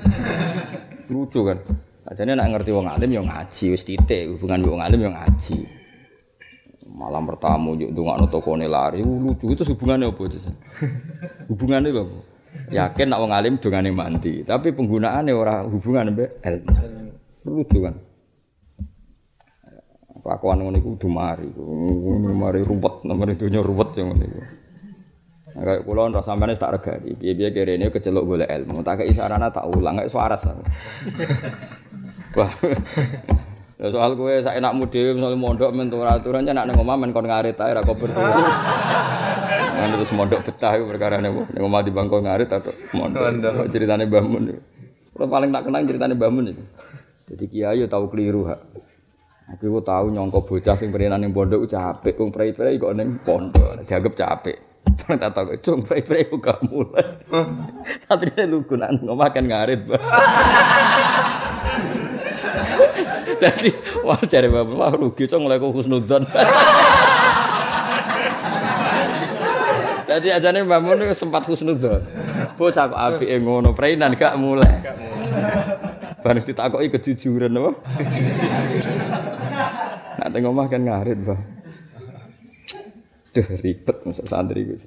Lucu 1.09 1.41
kan. 1.41 1.57
Ajane 2.05 2.37
nak 2.37 2.53
ngerti 2.53 2.69
wong 2.69 2.85
alim 2.85 3.17
yang 3.17 3.25
ngaji 3.25 3.73
wis 3.73 3.81
titik 3.81 4.29
hubungan 4.29 4.61
wong 4.61 4.77
alim 4.77 5.09
yang 5.09 5.17
ngaji. 5.17 5.57
Malam 6.93 7.25
bertamu 7.25 7.81
yuk 7.81 7.97
ndongakno 7.97 8.29
toko 8.29 8.53
laris 8.53 9.01
lucu 9.01 9.57
itu 9.57 9.65
hubungannya 9.73 10.05
apa 10.05 10.21
itu? 10.21 10.37
Hubungannya 11.49 11.89
apa? 11.97 12.17
Yakin 12.69 13.07
nak 13.09 13.19
wong 13.25 13.31
alim 13.33 13.53
dongane 13.57 13.89
mandi, 13.89 14.45
tapi 14.45 14.69
penggunaannya 14.69 15.33
ora 15.33 15.65
hubungan 15.65 16.13
mbek 16.13 16.45
ilmu. 16.45 16.73
Lucu 17.41 17.77
kan. 17.81 17.95
Kelakuan 20.21 20.61
ngono 20.61 20.77
iku 20.77 20.93
kudu 20.93 21.09
mari. 21.09 21.49
Mari 22.37 22.61
ruwet, 22.61 23.01
nomor 23.01 23.33
dunya 23.33 23.65
ruwet 23.65 23.97
yang 23.97 24.13
ngono 24.13 24.23
iku. 24.29 24.41
Kayak 25.55 25.87
kulo 25.87 26.11
ora 26.11 26.19
sampeyan 26.19 26.51
tak 26.59 26.71
regani. 26.75 27.15
Piye-piye 27.15 27.49
kerene 27.55 27.87
kecelok 27.87 28.27
golek 28.27 28.49
ilmu. 28.51 28.83
Tak 28.83 29.03
kei 29.03 29.15
sarana 29.15 29.47
tak 29.47 29.71
ulang 29.71 30.03
kayak 30.03 30.11
suaras. 30.11 30.43
Wah. 32.37 32.51
Ya 33.79 33.87
soal 33.91 34.19
kowe 34.19 34.31
sak 34.43 34.59
enakmu 34.59 34.87
dhewe 34.91 35.15
misale 35.15 35.39
mondok 35.39 35.71
men 35.71 35.87
aturan 35.91 36.43
nek 36.43 36.63
nang 36.67 36.75
omah 36.75 36.95
men 36.99 37.15
kon 37.15 37.23
ngarit 37.23 37.55
ae 37.55 37.71
ra 37.71 37.79
kober. 37.83 38.11
Kan 39.79 39.91
terus 39.95 40.11
mondok 40.11 40.43
betah 40.43 40.75
iku 40.75 40.91
perkara 40.91 41.23
ne 41.23 41.31
ning 41.31 41.63
omah 41.63 41.83
di 41.83 41.91
bangko 41.91 42.19
ngarit 42.19 42.51
atau 42.51 42.75
mondok. 42.91 43.67
Ceritane 43.71 44.07
Mbah 44.11 44.23
Mun. 44.27 44.51
Kulo 45.15 45.25
paling 45.31 45.55
tak 45.55 45.71
kenang 45.71 45.87
ceritane 45.87 46.19
Mbah 46.19 46.31
Mun 46.35 46.51
itu. 46.51 46.63
Jadi 47.31 47.45
kiai 47.47 47.83
tahu 47.87 48.11
keliru 48.11 48.43
hak. 48.51 48.59
Aku 49.55 49.79
tahu 49.85 50.09
nyongko 50.09 50.41
bocah 50.41 50.73
sing 50.73 50.89
perenan 50.89 51.21
ning 51.21 51.29
pondok 51.29 51.69
capek, 51.69 52.17
wong 52.17 52.33
prei-prei 52.33 52.81
kok 52.81 52.97
ning 52.97 53.21
pondok, 53.21 53.77
dianggap 53.85 54.17
capek. 54.17 54.57
Tak 55.05 55.31
tahu 55.37 55.53
cung 55.61 55.85
prei-prei 55.85 56.25
buka 56.25 56.57
mulai. 56.65 57.05
Satrine 58.01 58.49
lugu 58.49 58.73
nang 58.73 58.97
makan 59.05 59.45
ngarit. 59.45 59.85
Jadi 63.35 63.69
wah 64.01 64.17
cari 64.17 64.47
bapak 64.49 64.73
wah 64.73 64.89
rugi 64.95 65.29
cung 65.29 65.45
mulai 65.45 65.61
kok 65.61 65.69
husnudzon. 65.69 66.25
Jadi 70.15 70.31
ajane 70.31 70.63
Mbak 70.63 70.79
Mun 70.79 71.11
sempat 71.11 71.43
husnudzon. 71.43 71.99
Bocah 72.55 72.87
kok 72.87 72.95
apike 72.95 73.35
ngono, 73.43 73.75
preinan 73.75 74.15
gak 74.15 74.39
mulai. 74.39 74.79
Bareng 76.23 76.41
ditakoki 76.41 76.87
kejujuran 76.87 77.51
apa? 77.51 77.71
Nak 80.15 80.29
tengok 80.31 80.55
omah 80.55 80.65
kan 80.71 80.81
ngarit, 80.87 81.19
Bang. 81.19 81.41
Duh 83.35 83.49
ribet 83.59 83.97
masa 84.07 84.23
santri 84.23 84.63
gue. 84.63 84.79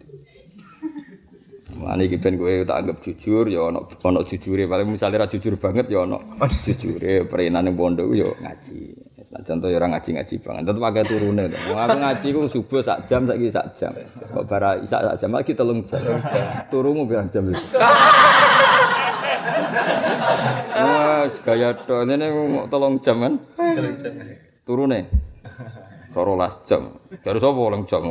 Mane 1.84 2.08
iki 2.08 2.16
ben 2.16 2.40
kowe 2.40 2.48
tak 2.64 2.80
anggap 2.80 2.96
jujur 3.04 3.44
ya 3.46 3.68
ana 3.68 3.84
ana 3.84 4.24
jujure 4.24 4.64
paling 4.64 4.88
misale 4.88 5.20
ra 5.20 5.28
jujur 5.28 5.54
banget 5.60 5.92
ya 5.92 6.08
ana 6.08 6.16
jujure 6.64 7.28
perenan 7.28 7.68
ning 7.68 7.76
pondok 7.76 8.08
ya 8.16 8.24
ngaji. 8.40 8.80
Nah, 9.28 9.44
contoh 9.44 9.68
orang 9.68 9.92
ngaji-ngaji 9.92 10.34
banget, 10.40 10.62
tetep 10.64 10.80
pakai 10.80 11.04
turune. 11.04 11.44
Wong 11.68 11.78
aku 11.84 11.96
ngaji 12.00 12.26
ku 12.32 12.40
subuh 12.48 12.80
sak 12.80 13.04
jam 13.04 13.28
saiki 13.28 13.52
sak 13.52 13.66
jam. 13.76 13.92
Kok 14.32 14.44
bara 14.48 14.80
isak 14.80 15.04
sak 15.04 15.14
jam 15.20 15.30
lagi 15.36 15.52
telung 15.52 15.84
jam. 15.84 16.00
Turumu 16.72 17.04
pirang 17.04 17.28
jam 17.28 17.44
iki? 17.52 17.60
Wah, 20.80 21.28
gaya 21.44 21.76
to 21.76 21.96
ngene 22.08 22.26
mau 22.32 22.64
telung 22.72 22.96
jam 23.04 23.20
kan? 23.20 23.34
Turune. 24.64 25.28
Sorolas 26.18 26.66
jam. 26.66 26.82
Karo 27.22 27.38
sapa 27.38 27.54
telung 27.54 27.86
jam? 27.86 28.02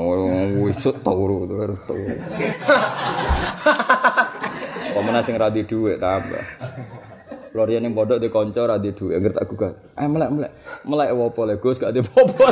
Wis 0.64 0.80
turu 0.80 1.44
harus 1.60 1.76
turu. 1.84 2.08
Pemenang 4.96 5.20
sing 5.28 5.36
ra 5.36 5.52
di 5.52 5.68
dhuwit 5.68 6.00
tambah. 6.00 6.40
Florian 7.52 7.84
yang 7.84 7.92
bodoh 7.92 8.16
di 8.16 8.32
konco 8.32 8.64
ra 8.64 8.80
di 8.80 8.96
dhuwit 8.96 9.20
ngerti 9.20 9.36
tak 9.36 9.52
gugat. 9.52 9.76
Eh 10.00 10.08
melek 10.08 10.32
melek. 10.32 10.56
Melek 10.88 11.12
apa 11.12 11.42
le 11.52 11.60
Gus 11.60 11.76
gak 11.84 11.92
di 11.92 12.00
apa 12.00 12.48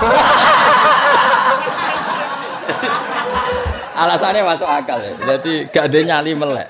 Alasannya 4.04 4.44
masuk 4.44 4.68
akal 4.68 5.00
ya. 5.00 5.40
Jadi 5.40 5.72
gak 5.72 5.88
ada 5.88 6.00
nyali 6.04 6.36
melek. 6.36 6.68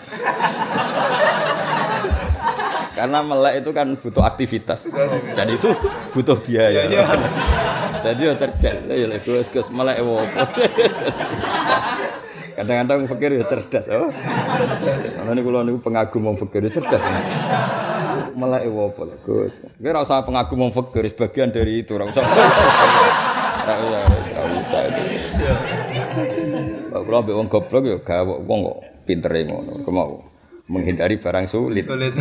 Karena 2.94 3.26
melek 3.26 3.66
itu 3.66 3.74
kan 3.74 3.98
butuh 3.98 4.22
aktivitas 4.22 4.94
dan 5.34 5.50
itu 5.50 5.74
butuh 6.14 6.38
biaya. 6.38 6.86
Jadi 8.06 8.22
ya 8.22 8.34
cerdas. 8.38 8.76
Ya 8.86 9.06
lek 9.12 9.26
Gus 9.26 9.50
Gus 9.50 9.68
melek 9.74 9.98
apa 9.98 10.14
Kadang-kadang 12.56 13.04
pikir 13.12 13.36
ya 13.36 13.44
cerdas, 13.44 13.92
oh. 13.92 14.08
Karena 14.16 15.32
ini 15.36 15.42
kalau 15.44 15.68
niku 15.68 15.80
pengagum 15.84 16.24
mau 16.24 16.40
pikir 16.40 16.72
cerdas. 16.72 17.04
Ewo 18.36 18.96
apa 18.96 19.02
lah, 19.04 19.18
Gus. 19.28 19.60
Kira 19.76 20.00
usah 20.00 20.24
pengagum 20.24 20.64
mau 20.64 20.72
pikir, 20.72 21.12
bagian 21.20 21.52
dari 21.52 21.84
itu, 21.84 21.92
ora 22.00 22.08
usah. 22.08 22.24
Ora 22.24 23.76
usah, 23.76 24.02
ora 24.08 24.56
usah. 24.56 24.82
Kalau 26.96 27.18
ambek 27.20 27.36
wong 27.36 27.48
goblok 27.52 27.84
ya 27.84 27.98
gak 28.00 28.24
wong 28.24 28.60
kok 28.72 28.78
pintere 29.04 29.44
ngono. 29.44 29.84
Kemau 29.84 30.24
menghindari 30.72 31.20
barang 31.20 31.52
sulit. 31.52 31.84
Sulit. 31.84 32.16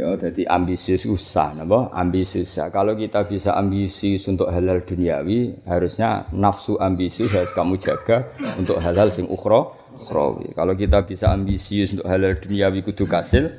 Ya, 0.00 0.16
jadi 0.16 0.48
ambisius 0.48 1.04
usah, 1.04 1.52
napa? 1.52 1.92
Ambisius. 1.92 2.56
usah. 2.56 2.72
Kalau 2.72 2.96
kita 2.96 3.28
bisa 3.28 3.52
ambisius 3.52 4.24
untuk 4.32 4.48
halal 4.48 4.80
duniawi, 4.80 5.60
harusnya 5.68 6.24
nafsu 6.32 6.80
ambisius 6.80 7.36
harus 7.36 7.52
kamu 7.52 7.76
jaga 7.76 8.24
untuk 8.56 8.80
halal 8.80 9.12
sing 9.12 9.28
ukhra, 9.28 9.68
ukhrawi. 9.92 10.56
Kalau 10.56 10.72
kita 10.72 11.04
bisa 11.04 11.28
ambisius 11.28 11.92
untuk 11.92 12.08
halal 12.08 12.32
duniawi 12.40 12.80
kudu 12.80 13.04
kasil, 13.04 13.52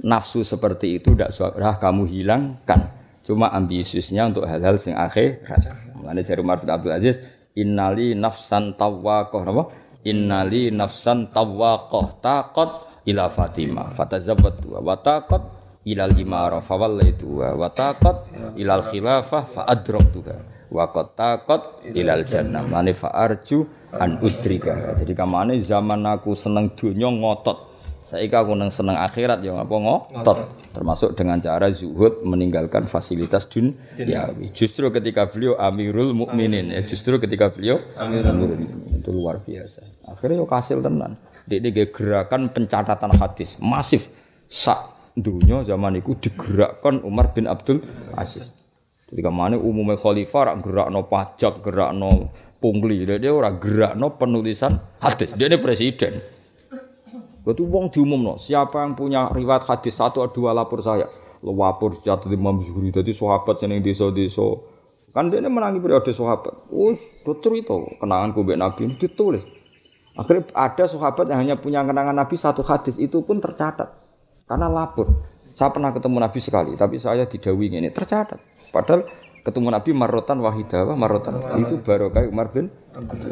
nafsu 0.00 0.40
seperti 0.40 0.96
itu 0.96 1.12
tidak 1.12 1.36
sudah 1.36 1.76
kamu 1.76 2.08
hilangkan. 2.08 2.88
Cuma 3.28 3.52
ambisiusnya 3.52 4.32
untuk 4.32 4.48
hal-hal 4.48 4.80
sing 4.80 4.96
akhirat. 4.96 5.76
Mulane 5.92 6.24
dari 6.24 6.40
Umar 6.40 6.56
bin 6.56 6.72
Abdul 6.72 6.96
Aziz, 6.96 7.20
innali 7.52 8.16
nafsan 8.16 8.80
tawwaqah, 8.80 9.44
napa? 9.44 9.68
Innali 10.08 10.72
nafsan 10.72 11.28
tawwaqah 11.28 12.16
taqat 12.24 12.70
ila 13.12 13.28
Fatimah 13.28 13.92
fatazawwat 13.92 14.56
wa 14.64 14.96
taqat 14.96 15.61
ilal 15.82 16.14
imara 16.14 16.62
fawallaitu 16.62 17.42
wa 17.42 17.68
taqat 17.70 18.30
ilal 18.54 18.86
khilafah 18.86 19.42
fa 19.50 19.62
adraktuha 19.66 20.52
wa 20.72 20.88
qad 20.88 21.06
taqat 21.14 21.62
ilal 21.92 22.24
jannah. 22.24 22.64
Mane 22.64 22.96
fa 22.96 23.12
arju 23.12 23.68
an 23.92 24.18
udrika. 24.24 24.96
Jadi 24.96 25.12
kamane 25.12 25.60
zaman 25.60 26.00
aku 26.08 26.32
seneng 26.32 26.72
donya 26.72 27.12
ngotot. 27.12 27.70
Saiki 28.02 28.34
aku 28.34 28.52
nang 28.58 28.68
seneng 28.68 28.98
akhirat 28.98 29.44
ya 29.44 29.56
ngapa 29.56 29.72
ngotot. 29.72 30.38
Termasuk 30.72 31.12
dengan 31.16 31.38
cara 31.38 31.68
zuhud 31.68 32.24
meninggalkan 32.24 32.88
fasilitas 32.88 33.46
dunia. 33.46 34.32
justru 34.56 34.88
ketika 34.88 35.28
beliau 35.28 35.56
amirul 35.60 36.16
mukminin 36.16 36.72
ya 36.72 36.80
justru 36.82 37.20
ketika 37.20 37.52
beliau 37.52 37.78
amirul 38.00 38.34
mukminin. 38.36 38.84
Itu 38.88 39.12
luar 39.12 39.38
biasa. 39.40 40.08
Akhirnya 40.08 40.40
yo 40.40 40.48
kasil 40.48 40.80
tenan. 40.80 41.12
Dia 41.42 41.84
gerakan 41.90 42.48
pencatatan 42.48 43.12
hadis. 43.18 43.60
Masif. 43.60 44.08
Sak 44.52 44.91
dunia 45.16 45.60
zaman 45.60 46.00
itu 46.00 46.16
digerakkan 46.16 47.04
Umar 47.04 47.36
bin 47.36 47.44
Abdul 47.48 47.84
Aziz. 48.16 48.52
Jadi 49.12 49.20
ke 49.20 49.32
mana 49.32 49.60
umumnya 49.60 50.00
khalifah 50.00 50.52
rak 50.52 50.56
gerak 50.64 50.88
no 50.88 51.04
pajak, 51.04 51.60
gerak 51.60 51.92
no 51.92 52.32
pungli, 52.56 53.04
dia, 53.04 53.20
dia 53.20 53.28
orang 53.28 53.60
gerak 53.60 53.92
no 53.92 54.16
penulisan 54.16 54.80
hadis. 55.04 55.36
Dia 55.36 55.52
ini 55.52 55.60
presiden. 55.60 56.16
Itu 57.44 57.68
wong 57.68 57.92
diumum 57.92 58.20
no. 58.22 58.34
Siapa 58.40 58.80
yang 58.80 58.96
punya 58.96 59.28
riwayat 59.28 59.68
hadis 59.68 60.00
satu 60.00 60.24
atau 60.24 60.32
dua 60.32 60.56
lapor 60.56 60.80
saya. 60.80 61.10
Lo 61.44 61.52
lapor 61.52 61.98
jatuh 61.98 62.30
di 62.30 62.38
Imam 62.38 62.62
Zuhri. 62.62 62.88
Jadi 62.88 63.12
sahabat 63.12 63.60
seneng 63.60 63.82
desa-desa. 63.82 64.48
Kan 65.12 65.28
dia 65.28 65.44
ini 65.44 65.52
menangi 65.52 65.82
periode 65.82 66.08
sahabat. 66.14 66.72
Us, 66.72 67.02
betul 67.26 67.60
itu 67.60 67.84
kenangan 68.00 68.32
kubek 68.32 68.56
Nabi 68.56 68.96
ditulis. 68.96 69.44
Akhirnya 70.16 70.48
ada 70.56 70.84
sahabat 70.88 71.28
yang 71.28 71.44
hanya 71.44 71.56
punya 71.60 71.84
kenangan 71.84 72.16
Nabi 72.16 72.36
satu 72.38 72.64
hadis 72.64 72.96
itu 72.96 73.20
pun 73.26 73.42
tercatat. 73.42 74.11
Karena 74.46 74.66
lapor. 74.68 75.08
Saya 75.52 75.68
pernah 75.68 75.92
ketemu 75.92 76.16
Nabi 76.16 76.40
sekali, 76.40 76.72
tapi 76.80 76.96
saya 76.96 77.28
didawi 77.28 77.68
ini 77.76 77.92
tercatat. 77.92 78.40
Padahal 78.72 79.04
ketemu 79.44 79.68
Nabi 79.68 79.90
marotan 79.92 80.40
wahidah, 80.40 80.88
marotan 80.96 81.36
itu 81.60 81.76
baru 81.84 82.08
kayak 82.08 82.32
Umar 82.32 82.48
bin 82.48 82.72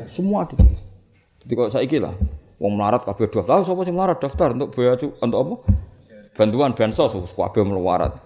semua 0.05 0.45
ditulis. 0.45 0.85
Jadi 1.41 1.53
kalau 1.57 1.71
saya 1.73 1.89
lah, 1.97 2.13
wong 2.61 2.77
melarat 2.77 3.09
kabeh 3.09 3.33
daftar, 3.33 3.65
siapa 3.65 3.81
sih 3.89 3.95
melarat 3.97 4.21
daftar 4.21 4.53
untuk 4.53 4.77
biaya 4.77 5.01
untuk 5.01 5.39
apa? 5.41 5.55
Bantuan 6.37 6.77
bansos, 6.77 7.17
kabeh 7.33 7.65
melarat. 7.65 8.21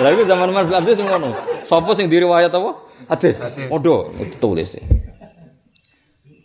Lalu 0.00 0.22
zaman 0.30 0.46
Umar 0.48 0.64
bin 0.64 0.76
Abdul 0.76 1.04
ngono. 1.04 1.30
Sapa 1.68 1.90
sing 1.92 2.08
diriwayat 2.08 2.50
apa? 2.50 2.70
Hadis. 3.12 3.44
Odo 3.68 4.08
tulis. 4.40 4.80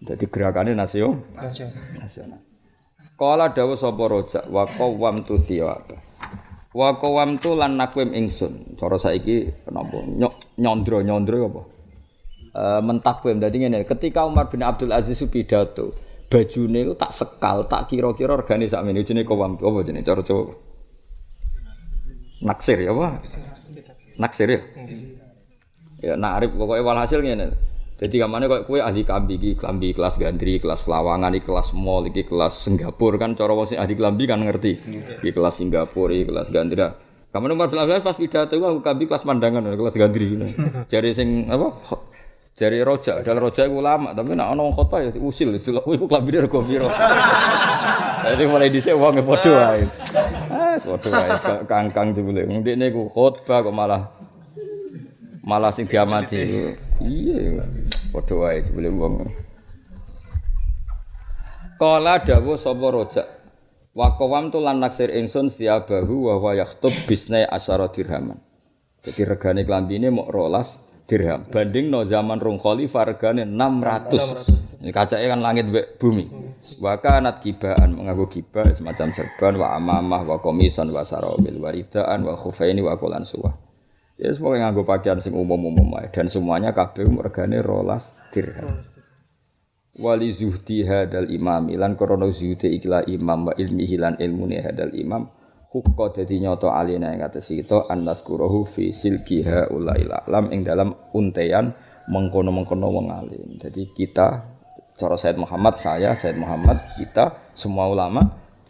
Jadi 0.06 0.26
gerakannya 0.30 0.78
nasional. 0.78 1.18
Nasional. 1.98 2.45
Kala 3.16 3.48
dawuh 3.56 3.80
sapa 3.80 4.04
rojak 4.12 4.44
wa 4.52 4.68
qawam 4.68 5.24
tu 5.24 5.40
thiyaba. 5.40 5.96
Wa 6.76 7.00
qawam 7.00 7.40
tu 7.40 7.56
lan 7.56 7.80
nakwim 7.80 8.12
ingsun. 8.12 8.76
Cara 8.76 9.00
saiki 9.00 9.48
napa 9.72 10.04
nyondro-nyondro 10.60 11.38
apa? 11.48 11.62
E, 12.52 12.64
mentakwim 12.84 13.40
dadi 13.40 13.64
ngene, 13.64 13.88
ketika 13.88 14.28
Umar 14.28 14.52
bin 14.52 14.68
Abdul 14.68 14.92
Aziz 14.92 15.24
pidato, 15.32 15.96
bajune 16.28 16.84
itu 16.84 16.94
tak 17.00 17.16
sekal, 17.16 17.72
tak 17.72 17.88
kira-kira 17.88 18.36
regane 18.36 18.68
sakmene 18.68 19.08
jenenge 19.08 19.24
qawam 19.24 19.56
apa 19.56 19.80
jenenge 19.88 20.04
cara 20.04 20.20
Jawa. 20.20 20.52
Naksir 22.44 22.84
ya 22.84 22.92
apa? 22.92 23.24
Naksir 24.20 24.48
ya. 24.52 24.60
Ya 26.04 26.14
narif 26.20 26.52
pokoknya 26.52 26.84
walhasil 26.84 27.24
ngene. 27.24 27.56
Jadi 27.96 28.20
kamane 28.20 28.52
kok 28.52 28.68
kue 28.68 28.84
ahli 28.84 29.08
kambi 29.08 29.40
iki, 29.40 29.56
kelas 29.96 30.20
gandri, 30.20 30.60
kelas 30.60 30.84
Pelawangan, 30.84 31.32
iki 31.32 31.48
kelas 31.48 31.72
mall, 31.72 32.04
iki 32.04 32.28
kelas 32.28 32.68
Singapura 32.68 33.16
kan 33.16 33.40
cara 33.40 33.56
wong 33.56 33.72
ahli 33.72 33.94
kambi 33.96 34.24
kan 34.28 34.44
ngerti. 34.44 34.72
Iki 35.24 35.32
kelas 35.32 35.64
Singapura, 35.64 36.12
iki 36.12 36.28
kelas 36.28 36.52
gandri. 36.52 36.84
Umar 37.36 37.68
bin 37.68 37.80
Abdul 37.80 38.00
pas 38.00 38.16
pidato 38.20 38.56
aku 38.60 38.84
kambi 38.84 39.08
kelas 39.08 39.24
pandangan, 39.24 39.64
kelas 39.80 39.96
gandri. 39.96 40.28
Jari 40.92 41.16
sing 41.16 41.48
apa? 41.48 41.72
Jari 42.56 42.84
roja, 42.84 43.20
dal 43.20 43.40
roja 43.40 43.68
iku 43.68 43.84
lama, 43.84 44.16
tapi 44.16 44.32
nek 44.32 44.48
ana 44.48 44.64
wong 44.64 44.72
khotbah 44.72 45.04
ya 45.04 45.12
usil 45.20 45.52
itu 45.56 45.76
iku 45.76 46.08
klambi 46.08 46.40
rego 46.40 46.64
piro. 46.64 46.88
Jadi 48.28 48.44
mulai 48.48 48.72
dhisik 48.72 48.96
wong 48.96 49.20
padha 49.24 49.52
wae. 49.52 49.84
Ah, 50.52 50.76
padha 50.80 51.10
wae 51.12 51.32
kangkang 51.68 52.16
jebule. 52.16 52.48
Ndekne 52.48 52.92
ku 52.92 53.12
khotbah 53.12 53.60
kok 53.60 53.76
malah 53.76 54.08
malah 55.44 55.72
sing 55.72 55.88
diamati. 55.88 56.76
Iya, 57.04 57.68
padha 58.16 58.34
wae 58.40 58.64
jebule 58.64 58.88
wong. 58.88 59.28
Kala 61.76 62.24
dawuh 62.24 62.56
sapa 62.56 62.88
rojak. 62.88 63.28
Wa 63.96 64.16
qawam 64.16 64.52
tu 64.52 64.64
lan 64.64 64.80
naksir 64.80 65.12
ingsun 65.12 65.52
siabahu 65.52 66.32
wa 66.32 66.36
wa 66.40 66.52
yaktub 66.56 66.92
bisnai 67.08 67.44
asyara 67.48 67.92
dirhaman. 67.92 68.40
Jadi 69.04 69.22
regane 69.28 69.68
klambine 69.68 70.08
mok 70.12 70.32
rolas 70.32 70.84
dirham. 71.08 71.46
Banding 71.48 71.92
no 71.92 72.08
zaman 72.08 72.40
rong 72.40 72.60
khalifah 72.60 73.12
regane 73.12 73.44
600. 73.44 74.84
Ini 74.84 74.92
kacake 74.92 75.26
kan 75.28 75.40
langit 75.40 75.68
mbek 75.68 76.00
bumi. 76.00 76.28
Wa 76.80 77.00
kanat 77.00 77.40
kibaan 77.40 77.96
menganggo 77.96 78.28
kibah 78.28 78.68
semacam 78.76 79.16
serban 79.16 79.56
wa 79.56 79.76
amamah 79.80 80.28
wa 80.28 80.38
komisan 80.44 80.92
wa 80.92 81.08
sarawil 81.08 81.60
waridaan 81.60 82.24
wa 82.28 82.36
khufaini 82.36 82.84
wa 82.84 83.00
qulan 83.00 83.24
suwah. 83.24 83.65
Ya 84.16 84.32
semoga 84.32 84.64
nganggo 84.64 84.88
pakaian 84.88 85.20
sing 85.20 85.36
umum-umum 85.36 85.92
dan 86.08 86.32
semuanya 86.32 86.72
kabeh 86.72 87.04
regane 87.20 87.60
rolas 87.60 88.24
dirham. 88.32 88.80
Wali 89.96 90.32
zuhdi 90.32 90.88
hadal 90.88 91.28
imam 91.28 91.68
lan 91.72 92.00
krana 92.00 92.28
zuhdi 92.32 92.80
ikla 92.80 93.04
imam 93.08 93.52
wa 93.52 93.54
ilmi 93.56 93.84
hilan 93.84 94.16
ilmune 94.20 94.64
hadal 94.64 94.92
imam 94.96 95.28
hukka 95.72 96.20
dadi 96.20 96.40
nyata 96.40 96.72
alina 96.72 97.12
ing 97.12 97.24
atas 97.24 97.52
kita 97.52 97.92
annaskurahu 97.92 98.64
fi 98.64 98.96
silkiha 98.96 99.72
ulail 99.76 100.12
alam 100.16 100.48
ing 100.52 100.64
dalam 100.64 100.96
untean 101.12 101.76
mengkono-mengkono 102.08 102.88
wong 102.88 103.08
alim. 103.12 103.60
Jadi 103.60 103.92
kita 103.92 104.48
cara 104.96 105.16
Said 105.20 105.36
Muhammad, 105.36 105.76
saya 105.76 106.16
Said 106.16 106.40
Muhammad, 106.40 106.80
kita 106.96 107.52
semua 107.52 107.92
ulama 107.92 108.24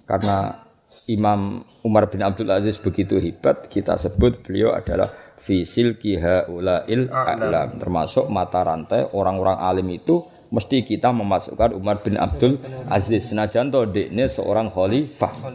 karena 0.10 0.66
Imam 1.06 1.62
Umar 1.86 2.10
bin 2.10 2.26
Abdul 2.26 2.50
Aziz 2.50 2.82
begitu 2.82 3.22
hebat, 3.22 3.70
kita 3.70 3.94
sebut 3.94 4.42
beliau 4.42 4.74
adalah 4.74 5.14
fisil 5.46 6.02
kiha 6.02 6.50
ulail 6.50 7.06
a'lam. 7.14 7.78
Termasuk 7.78 8.26
mata 8.34 8.66
rantai 8.66 9.06
orang-orang 9.14 9.62
alim 9.62 9.94
itu 9.94 10.26
mesti 10.50 10.82
kita 10.82 11.14
memasukkan 11.14 11.78
Umar 11.78 12.02
bin 12.02 12.18
Abdul 12.18 12.58
Aziz. 12.90 13.30
Senajan 13.30 13.70
to 13.70 13.86
dekne 13.86 14.26
seorang 14.26 14.74
khalifah. 14.74 15.54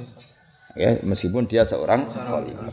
Ya, 0.79 0.95
meskipun 1.03 1.51
dia 1.51 1.67
seorang 1.67 2.07
khalifah. 2.07 2.71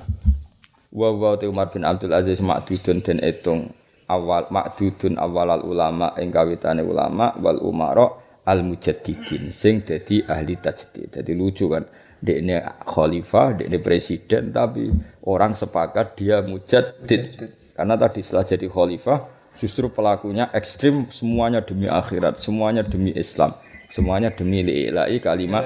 Wa 0.93 1.09
wa 1.09 1.33
Umar 1.41 1.73
bin 1.73 1.81
Abdul 1.81 2.13
Aziz 2.13 2.37
makdudun 2.37 3.01
dan 3.01 3.17
etung 3.25 3.73
awal 4.07 4.47
makdudun 4.53 5.17
awalal 5.17 5.65
ulama 5.65 6.13
ing 6.21 6.31
kawitane 6.31 6.85
ulama 6.85 7.35
wal 7.41 7.59
umara 7.59 8.07
al 8.47 8.63
mujaddidin 8.63 9.51
sing 9.51 9.83
dadi 9.83 10.23
ahli 10.23 10.55
tajdid. 10.55 11.17
Jadi 11.17 11.33
lucu 11.33 11.65
kan. 11.67 11.83
Dekne 12.17 12.65
khalifah, 12.81 13.61
dekne 13.61 13.77
presiden 13.77 14.49
tapi 14.49 14.89
orang 15.25 15.53
sepakat 15.53 16.17
dia 16.17 16.41
mujaddid. 16.41 17.51
Karena 17.77 17.93
tadi 17.93 18.25
setelah 18.25 18.45
jadi 18.45 18.67
khalifah 18.69 19.19
justru 19.57 19.89
pelakunya 19.89 20.49
ekstrim 20.53 21.05
semuanya 21.09 21.61
demi 21.61 21.85
akhirat, 21.85 22.41
semuanya 22.41 22.81
demi 22.85 23.13
Islam. 23.13 23.53
Semuanya 23.87 24.35
demi 24.35 24.67
li'ilai 24.67 25.15
kalimat 25.23 25.63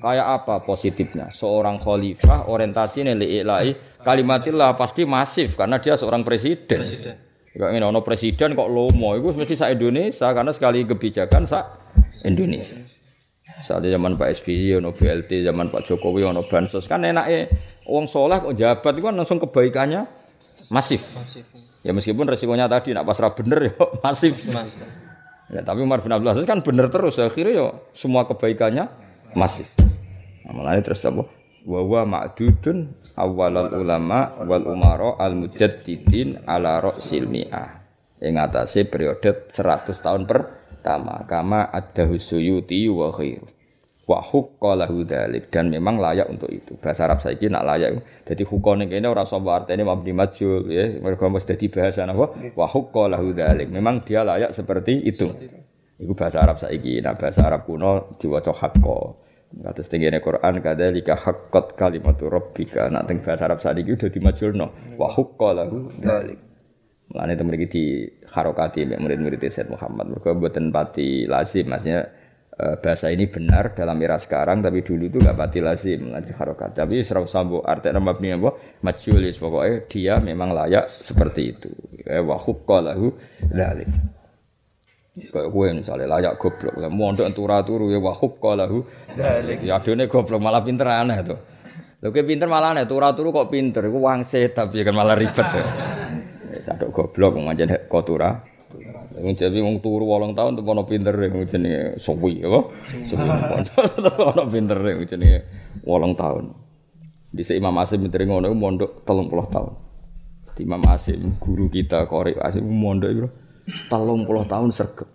Kayak 0.00 0.26
apa 0.40 0.64
positifnya? 0.64 1.28
Seorang 1.28 1.76
khalifah 1.76 2.48
orientasinya 2.48 3.12
li'ilai 3.12 3.76
kalimatillah 4.00 4.80
pasti 4.80 5.04
masif 5.04 5.60
karena 5.60 5.76
dia 5.76 5.92
seorang 5.92 6.24
presiden. 6.24 6.80
presiden. 6.80 7.16
Kok 7.50 7.66
ngene 7.66 7.82
ono 7.82 8.00
presiden 8.00 8.54
kok 8.54 8.70
lomo 8.70 9.18
iku 9.18 9.34
mesti 9.34 9.58
sak 9.58 9.74
Indonesia 9.74 10.30
karena 10.30 10.54
sekali 10.54 10.86
kebijakan 10.86 11.44
sak 11.44 11.64
Indonesia. 12.24 12.78
Saat 13.60 13.84
zaman 13.84 14.16
Pak 14.16 14.28
SBY 14.40 14.80
ono 14.80 14.96
BLT, 14.96 15.44
zaman 15.44 15.68
Pak 15.68 15.84
Jokowi 15.84 16.24
ono 16.24 16.42
bansos 16.48 16.88
kan 16.88 17.04
enaknya 17.04 17.52
wong 17.84 18.08
soleh 18.08 18.40
kok 18.40 18.56
jabat 18.56 18.92
itu 18.96 19.04
kan 19.04 19.14
langsung 19.14 19.36
kebaikannya 19.36 20.08
masif. 20.72 21.12
masif. 21.16 21.44
Ya 21.84 21.92
meskipun 21.92 22.24
resikonya 22.28 22.68
tadi 22.68 22.96
nak 22.96 23.04
pasrah 23.04 23.32
bener 23.36 23.72
ya 23.72 23.74
masif. 24.04 24.36
masif. 24.52 24.88
Ya, 25.50 25.66
tapi 25.66 25.82
Umar 25.82 25.98
bin 25.98 26.14
Abdul 26.14 26.30
Aziz 26.30 26.46
kan 26.46 26.62
bener 26.62 26.86
terus 26.86 27.18
akhirnya 27.18 27.52
ya 27.52 27.66
semua 27.90 28.22
kebaikannya 28.24 28.86
masif. 29.34 29.74
Nah, 30.46 30.54
malah 30.54 30.78
terus 30.78 31.02
apa? 31.02 31.26
Wa 31.66 31.80
wa 31.84 32.02
ma'dudun 32.06 32.88
awalal 33.18 33.74
ulama 33.74 34.40
wal 34.46 34.64
umaro 34.70 35.18
al 35.18 35.34
mujaddidin 35.36 36.46
ala 36.46 36.78
ra'sil 36.78 37.26
mi'ah. 37.26 37.82
Yang 38.20 38.36
atasnya 38.46 38.82
periode 38.86 39.30
100 39.50 39.96
tahun 39.96 40.22
pertama 40.80 41.20
kama 41.28 41.68
ada 41.68 42.08
husuyuti 42.08 42.88
wa 42.88 43.12
khairu 43.12 43.60
wa 44.10 44.18
huqqalahu 44.18 45.06
dzalik 45.06 45.54
dan 45.54 45.70
memang 45.70 46.02
layak 46.02 46.26
untuk 46.26 46.50
itu. 46.50 46.74
Bahasa 46.82 47.06
Arab 47.06 47.22
saiki 47.22 47.46
nak 47.46 47.62
layak. 47.62 48.02
Jadi 48.26 48.42
hukone 48.42 48.90
kene 48.90 49.06
ora 49.06 49.22
sapa 49.22 49.62
artine 49.62 49.86
mabni 49.86 50.10
majul 50.10 50.66
ya, 50.66 50.98
mergo 50.98 51.30
mesti 51.30 51.54
dadi 51.54 51.70
bahasa 51.70 52.10
napa? 52.10 52.34
Wa 52.58 52.66
huqqalahu 52.66 53.30
dzalik. 53.30 53.70
Memang 53.70 54.02
dia 54.02 54.26
layak 54.26 54.50
seperti 54.50 55.06
itu. 55.06 55.30
Iku 56.00 56.18
bahasa 56.18 56.42
Arab 56.42 56.58
saiki. 56.58 56.98
Nah, 56.98 57.14
bahasa 57.14 57.46
Arab 57.46 57.70
kuno 57.70 58.18
diwaca 58.18 58.50
haqqo. 58.50 59.30
Kados 59.50 59.86
tengene 59.86 60.18
Quran 60.18 60.58
kadzalika 60.58 61.14
haqqat 61.14 61.78
kalimatu 61.78 62.26
rabbika. 62.26 62.90
Nak 62.90 63.06
teng 63.06 63.22
bahasa 63.22 63.46
Arab 63.46 63.62
saiki 63.62 63.94
udah 63.94 64.10
dimajulno. 64.10 64.98
Wa 64.98 65.06
huqqalahu 65.06 66.02
dzalik. 66.02 66.49
Mulane 67.10 67.34
temen 67.34 67.58
iki 67.58 67.66
di 67.66 67.84
harokati 68.30 68.86
murid-murid 68.86 69.42
Said 69.50 69.66
Muhammad. 69.66 70.14
Mergo 70.14 70.30
mboten 70.38 70.70
pati 70.70 71.26
lazim. 71.26 71.66
Maksudnya 71.66 72.06
Eh, 72.60 72.76
bahasa 72.76 73.08
ini 73.08 73.24
benar 73.24 73.72
dalam 73.72 73.96
era 74.04 74.20
sekarang 74.20 74.60
tapi 74.60 74.84
dulu 74.84 75.08
itu 75.08 75.16
gak 75.16 75.32
pati 75.32 75.64
lazim 75.64 76.12
nanti 76.12 76.36
harokat 76.36 76.76
tapi 76.76 77.00
serau 77.00 77.24
sambo 77.24 77.64
artinya 77.64 78.04
mabni 78.04 78.36
apa? 78.36 78.52
Majulis 78.84 79.40
pokoknya 79.40 79.88
dia 79.88 80.14
memang 80.20 80.52
layak 80.52 81.00
seperti 81.00 81.56
itu. 81.56 81.72
Eh, 82.04 82.20
wa 82.20 82.36
lahu 82.84 83.08
dalik 83.48 83.88
kayak 85.32 85.48
gue 85.56 85.66
misalnya 85.72 86.20
layak 86.20 86.36
goblok. 86.36 86.76
Mondok 86.92 87.32
entura 87.32 87.64
turu 87.64 87.88
ya 87.88 87.96
wa 87.96 88.12
lahu 88.52 88.84
dalik 89.16 89.64
ya 89.64 89.80
adone 89.80 90.04
goblok 90.04 90.40
malah 90.44 90.60
pinter 90.60 90.84
aneh 90.84 91.18
tuh. 91.24 91.40
Lho 92.04 92.12
pinter 92.12 92.44
malah 92.44 92.76
aneh 92.76 92.84
tura 92.84 93.16
turu 93.16 93.32
kok 93.32 93.48
pinter. 93.48 93.88
Iku 93.88 94.04
wangse 94.04 94.52
tapi 94.52 94.84
kan 94.84 94.92
malah 94.92 95.16
ribet 95.16 95.48
ya. 95.48 95.64
Sadok 96.60 96.92
goblok 96.92 97.40
ngajen 97.40 97.72
kotura 97.88 98.36
Wong 99.20 99.34
Jawi 99.34 99.58
wong 99.58 99.82
turu 99.82 100.06
8 100.06 100.38
tahun 100.38 100.54
tuh 100.54 100.62
ono 100.62 100.86
pinter 100.86 101.12
wong 101.12 101.44
jenenge 101.50 101.98
Sowi 101.98 102.38
apa? 102.46 102.60
Sowi. 103.02 103.26
Ono 104.30 104.42
pinter 104.46 104.78
wong 104.78 105.04
jenenge 105.04 105.38
8 105.82 106.14
tahun. 106.14 106.44
Di 107.34 107.42
Imam 107.58 107.74
Asim 107.82 108.06
pinter 108.06 108.22
ngono 108.22 108.54
mondok 108.54 109.02
30 109.02 109.50
tahun. 109.50 109.72
Di 110.54 110.62
Imam 110.62 110.82
Asim 110.86 111.34
guru 111.42 111.66
kita 111.66 112.06
Korek 112.06 112.38
Asim 112.38 112.70
mondok 112.70 113.10
itu 113.10 113.26
30 113.90 114.46
tahun 114.46 114.70
sergap. 114.70 115.10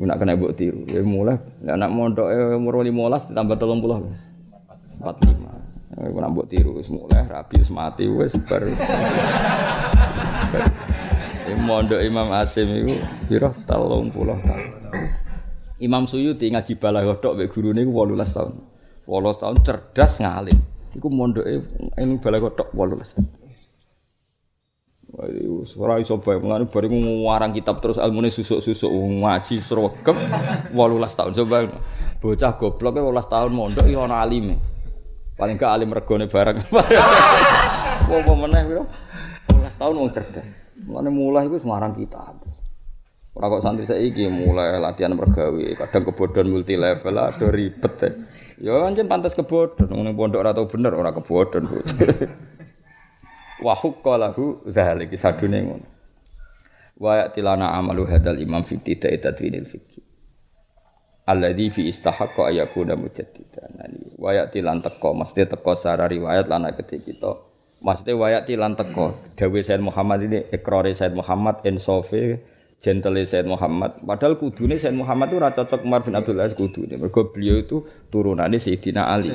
Nak 0.00 0.16
kena 0.16 0.36
mbok 0.36 0.56
tiru. 0.56 0.80
Ya 0.88 1.00
mulai 1.00 1.40
anak 1.64 1.90
mondok 1.92 2.28
umur 2.56 2.84
15 2.84 3.32
ditambah 3.32 3.56
30. 3.56 5.00
45. 5.00 5.96
Ya 5.96 6.08
nak 6.12 6.30
mbok 6.36 6.48
tiru 6.48 6.76
wis 6.76 6.92
mulai 6.92 7.24
rapi 7.24 7.64
wis 7.64 7.72
mati 7.72 8.04
wis 8.04 8.36
bar. 8.44 8.68
mondok 11.56 12.00
Imam 12.04 12.28
Asim 12.36 12.68
itu 12.70 12.94
piro 13.26 13.50
telung 13.66 14.12
puluh 14.12 14.36
tahun. 14.42 14.70
Imam 15.80 16.04
Suyuti 16.04 16.52
ngaji 16.52 16.76
balaghah 16.76 17.16
mek 17.34 17.48
gurune 17.48 17.80
iku 17.80 18.04
18 18.04 18.36
tahun. 18.36 18.52
18 19.08 19.40
tahun 19.40 19.56
cerdas 19.64 20.12
ngalim. 20.20 20.58
Iku 20.92 21.08
mondoke 21.08 21.48
ing 21.96 22.10
balaghah 22.20 22.52
tok 22.52 22.68
18 22.76 23.16
tahun. 23.16 23.28
Waduh, 25.10 25.66
ora 25.82 25.98
iso 25.98 26.22
bae 26.22 26.38
mulane 26.38 26.70
bareng 26.70 26.94
ngarang 27.26 27.50
kitab 27.50 27.82
terus 27.82 27.98
ilmune 27.98 28.30
susuk-susuk 28.30 28.86
ngaji 28.94 29.58
sregep 29.58 30.16
18 30.70 31.18
tahun 31.18 31.32
coba. 31.42 31.56
Bocah 32.20 32.52
goblok 32.60 32.94
18 33.00 33.32
tahun 33.32 33.50
mondok 33.50 33.86
ya 33.90 34.06
ana 34.06 34.22
alime. 34.22 34.60
Paling 35.40 35.56
gak 35.56 35.72
alim 35.72 35.90
regone 35.96 36.28
bareng. 36.28 36.60
Apa 38.10 38.32
meneh 38.36 38.62
piro? 38.68 38.84
18 39.80 39.88
tahun 39.88 39.96
wong 39.96 40.10
cerdas. 40.12 40.48
Mulane 40.84 41.08
mulai 41.08 41.48
itu 41.48 41.56
semarang 41.56 41.96
kita. 41.96 42.36
Ora 43.30 43.46
kok 43.48 43.62
santri 43.64 43.88
saiki 43.88 44.28
mulai 44.28 44.76
latihan 44.76 45.16
mergawe, 45.16 45.66
kadang 45.86 46.02
kebodohan 46.12 46.50
multi 46.50 46.76
level 46.76 47.16
ada 47.16 47.46
ribet 47.48 47.94
ya. 47.96 48.10
Ya 48.60 48.74
anjen 48.84 49.08
pantas 49.08 49.32
kebodohan, 49.32 49.88
ngene 49.88 50.12
pondok 50.12 50.44
ora 50.44 50.52
tau 50.52 50.68
bener 50.68 50.92
ora 50.92 51.16
kebodohan. 51.16 51.64
Wa 53.64 53.72
hukka 53.72 54.20
lahu 54.20 54.60
zalika 54.68 55.16
sadune 55.16 55.58
ngono. 55.64 55.86
Wa 57.00 57.32
tilana 57.32 57.72
amalu 57.72 58.04
hadal 58.04 58.36
imam 58.36 58.60
fi 58.60 58.76
tidai 58.76 59.16
tadwinil 59.16 59.64
fikih. 59.64 60.04
Alladzi 61.24 61.70
fi 61.70 61.86
istahaqqa 61.86 62.50
ayakuna 62.50 62.98
mujaddidan. 62.98 63.78
Wa 64.18 64.44
tilan 64.50 64.82
teko, 64.82 65.14
mesti 65.14 65.46
teko 65.46 65.72
secara 65.78 66.10
riwayat 66.10 66.50
lana 66.50 66.74
ketika 66.74 66.98
kita 67.06 67.32
Maksudnya 67.80 68.12
wayati 68.12 68.60
lan 68.60 68.76
teko. 68.76 69.16
Dawe 69.40 69.58
Said 69.64 69.80
Muhammad 69.80 70.20
ini 70.28 70.44
ikrari 70.52 70.92
Said 70.92 71.16
Muhammad 71.16 71.64
insofi 71.64 72.36
gentle 72.76 73.24
Said 73.24 73.48
Muhammad. 73.48 74.04
Padahal 74.04 74.36
kudune 74.36 74.76
Said 74.76 74.92
Muhammad 74.92 75.32
itu 75.32 75.40
rata 75.40 75.64
cocok 75.64 75.88
Umar 75.88 76.04
bin 76.04 76.12
Abdul 76.12 76.36
Aziz 76.44 76.52
kudune. 76.52 77.00
Mergo 77.00 77.32
beliau 77.32 77.56
itu 77.56 77.80
turunannya 78.12 78.60
Sayyidina 78.60 79.08
Ali. 79.08 79.32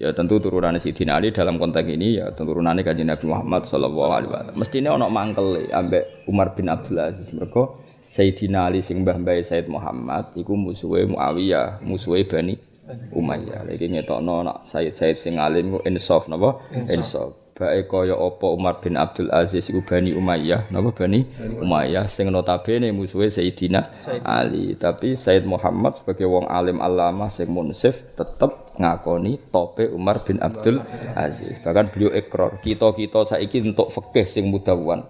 Ya 0.00 0.16
tentu 0.16 0.40
turunannya 0.40 0.80
Sayyidina 0.80 1.20
Ali 1.20 1.28
dalam 1.28 1.60
konteks 1.60 1.84
ini 1.84 2.24
ya 2.24 2.32
turunannya 2.32 2.80
kanjeng 2.88 3.12
Nabi 3.12 3.28
Muhammad 3.28 3.68
sallallahu 3.68 4.10
alaihi 4.16 4.32
wasallam. 4.32 4.56
Mestine 4.56 4.88
ana 4.88 5.06
mangkel 5.12 5.68
ambek 5.68 6.24
Umar 6.24 6.56
bin 6.56 6.72
Abdul 6.72 7.04
Aziz. 7.04 7.36
Mergo 7.36 7.84
Sayyidina 8.08 8.72
Ali 8.72 8.80
sing 8.80 9.04
mbah 9.04 9.20
mbahe 9.20 9.44
Said 9.44 9.68
Muhammad 9.68 10.32
iku 10.32 10.56
musuhe 10.56 11.04
Muawiyah, 11.04 11.84
musuhe 11.84 12.24
Bani 12.24 12.56
Umayyah. 13.12 13.68
Lagi 13.68 13.92
ngetokno 13.92 14.40
nak 14.40 14.64
Said 14.64 14.96
Said 14.96 15.20
sing 15.20 15.36
alim 15.36 15.76
ku 15.76 15.78
insaf 15.84 16.32
napa? 16.32 16.64
Insaf 16.72 17.43
bae 17.54 17.86
kaya 17.86 18.18
apa 18.18 18.46
Umar 18.50 18.82
bin 18.82 18.98
Abdul 18.98 19.30
Aziz 19.30 19.70
iku 19.70 19.80
Bani 19.86 20.10
Umayyah. 20.10 20.74
Napa 20.74 20.90
Bani 20.90 21.22
Umayyah. 21.62 22.10
Sing 22.10 22.28
notabene 22.28 22.90
musuhe 22.90 23.30
Sayyidina 23.30 23.80
Ali. 24.26 24.74
Tapi 24.74 25.14
Said 25.14 25.46
Muhammad 25.46 25.94
sebagai 26.02 26.26
wong 26.26 26.50
alim 26.50 26.82
alama 26.82 27.30
sing 27.30 27.48
munsif 27.54 28.02
tetep 28.18 28.74
ngakoni 28.74 29.38
tope 29.54 29.86
Umar 29.94 30.26
bin 30.26 30.42
Abdul 30.42 30.82
Aziz. 31.14 31.62
Bahkan 31.62 31.94
beliau 31.94 32.10
ekor 32.10 32.58
kita-kita 32.58 33.38
saiki 33.38 33.62
untuk 33.62 33.94
fikih 33.94 34.26
sing 34.26 34.50
mudawan. 34.50 35.06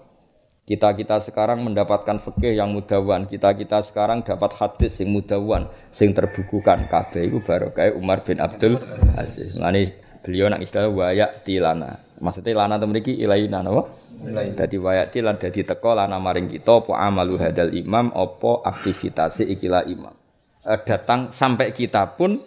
Kita-kita 0.64 1.20
sekarang 1.20 1.60
mendapatkan 1.60 2.24
fikih 2.24 2.56
yang 2.56 2.72
mudawan. 2.72 3.28
Kita-kita 3.28 3.84
sekarang 3.84 4.24
dapat 4.24 4.52
hadis 4.56 4.96
sing 5.00 5.12
mudawan 5.12 5.68
sing 5.92 6.16
terbukukan. 6.16 6.88
Kabeh 6.88 7.28
iku 7.28 7.40
barokah 7.44 7.92
Umar 7.96 8.24
bin 8.24 8.40
Abdul 8.40 8.80
Aziz. 9.16 9.60
Ngene 9.60 10.03
beliau 10.24 10.48
nak 10.48 10.64
istilah 10.64 10.88
wayak 10.88 11.44
tilana. 11.44 12.00
Maksudnya 12.24 12.64
lana 12.64 12.80
temen 12.80 12.96
iki 12.96 13.20
ilaina 13.20 13.60
napa? 13.60 13.92
Dadi 14.56 14.80
wayak 14.80 15.12
tilan 15.12 15.36
dadi 15.36 15.60
teko 15.68 15.92
lana 15.92 16.16
maring 16.16 16.48
kita 16.48 16.80
apa 16.80 16.92
amalu 16.96 17.36
hadal 17.36 17.68
imam 17.76 18.08
apa 18.08 18.64
aktivitas 18.64 19.44
ikilah 19.44 19.84
imam. 19.84 20.16
E, 20.64 20.72
datang 20.88 21.28
sampai 21.28 21.76
kita 21.76 22.16
pun 22.16 22.40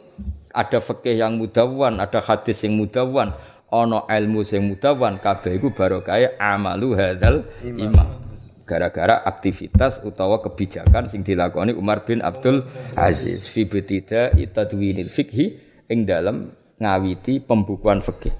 ada 0.50 0.82
fikih 0.82 1.22
yang 1.22 1.38
mudawan, 1.38 2.02
ada 2.02 2.18
hadis 2.18 2.66
yang 2.66 2.82
mudawan, 2.82 3.30
ana 3.70 4.10
ilmu 4.10 4.42
sing 4.42 4.66
mudawan, 4.66 5.22
kabeh 5.22 5.62
iku 5.62 5.70
barokah 5.70 6.34
amalu 6.42 6.98
hadzal 6.98 7.46
imam. 7.62 8.26
Gara-gara 8.66 9.22
aktivitas 9.22 10.02
utawa 10.02 10.42
kebijakan 10.42 11.08
sing 11.08 11.22
dilakoni 11.22 11.78
Umar 11.78 12.04
bin 12.04 12.26
Abdul 12.26 12.66
Aziz 12.98 13.48
fi 13.48 13.70
betida 13.70 14.34
itadwinil 14.34 15.08
fikhi 15.08 15.62
ing 15.88 16.04
dalam 16.04 16.52
ngawiti 16.78 17.42
pembukuan 17.42 18.02
fikih. 18.02 18.34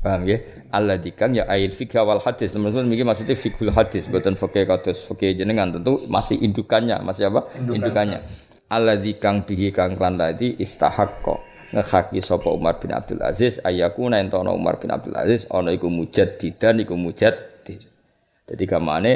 Paham 0.00 0.24
ya? 0.24 0.40
Allah 0.72 0.96
dikang 0.96 1.36
ya 1.36 1.44
ayat 1.44 1.76
fikih 1.76 2.00
wal 2.00 2.24
hadis. 2.24 2.56
Teman-teman 2.56 2.88
mikir 2.88 3.04
maksudnya 3.04 3.36
fikul 3.36 3.68
hadis, 3.68 4.08
bukan 4.08 4.32
fikih 4.32 4.64
kados 4.64 5.04
fikih 5.12 5.36
jenengan 5.36 5.76
tentu 5.76 6.00
masih 6.08 6.40
indukannya, 6.40 7.04
masih 7.04 7.28
apa? 7.28 7.52
Indukannya. 7.60 8.18
Allah 8.70 8.96
dikang 8.96 9.44
bihi 9.44 9.74
kang 9.74 9.98
klan 9.98 10.14
tadi 10.14 10.56
istahakko 10.56 11.42
ngehaki 11.74 12.18
sapa 12.22 12.50
Umar 12.50 12.78
bin 12.78 12.94
Abdul 12.94 13.22
Aziz 13.22 13.58
ayakuna 13.62 14.18
entono 14.22 14.54
Umar 14.54 14.78
bin 14.78 14.94
Abdul 14.94 15.14
Aziz 15.14 15.50
ana 15.50 15.74
iku 15.74 15.90
mujaddidan 15.90 16.82
iku 16.82 16.94
mujaddid. 16.94 17.82
Jadi 18.46 18.64
kamane 18.66 19.12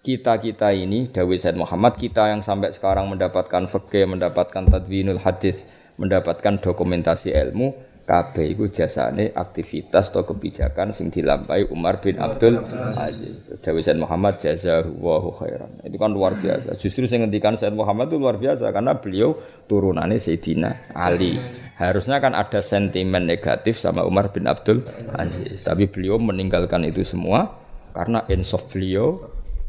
kita-kita 0.00 0.74
ini 0.74 1.10
Dawi 1.10 1.36
Said 1.38 1.58
Muhammad 1.58 1.98
kita 1.98 2.30
yang 2.30 2.42
sampai 2.42 2.72
sekarang 2.72 3.10
mendapatkan 3.10 3.66
fikih, 3.66 4.10
mendapatkan 4.10 4.64
tadwinul 4.66 5.20
hadis, 5.20 5.66
mendapatkan 6.00 6.56
dokumentasi 6.58 7.36
ilmu 7.36 7.90
kabeh 8.10 8.58
iku 8.58 8.66
jasane 8.66 9.30
aktivitas 9.30 10.10
atau 10.10 10.26
kebijakan 10.26 10.90
sing 10.90 11.14
dilampahi 11.14 11.70
Umar 11.70 12.02
bin 12.02 12.18
Abdul 12.18 12.58
Aziz. 12.98 13.54
Dawi 13.62 13.78
Said 13.86 14.02
Muhammad 14.02 14.42
jazakallahu 14.42 15.30
khairan. 15.38 15.70
Itu 15.86 15.94
kan 15.94 16.10
luar 16.10 16.34
biasa. 16.34 16.74
Justru 16.74 17.06
sing 17.06 17.22
ngendikan 17.22 17.54
Said 17.54 17.70
Muhammad 17.70 18.10
itu 18.10 18.18
luar 18.18 18.34
biasa 18.42 18.74
karena 18.74 18.98
beliau 18.98 19.38
turunannya 19.70 20.18
Sayyidina 20.18 20.90
Ali. 20.98 21.38
Harusnya 21.78 22.18
kan 22.18 22.34
ada 22.34 22.58
sentimen 22.58 23.30
negatif 23.30 23.78
sama 23.78 24.02
Umar 24.02 24.34
bin 24.34 24.50
Abdul 24.50 24.82
Aziz, 25.14 25.62
tapi 25.62 25.86
beliau 25.86 26.18
meninggalkan 26.18 26.82
itu 26.90 27.06
semua 27.06 27.62
karena 27.94 28.26
insaf 28.26 28.66
beliau 28.74 29.14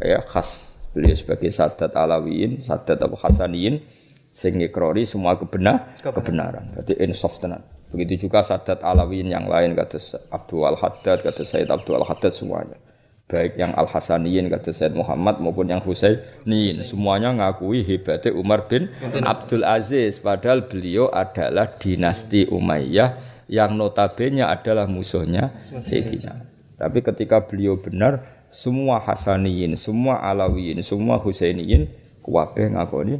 ya 0.01 0.17
khas 0.25 0.81
beliau 0.97 1.13
sebagai 1.13 1.53
sadat 1.53 1.93
alawiyin, 1.93 2.65
sadat 2.65 2.97
abu 3.05 3.15
hasaniyin 3.21 4.00
sing 4.31 4.63
ngikrori 4.63 5.03
semua 5.03 5.35
kebenar 5.35 5.91
kebenaran. 5.99 6.71
Berarti 6.71 6.95
insaf 7.03 7.37
tenan. 7.43 7.61
Begitu 7.91 8.25
juga 8.25 8.39
sadat 8.39 8.79
alawiyin 8.79 9.27
yang 9.27 9.51
lain 9.51 9.75
kata 9.75 9.99
Abdul 10.31 10.63
Al 10.63 10.79
Haddad, 10.79 11.19
kata 11.27 11.43
Said 11.43 11.67
Abdul 11.67 11.99
Al 11.99 12.07
Haddad 12.07 12.31
semuanya. 12.31 12.79
Baik 13.27 13.59
yang 13.59 13.75
Al 13.75 13.87
Hasaniyin 13.91 14.47
kata 14.47 14.71
Said 14.71 14.95
Muhammad 14.95 15.43
maupun 15.43 15.67
yang 15.67 15.83
Husainin 15.83 16.83
semuanya 16.87 17.35
ngakui 17.35 17.83
hebatnya 17.83 18.31
Umar 18.31 18.71
bin 18.71 18.87
Abdul 19.23 19.67
Aziz 19.67 20.23
padahal 20.23 20.67
beliau 20.71 21.11
adalah 21.11 21.67
dinasti 21.79 22.47
Umayyah 22.47 23.19
yang 23.51 23.75
notabene 23.75 24.47
adalah 24.47 24.87
musuhnya 24.87 25.51
Sayyidina. 25.63 26.47
Tapi 26.79 27.03
ketika 27.03 27.43
beliau 27.43 27.75
benar 27.75 28.23
semua 28.51 28.99
Hasaniyin, 29.03 29.75
semua 29.75 30.23
Alawiyin, 30.23 30.79
semua 30.83 31.19
Husainiyin 31.19 31.91
kuwabe 32.23 32.71
ngakoni 32.71 33.19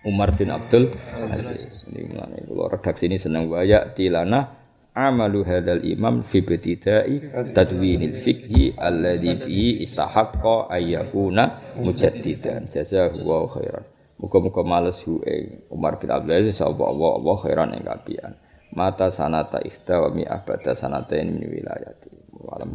Umar 0.00 0.32
bin 0.32 0.48
Abdul 0.48 0.88
Aziz. 1.28 1.84
Ini 1.92 2.08
mengenai 2.08 2.48
kalau 2.48 2.66
redaksi 2.72 3.04
ini 3.04 3.20
senang 3.20 3.52
waya 3.52 3.84
tilana 3.92 4.56
amalu 4.96 5.44
hadal 5.44 5.84
imam 5.84 6.24
fi 6.24 6.40
betidai 6.40 7.30
tadwinil 7.52 8.16
fikhi 8.16 8.80
alladhi 8.80 9.36
bi 9.44 9.76
istahaqqa 9.76 10.72
ayyakuna 10.72 11.76
mujaddidan. 11.76 12.72
Jazakallahu 12.72 13.46
khairan. 13.60 13.84
Muga-muga 14.20 14.60
males 14.64 15.00
hu 15.04 15.20
Umar 15.72 16.00
bin 16.00 16.08
Abdul 16.12 16.32
Aziz 16.32 16.60
Allah 16.64 16.86
Allah 16.88 17.10
Allah 17.20 17.36
khairan 17.40 17.70
ing 17.76 17.84
kapian 17.84 18.32
mata 18.72 19.10
sanata 19.10 19.58
ikhta 19.60 20.00
wa 20.00 20.08
mi 20.14 20.24
abada 20.24 20.72
sanata 20.72 21.16
ini 21.18 21.44
wilayati. 21.44 22.08
Walam 22.40 22.72